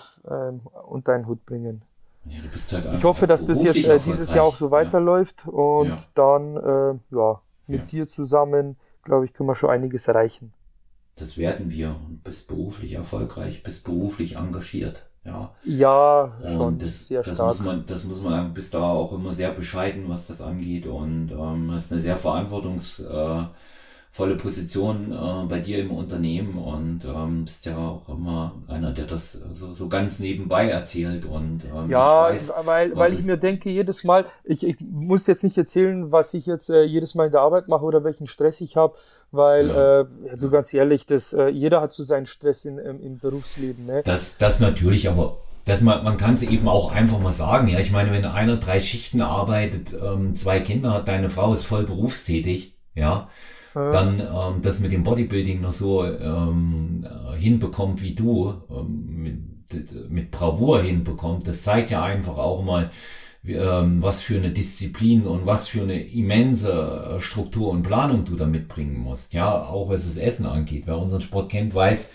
[0.87, 1.81] unter einen Hut bringen.
[2.23, 5.43] Ja, du bist halt ich hoffe, dass das jetzt äh, dieses Jahr auch so weiterläuft
[5.45, 5.51] ja.
[5.51, 10.53] und dann äh, ja, mit dir zusammen, glaube ich, können wir schon einiges erreichen.
[11.15, 15.07] Das werden wir und bist beruflich erfolgreich, bist beruflich engagiert.
[15.25, 17.47] Ja, ja schon das, sehr das stark.
[17.47, 21.31] Muss man, das muss man bist da auch immer sehr bescheiden, was das angeht und
[21.31, 22.15] ähm, hast eine sehr
[24.15, 29.05] verantwortungsvolle Position äh, bei dir im Unternehmen und ähm, bist ja auch immer einer, der
[29.05, 33.69] das so, so ganz nebenbei erzählt und ähm, ja, weiß, weil, weil ich mir denke
[33.69, 37.31] jedes Mal, ich, ich muss jetzt nicht erzählen, was ich jetzt äh, jedes Mal in
[37.31, 38.95] der Arbeit mache oder welchen Stress ich habe,
[39.31, 40.01] weil ja.
[40.01, 40.05] äh,
[40.37, 43.85] du ganz ehrlich, das, äh, jeder hat so seinen Stress in, im, im Berufsleben.
[43.85, 44.01] Ne?
[44.05, 47.67] Das, das natürlich, aber dass man, man kann es eben auch einfach mal sagen.
[47.67, 51.63] Ja, ich meine, wenn einer drei Schichten arbeitet, ähm, zwei Kinder hat, deine Frau ist
[51.63, 53.27] voll berufstätig, ja,
[53.75, 53.91] ja.
[53.91, 60.09] dann ähm, das mit dem Bodybuilding noch so ähm, äh, hinbekommt wie du, ähm, mit,
[60.09, 62.89] mit Bravour hinbekommt, das zeigt ja einfach auch mal,
[63.45, 68.35] ähm, was für eine Disziplin und was für eine immense äh, Struktur und Planung du
[68.35, 69.33] da mitbringen musst.
[69.33, 70.83] Ja, auch was das Essen angeht.
[70.85, 72.09] Wer unseren Sport kennt, weiß,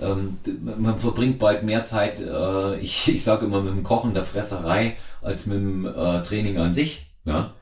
[0.00, 4.24] ähm, man verbringt bald mehr Zeit, äh, ich, ich sage immer, mit dem Kochen der
[4.24, 5.84] Fresserei als mit dem
[6.24, 7.06] Training an sich.
[7.24, 7.52] Ja,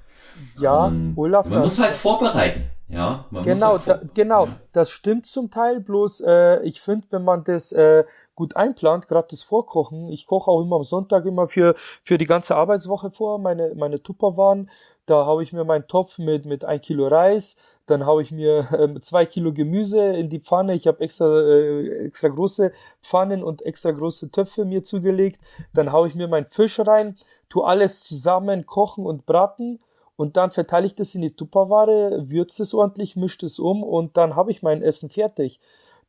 [0.59, 1.48] ja ähm, Olaf.
[1.48, 2.62] Man muss halt vorbereiten.
[2.93, 4.57] Ja, man genau, muss halt da, genau, ja.
[4.73, 5.81] das stimmt zum Teil.
[5.81, 8.05] Bloß, äh, ich finde, wenn man das äh,
[8.35, 12.25] gut einplant, gerade das Vorkochen, ich koche auch immer am Sonntag immer für für die
[12.25, 14.71] ganze Arbeitswoche vor, meine meine Tupperwaren.
[15.07, 17.57] Da haue ich mir meinen Topf mit mit ein Kilo Reis,
[17.87, 20.75] dann haue ich mir äh, zwei Kilo Gemüse in die Pfanne.
[20.75, 22.73] Ich habe extra äh, extra große
[23.03, 25.41] Pfannen und extra große Töpfe mir zugelegt.
[25.75, 27.17] Dann haue ich mir meinen Fisch rein,
[27.49, 29.79] tu alles zusammen kochen und braten
[30.21, 34.19] und dann verteile ich das in die Tupperware, würze es ordentlich, mische es um und
[34.19, 35.61] dann habe ich mein Essen fertig.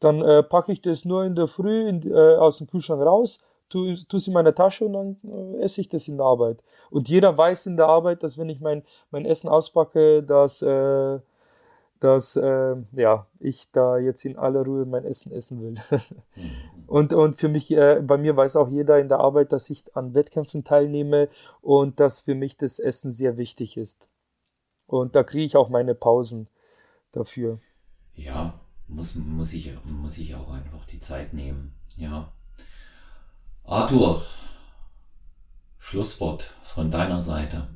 [0.02, 3.40] Dann äh, packe ich das nur in der Früh in, äh, aus dem Kühlschrank raus,
[3.70, 6.58] tue es in meine Tasche und dann äh, esse ich das in der Arbeit.
[6.90, 11.20] Und jeder weiß in der Arbeit, dass wenn ich mein, mein Essen auspacke, dass, äh,
[12.02, 15.76] dass äh, ja, ich da jetzt in aller Ruhe mein Essen essen will.
[16.36, 16.52] Mhm.
[16.88, 19.96] und, und für mich, äh, bei mir weiß auch jeder in der Arbeit, dass ich
[19.96, 21.30] an Wettkämpfen teilnehme
[21.62, 24.10] und dass für mich das Essen sehr wichtig ist.
[24.88, 26.48] Und da kriege ich auch meine Pausen
[27.12, 27.60] dafür.
[28.16, 31.76] Ja, muss, muss, ich, muss ich auch einfach die Zeit nehmen.
[31.96, 32.32] Ja.
[33.64, 34.24] Arthur,
[35.78, 37.68] Schlusswort von deiner Seite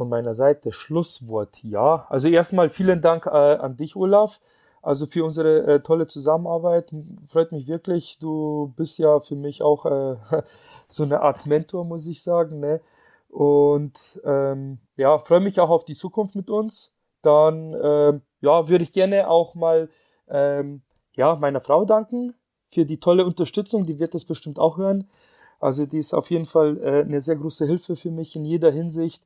[0.00, 0.72] von meiner Seite.
[0.72, 2.06] Schlusswort, ja.
[2.08, 4.40] Also erstmal vielen Dank äh, an dich, Olaf.
[4.80, 6.90] Also für unsere äh, tolle Zusammenarbeit.
[7.28, 8.18] Freut mich wirklich.
[8.18, 10.16] Du bist ja für mich auch äh,
[10.88, 12.60] so eine Art Mentor, muss ich sagen.
[12.60, 12.80] Ne?
[13.28, 16.92] Und ähm, ja, freue mich auch auf die Zukunft mit uns.
[17.20, 19.90] Dann ähm, ja, würde ich gerne auch mal
[20.30, 20.80] ähm,
[21.12, 22.32] ja, meiner Frau danken
[22.72, 23.84] für die tolle Unterstützung.
[23.84, 25.10] Die wird das bestimmt auch hören.
[25.58, 28.70] Also die ist auf jeden Fall äh, eine sehr große Hilfe für mich in jeder
[28.70, 29.22] Hinsicht.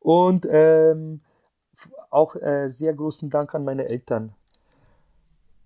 [0.00, 1.20] Und ähm,
[2.10, 4.32] auch äh, sehr großen Dank an meine Eltern.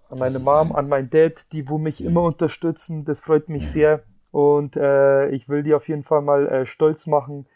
[0.09, 3.05] An meine Mom, an meinen Dad, die wo mich immer unterstützen.
[3.05, 4.03] Das freut mich sehr.
[4.31, 7.47] Und äh, ich will die auf jeden Fall mal äh, stolz machen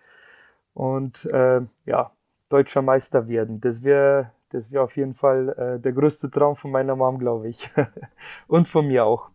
[0.74, 2.12] und äh, ja,
[2.51, 3.61] deutscher Meister werden.
[3.61, 7.48] Das wäre das wäre auf jeden Fall äh, der größte Traum von meiner Mom, glaube
[7.48, 7.69] ich.
[8.47, 9.28] und von mir auch.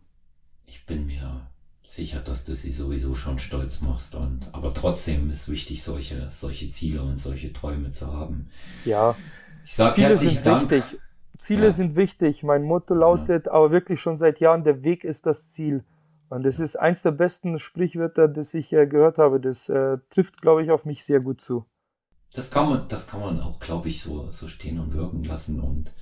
[0.66, 1.51] Ich bin mir
[1.94, 4.14] sicher, dass du sie sowieso schon stolz machst.
[4.14, 8.48] Und, aber trotzdem ist wichtig, solche, solche Ziele und solche Träume zu haben.
[8.84, 9.14] Ja.
[9.64, 10.70] Ich sage herzlichen sind Dank.
[10.70, 11.00] Wichtig.
[11.36, 11.70] Ziele ja.
[11.70, 12.42] sind wichtig.
[12.42, 13.52] Mein Motto lautet ja.
[13.52, 15.84] aber wirklich schon seit Jahren, der Weg ist das Ziel.
[16.30, 19.38] Und das ist eins der besten Sprichwörter, das ich äh, gehört habe.
[19.38, 21.66] Das äh, trifft, glaube ich, auf mich sehr gut zu.
[22.32, 25.60] Das kann man, das kann man auch, glaube ich, so, so stehen und wirken lassen.
[25.60, 25.92] Und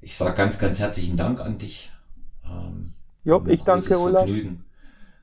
[0.00, 1.92] ich sage ganz, ganz herzlichen Dank an dich.
[2.46, 4.24] Ähm, Jo, ich danke Olaf.
[4.24, 4.64] Vergnügen,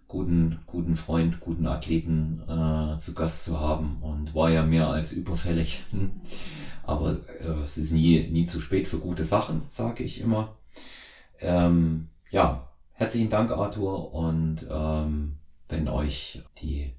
[0.08, 5.14] guten, guten Freund, guten Athleten äh, zu Gast zu haben und war ja mehr als
[5.14, 5.84] überfällig.
[6.84, 10.56] Aber äh, es ist nie, nie zu spät für gute Sachen, sage ich immer.
[11.40, 14.16] Ähm, ja, herzlichen Dank, Arthur.
[14.16, 15.38] Und ähm,
[15.70, 16.94] wenn euch die